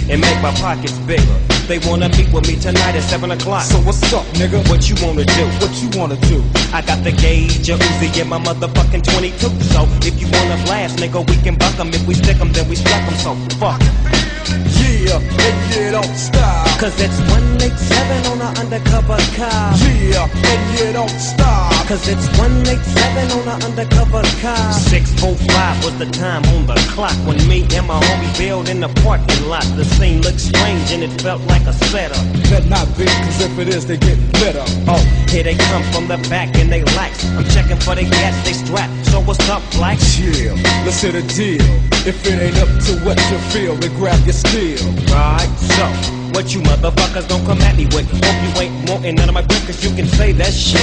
And 0.07 0.21
make 0.21 0.39
my 0.39 0.55
pockets 0.63 0.95
bigger. 1.03 1.39
They 1.67 1.83
wanna 1.83 2.11
meet 2.11 2.31
with 2.33 2.47
me 2.47 2.55
tonight 2.55 2.95
at 2.95 3.03
7 3.03 3.33
o'clock. 3.33 3.65
So 3.65 3.79
what's 3.83 4.07
up, 4.15 4.25
nigga? 4.39 4.63
what 4.71 4.89
you 4.89 4.95
wanna 5.03 5.25
do? 5.25 5.45
What 5.59 5.75
you 5.83 5.91
wanna 5.99 6.17
do? 6.31 6.39
I 6.73 6.81
got 6.81 7.03
the 7.03 7.11
gauge, 7.11 7.69
a 7.69 7.75
Uzi, 7.75 8.21
and 8.21 8.31
my 8.31 8.39
motherfucking 8.39 9.03
22. 9.03 9.51
So 9.75 9.83
if 10.07 10.15
you 10.23 10.31
wanna 10.31 10.63
blast, 10.63 10.99
nigga, 10.99 11.27
we 11.29 11.37
can 11.43 11.57
buck 11.57 11.75
'em. 11.81 11.91
If 11.91 12.07
we 12.07 12.15
stick 12.15 12.39
'em, 12.41 12.53
then 12.53 12.69
we 12.69 12.77
struck 12.77 13.03
'em. 13.03 13.19
So 13.19 13.35
fuck. 13.59 13.83
Yeah, 15.03 15.19
and 15.19 15.59
you 15.75 15.91
don't 15.91 16.15
stop. 16.15 16.79
Cause 16.79 16.95
it's 17.01 17.19
187 17.27 18.27
on 18.31 18.41
an 18.41 18.57
undercover 18.57 19.19
car. 19.35 19.75
Yeah, 19.99 20.31
and 20.31 20.79
you 20.79 20.93
don't 20.93 21.19
stop. 21.19 21.75
Cause 21.89 22.07
it's 22.07 22.27
187 22.39 23.35
on 23.35 23.49
an 23.51 23.63
undercover 23.67 24.23
car. 24.39 24.73
645 24.73 25.85
was 25.85 25.99
the 25.99 26.07
time 26.07 26.45
on 26.55 26.67
the 26.67 26.79
clock 26.95 27.17
when 27.27 27.37
me 27.49 27.67
and 27.75 27.87
my 27.89 27.99
homie 27.99 28.39
bailed 28.39 28.69
in 28.69 28.79
the 28.79 28.89
parking 29.03 29.47
lot. 29.49 29.65
The 29.75 29.85
scene 29.85 30.23
looked 30.23 30.39
strange 30.39 30.93
and 30.93 31.03
it 31.03 31.21
felt 31.21 31.43
like 31.51 31.67
a 31.67 31.73
setup. 31.91 32.23
Better 32.47 32.69
not 32.69 32.87
be, 32.97 33.07
cause 33.07 33.43
if 33.43 33.59
it 33.59 33.69
is, 33.69 33.87
they 33.87 33.97
get 33.97 34.19
lit 34.39 34.55
up. 34.55 34.69
Oh, 34.87 35.03
here 35.29 35.43
they 35.43 35.57
come 35.57 35.83
from 35.91 36.07
the 36.07 36.19
back 36.31 36.55
and 36.55 36.71
they 36.71 36.85
lax. 36.95 37.25
I'm 37.35 37.45
checking 37.51 37.79
for 37.79 37.97
the 37.97 38.05
gas, 38.05 38.35
they 38.47 38.53
strap. 38.53 38.91
So 39.07 39.21
what's 39.21 39.49
up, 39.51 39.63
black? 39.73 39.99
Chill, 39.99 40.55
let's 40.87 41.03
hit 41.03 41.17
a 41.17 41.23
deal. 41.23 41.92
If 42.05 42.27
it 42.27 42.35
ain't 42.35 42.59
up 42.59 42.67
to 42.67 42.99
what 43.07 43.15
you 43.31 43.39
feel, 43.55 43.77
then 43.77 43.95
grab 43.95 44.19
your 44.27 44.35
steel. 44.35 44.83
Right, 45.15 45.47
so 45.55 45.87
what 46.35 46.53
you 46.53 46.59
motherfuckers 46.63 47.29
don't 47.29 47.47
come 47.47 47.63
at 47.63 47.77
me 47.77 47.87
with? 47.95 48.11
Hope 48.11 48.39
you 48.43 48.51
ain't 48.61 48.91
wanting 48.91 49.15
none 49.15 49.29
of 49.29 49.35
my 49.35 49.43
grip, 49.43 49.63
cause 49.63 49.85
you 49.85 49.95
can 49.95 50.07
say 50.07 50.33
that 50.33 50.53
shit. 50.53 50.83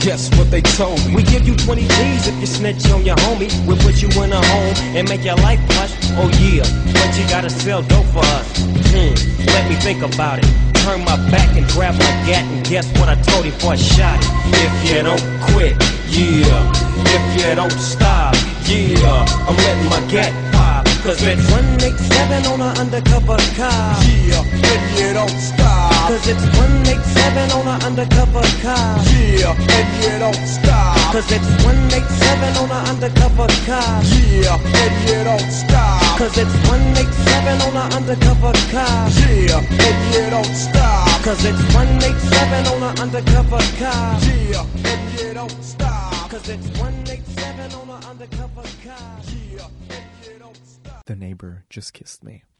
Guess 0.00 0.34
what 0.38 0.50
they 0.50 0.62
told 0.62 1.04
me? 1.04 1.16
We 1.16 1.22
give 1.22 1.46
you 1.46 1.54
20 1.54 1.82
G's 1.82 2.28
if 2.28 2.34
you 2.40 2.46
snitch 2.46 2.88
on 2.88 3.04
your 3.04 3.16
homie. 3.16 3.52
We'll 3.68 3.76
put 3.76 4.00
you 4.00 4.08
in 4.24 4.32
a 4.32 4.40
home 4.40 4.74
and 4.96 5.06
make 5.06 5.22
your 5.22 5.36
life 5.44 5.60
plush. 5.68 5.92
Oh 6.16 6.32
yeah, 6.40 6.64
but 6.96 7.12
you 7.12 7.28
gotta 7.28 7.50
sell 7.50 7.82
dope 7.82 8.06
for 8.06 8.24
us. 8.24 8.48
Hmm, 8.88 9.12
let 9.44 9.68
me 9.68 9.76
think 9.76 10.00
about 10.00 10.38
it. 10.38 10.48
Turn 10.80 11.04
my 11.04 11.20
back 11.28 11.54
and 11.58 11.68
grab 11.76 11.92
my 11.92 12.12
gat 12.24 12.44
and 12.48 12.64
guess 12.64 12.88
what 12.98 13.10
I 13.10 13.20
told 13.20 13.44
him 13.44 13.52
before 13.52 13.72
I 13.72 13.76
shot 13.76 14.16
it. 14.16 14.28
If 14.64 14.72
you 14.88 15.02
don't 15.02 15.20
quit, 15.52 15.76
yeah. 16.08 16.72
If 17.04 17.24
you 17.36 17.54
don't 17.54 17.70
stop, 17.72 18.32
yeah. 18.64 19.26
I'm 19.44 19.56
letting 19.56 19.90
my 19.90 20.00
gat 20.10 20.53
Cause 21.04 21.20
it's 21.20 21.50
187 21.52 22.46
on 22.48 22.62
an 22.62 22.78
undercover 22.80 23.36
car. 23.60 24.00
Yeah, 24.08 24.40
and 24.40 24.84
you 24.96 25.12
don't 25.12 25.36
stop. 25.36 26.08
Cause 26.08 26.26
it's 26.26 26.40
187 26.56 27.52
on 27.52 27.68
an 27.68 27.84
undercover 27.84 28.40
car. 28.64 29.04
Yeah, 29.12 29.52
and 29.52 29.90
you 30.00 30.16
don't 30.16 30.48
stop. 30.48 30.96
Cause 31.12 31.28
it's 31.28 31.44
187 31.60 32.56
on 32.56 32.72
an 32.72 32.88
undercover 32.88 33.52
car. 33.68 34.00
Yeah, 34.16 34.56
and 34.56 34.96
you 35.04 35.20
don't 35.28 35.52
stop. 35.52 36.16
Cause 36.16 36.38
it's 36.40 36.56
187 36.72 37.60
on 37.68 37.76
an 37.76 37.92
undercover 37.92 38.56
car. 38.72 39.04
Yeah, 39.28 39.60
and 39.60 40.00
you 40.08 40.24
don't 40.32 40.56
stop. 40.56 41.20
Cause 41.20 41.44
it's 41.44 41.60
187 41.76 42.64
on 42.72 42.80
an 42.80 42.98
undercover 42.98 43.60
car. 43.76 44.16
Yeah, 44.24 44.64
and 44.88 45.20
you 45.20 45.34
don't 45.34 45.62
stop. 45.62 46.30
Cause 46.30 46.48
it's 46.48 46.64
187 46.80 47.76
on 47.76 47.92
an 47.92 48.04
undercover 48.08 48.64
car. 48.80 49.20
Yeah, 49.28 49.43
The 51.06 51.16
neighbor 51.16 51.64
just 51.68 51.92
kissed 51.92 52.24
me. 52.24 52.44